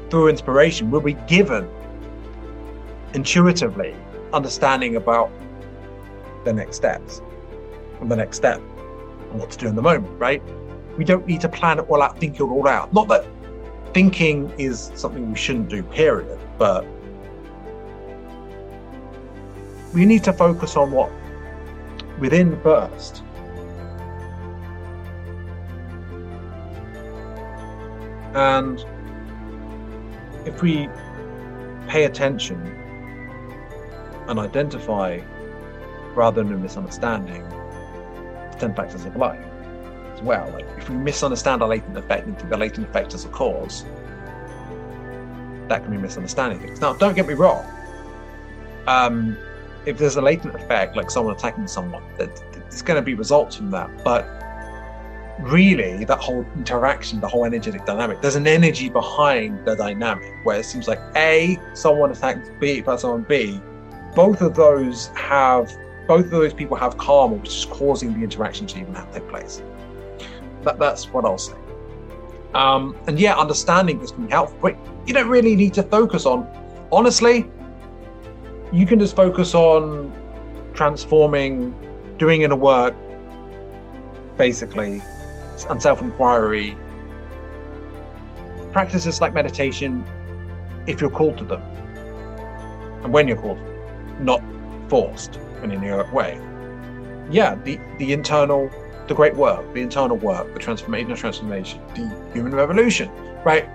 through 0.10 0.30
inspiration, 0.30 0.92
we'll 0.92 1.02
be 1.02 1.14
given 1.28 1.70
intuitively 3.14 3.96
understanding 4.34 4.96
about 4.96 5.32
the 6.44 6.54
next 6.54 6.78
steps 6.78 7.22
and 8.02 8.12
the 8.12 8.16
next 8.16 8.38
step 8.38 8.60
and 9.32 9.40
what 9.40 9.50
to 9.52 9.58
do 9.58 9.68
in 9.68 9.76
the 9.76 9.82
moment, 9.82 10.20
right? 10.20 10.42
We 10.98 11.04
don't 11.04 11.26
need 11.26 11.42
to 11.42 11.50
plan 11.50 11.80
it 11.80 11.86
all 11.90 12.02
out, 12.02 12.20
think 12.20 12.36
it 12.36 12.42
all 12.42 12.68
out. 12.68 12.94
Not 12.94 13.08
that 13.10 13.26
thinking 13.96 14.52
is 14.58 14.92
something 14.94 15.32
we 15.32 15.38
shouldn't 15.38 15.70
do, 15.70 15.82
period, 15.82 16.38
but 16.58 16.86
we 19.94 20.06
need 20.06 20.22
to 20.22 20.34
focus 20.34 20.76
on 20.76 20.92
what 20.92 21.10
within 22.20 22.62
first. 22.62 23.24
And 28.34 28.84
if 30.46 30.62
we 30.62 30.90
pay 31.88 32.04
attention 32.04 32.62
and 34.28 34.38
identify 34.38 35.22
rather 36.16 36.44
than 36.44 36.54
a 36.54 36.58
misunderstanding 36.58 37.48
the 38.52 38.58
10 38.60 38.76
factors 38.76 39.06
of 39.06 39.16
life 39.16 39.55
well. 40.26 40.50
Like 40.52 40.66
if 40.78 40.90
we 40.90 40.96
misunderstand 40.96 41.62
a 41.62 41.66
latent 41.66 41.98
effect 41.98 42.28
and 42.28 42.38
the 42.50 42.58
latent 42.58 42.88
effect 42.88 43.14
as 43.14 43.26
a 43.26 43.30
cause, 43.30 43.86
that 45.68 45.84
can 45.84 45.92
be 45.92 45.98
misunderstanding 45.98 46.60
things. 46.60 46.82
Now, 46.82 46.94
don't 46.94 47.16
get 47.16 47.28
me 47.28 47.34
wrong. 47.34 47.66
Um, 48.88 49.38
if 49.86 49.98
there's 49.98 50.16
a 50.16 50.22
latent 50.22 50.56
effect, 50.56 50.96
like 50.96 51.10
someone 51.10 51.36
attacking 51.36 51.68
someone, 51.68 52.04
that 52.18 52.36
there's 52.52 52.82
going 52.82 52.98
to 52.98 53.06
be 53.06 53.14
results 53.14 53.56
from 53.56 53.72
that. 53.72 53.90
But 54.04 54.28
really, 55.40 56.06
that 56.06 56.20
whole 56.20 56.46
interaction, 56.56 57.20
the 57.20 57.28
whole 57.28 57.46
energetic 57.46 57.86
dynamic, 57.86 58.22
there's 58.22 58.36
an 58.36 58.48
energy 58.48 58.90
behind 58.90 59.66
the 59.66 59.76
dynamic 59.76 60.34
where 60.44 60.60
it 60.60 60.66
seems 60.66 60.88
like 60.88 61.00
A, 61.16 61.58
someone 61.74 62.12
attacks 62.12 62.50
B, 62.60 62.82
by 62.82 62.96
someone 62.96 63.24
B. 63.24 63.60
Both 64.16 64.42
of 64.42 64.56
those 64.56 65.08
have, 65.16 65.72
both 66.08 66.26
of 66.26 66.32
those 66.32 66.54
people 66.54 66.78
have 66.78 66.98
karma, 66.98 67.36
which 67.36 67.50
is 67.50 67.66
causing 67.66 68.14
the 68.14 68.24
interaction 68.24 68.66
to 68.68 68.80
even 68.80 68.94
have 68.96 69.14
take 69.14 69.28
place. 69.28 69.62
That, 70.66 70.80
that's 70.80 71.06
what 71.14 71.26
I'll 71.26 71.38
say. 71.38 71.56
Um, 72.54 72.96
and 73.08 73.20
yeah, 73.20 73.36
understanding 73.36 74.00
this 74.00 74.12
can 74.12 74.26
be 74.26 74.32
helpful, 74.32 74.58
but 74.62 74.78
you 75.08 75.14
don't 75.14 75.30
really 75.30 75.56
need 75.56 75.74
to 75.76 75.84
focus 75.84 76.26
on, 76.26 76.48
honestly, 76.92 77.50
you 78.72 78.86
can 78.86 79.00
just 79.00 79.16
focus 79.16 79.54
on 79.56 80.14
transforming, 80.74 81.74
doing 82.18 82.42
inner 82.42 82.56
work, 82.56 82.96
basically, 84.38 85.02
and 85.70 85.82
self 85.82 86.02
inquiry. 86.02 86.78
Practices 88.72 89.22
like 89.22 89.34
meditation 89.34 90.04
if 90.88 91.00
you're 91.02 91.10
called 91.10 91.38
to 91.38 91.46
them 91.46 91.62
and 93.06 93.14
when 93.14 93.28
you're 93.28 93.38
called, 93.38 93.60
not 94.20 94.42
forced 94.88 95.40
in 95.62 95.72
any 95.72 95.92
way. 96.12 96.42
Yeah, 97.30 97.56
the, 97.64 97.80
the 98.00 98.14
internal, 98.14 98.70
the 99.08 99.14
great 99.14 99.36
work, 99.36 99.74
the 99.74 99.82
internal 99.82 100.18
work, 100.18 100.52
the 100.54 100.60
transformation, 100.60 101.16
transformation, 101.16 101.82
the 101.94 102.34
human 102.34 102.54
revolution, 102.54 103.10
right? 103.44 103.68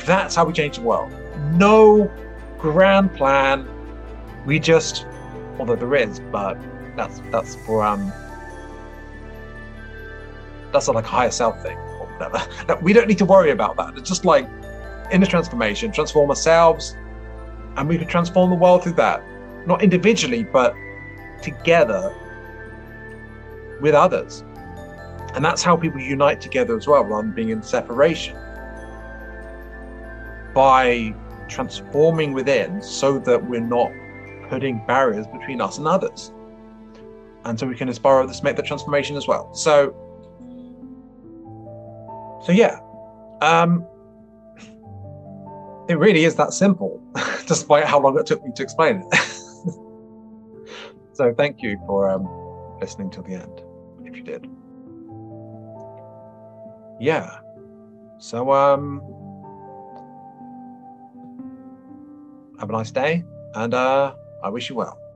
That's 0.00 0.34
how 0.34 0.44
we 0.44 0.52
change 0.52 0.76
the 0.76 0.82
world. 0.82 1.12
No 1.52 2.10
grand 2.58 3.14
plan, 3.14 3.66
we 4.44 4.58
just, 4.58 5.06
although 5.58 5.76
there 5.76 5.94
is, 5.94 6.20
but 6.32 6.58
that's 6.96 7.20
that's 7.30 7.54
for 7.64 7.82
um, 7.84 8.12
that's 10.72 10.88
like 10.88 11.04
a 11.04 11.08
higher 11.08 11.30
self 11.30 11.62
thing 11.62 11.76
or 11.76 12.06
whatever. 12.06 12.78
we 12.82 12.92
don't 12.92 13.08
need 13.08 13.18
to 13.18 13.24
worry 13.24 13.50
about 13.50 13.76
that. 13.76 13.96
It's 13.96 14.08
just 14.08 14.24
like 14.24 14.48
inner 15.10 15.26
transformation, 15.26 15.92
transform 15.92 16.30
ourselves, 16.30 16.96
and 17.76 17.88
we 17.88 17.96
can 17.96 18.08
transform 18.08 18.50
the 18.50 18.56
world 18.56 18.82
through 18.82 18.94
that. 18.94 19.22
Not 19.66 19.82
individually, 19.82 20.44
but 20.44 20.74
together 21.42 22.14
with 23.80 23.94
others. 23.94 24.44
And 25.34 25.44
that's 25.44 25.62
how 25.62 25.76
people 25.76 26.00
unite 26.00 26.40
together 26.40 26.76
as 26.76 26.86
well, 26.86 27.04
rather 27.04 27.22
than 27.22 27.34
being 27.34 27.50
in 27.50 27.62
separation. 27.62 28.36
By 30.54 31.14
transforming 31.48 32.32
within 32.32 32.82
so 32.82 33.18
that 33.20 33.48
we're 33.48 33.60
not 33.60 33.90
putting 34.48 34.84
barriers 34.86 35.26
between 35.26 35.60
us 35.60 35.78
and 35.78 35.86
others. 35.86 36.32
And 37.44 37.58
so 37.58 37.66
we 37.66 37.74
can 37.74 37.88
inspire 37.88 38.20
others 38.20 38.38
to 38.38 38.44
make 38.44 38.56
that 38.56 38.66
transformation 38.66 39.16
as 39.16 39.26
well. 39.26 39.54
So, 39.54 39.94
so 42.44 42.52
yeah, 42.52 42.80
um, 43.40 43.86
it 45.88 45.98
really 45.98 46.24
is 46.24 46.34
that 46.36 46.52
simple, 46.52 47.02
despite 47.46 47.84
how 47.84 48.00
long 48.00 48.18
it 48.18 48.26
took 48.26 48.44
me 48.44 48.52
to 48.54 48.62
explain 48.62 49.04
it. 49.10 49.18
so 51.12 51.32
thank 51.34 51.62
you 51.62 51.78
for 51.86 52.10
um, 52.10 52.28
listening 52.80 53.10
till 53.10 53.22
the 53.22 53.34
end, 53.34 53.62
if 54.04 54.16
you 54.16 54.22
did. 54.22 54.57
Yeah. 57.00 57.38
So 58.18 58.52
um, 58.52 59.00
have 62.58 62.68
a 62.68 62.72
nice 62.72 62.90
day 62.90 63.24
and 63.54 63.72
uh 63.74 64.14
I 64.42 64.48
wish 64.50 64.68
you 64.68 64.76
well. 64.76 64.98